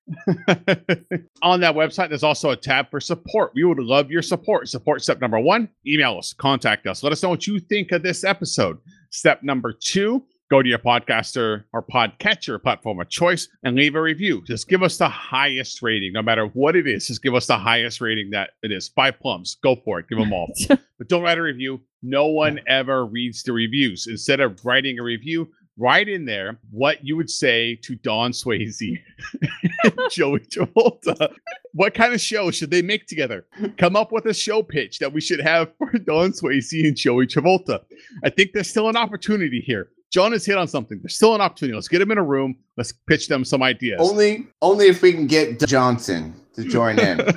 on 1.42 1.60
that 1.60 1.76
website, 1.76 2.10
there's 2.10 2.24
also 2.24 2.52
a 2.52 2.56
tab 2.56 2.90
for 2.90 3.00
support. 3.00 3.52
We 3.54 3.64
would 3.64 3.80
love 3.80 4.10
your 4.12 4.22
support. 4.22 4.70
Support 4.70 5.04
step 5.04 5.20
number 5.20 5.40
one 5.40 5.70
email 5.86 6.18
us, 6.18 6.34
contact 6.34 6.88
us. 6.88 7.04
Let 7.04 7.12
us 7.12 7.22
know 7.22 7.30
what 7.30 7.48
you 7.48 7.60
think 7.60 7.92
of 7.92 8.04
this 8.04 8.24
episode. 8.24 8.78
Step 9.10 9.44
number 9.44 9.74
two 9.74 10.24
go 10.52 10.62
to 10.62 10.68
your 10.68 10.78
podcaster 10.78 11.64
or 11.72 11.82
podcatcher 11.82 12.62
platform 12.62 13.00
of 13.00 13.10
choice 13.10 13.48
and 13.64 13.78
leave 13.78 13.96
a 13.96 14.02
review. 14.02 14.44
Just 14.46 14.68
give 14.68 14.84
us 14.84 14.98
the 14.98 15.08
highest 15.08 15.82
rating, 15.82 16.12
no 16.12 16.22
matter 16.22 16.48
what 16.48 16.76
it 16.76 16.86
is. 16.86 17.08
Just 17.08 17.24
give 17.24 17.34
us 17.34 17.48
the 17.48 17.58
highest 17.58 18.02
rating 18.02 18.30
that 18.32 18.52
it 18.62 18.70
is. 18.70 18.90
Five 18.90 19.18
plums. 19.22 19.58
Go 19.64 19.78
for 19.78 20.00
it. 20.00 20.10
Give 20.10 20.20
them 20.20 20.34
all 20.34 20.52
but 20.68 21.08
don't 21.08 21.24
write 21.24 21.38
a 21.38 21.42
review. 21.42 21.80
No 22.04 22.28
one 22.28 22.60
ever 22.68 23.06
reads 23.06 23.44
the 23.44 23.54
reviews. 23.54 24.08
Instead 24.08 24.42
of 24.42 24.60
writing 24.66 25.00
a 25.00 25.04
review, 25.04 25.50
write 25.78 26.10
in 26.10 26.26
there 26.26 26.60
what 26.70 27.04
you 27.04 27.16
would 27.16 27.30
say 27.30 27.76
to 27.84 27.96
Don 27.96 28.32
Swayze 28.32 29.00
Joey 30.12 30.40
Travolta. 30.40 31.34
What 31.74 31.94
kind 31.94 32.14
of 32.14 32.22
show 32.22 32.52
should 32.52 32.72
they 32.72 32.82
make 32.82 33.08
together? 33.08 33.46
Come 33.78 33.96
up 33.96 34.12
with 34.12 34.26
a 34.26 34.34
show 34.34 34.64
pitch 34.64 35.00
that 35.00 35.14
we 35.14 35.22
should 35.22 35.42
have 35.42 35.72
for 35.78 35.92
Don 36.00 36.32
Swayze 36.32 36.88
and 36.88 36.96
Joey 36.96 37.28
Travolta. 37.28 37.82
I 38.24 38.30
think 38.30 38.52
there's 38.54 38.70
still 38.70 38.90
an 38.90 38.98
opportunity 38.98 39.62
here. 39.62 39.90
John 40.12 40.34
has 40.34 40.46
hit 40.46 40.58
on 40.58 40.68
something. 40.68 41.00
There's 41.02 41.16
still 41.16 41.36
an 41.36 41.42
opportunity. 41.42 41.76
Let's 41.76 41.88
get 41.88 42.00
them 42.00 42.12
in 42.12 42.18
a 42.18 42.24
room. 42.24 42.58
Let's 42.76 42.92
pitch 42.92 43.30
them 43.30 43.46
some 43.46 43.64
ideas. 43.64 44.00
Only, 44.02 44.46
only 44.62 44.88
if 44.88 45.02
we 45.02 45.14
can 45.14 45.26
get 45.26 45.60
Johnson 45.60 46.36
to 46.56 46.66
join 46.66 47.00
in. 47.00 47.22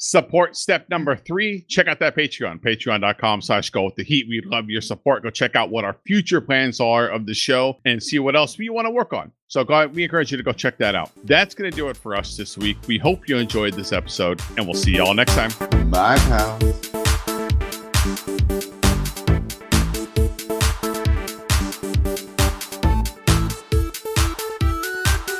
support 0.00 0.56
step 0.56 0.88
number 0.88 1.14
three. 1.14 1.64
Check 1.68 1.86
out 1.86 2.00
that 2.00 2.16
patreon 2.16 2.60
patreon.com 2.60 3.42
slash 3.42 3.70
go 3.70 3.84
with 3.84 3.94
the 3.94 4.02
heat. 4.02 4.26
We'd 4.28 4.46
love 4.46 4.68
your 4.68 4.80
support. 4.80 5.22
Go 5.22 5.30
check 5.30 5.54
out 5.54 5.70
what 5.70 5.84
our 5.84 5.96
future 6.06 6.40
plans 6.40 6.80
are 6.80 7.08
of 7.08 7.26
the 7.26 7.34
show 7.34 7.78
and 7.84 8.02
see 8.02 8.18
what 8.18 8.34
else 8.34 8.58
we 8.58 8.68
want 8.70 8.86
to 8.86 8.90
work 8.90 9.12
on. 9.12 9.30
So 9.46 9.62
go 9.62 9.86
we 9.86 10.02
encourage 10.02 10.30
you 10.30 10.36
to 10.36 10.42
go 10.42 10.52
check 10.52 10.78
that 10.78 10.94
out. 10.94 11.10
That's 11.24 11.54
going 11.54 11.70
to 11.70 11.76
do 11.76 11.88
it 11.88 11.96
for 11.96 12.16
us 12.16 12.36
this 12.36 12.56
week. 12.58 12.78
We 12.86 12.98
hope 12.98 13.28
you 13.28 13.36
enjoyed 13.36 13.74
this 13.74 13.92
episode 13.92 14.40
and 14.56 14.66
we'll 14.66 14.74
see 14.74 14.96
y'all 14.96 15.14
next 15.14 15.34
time. 15.34 15.90
Bye, 15.90 16.16
pals. 16.16 16.89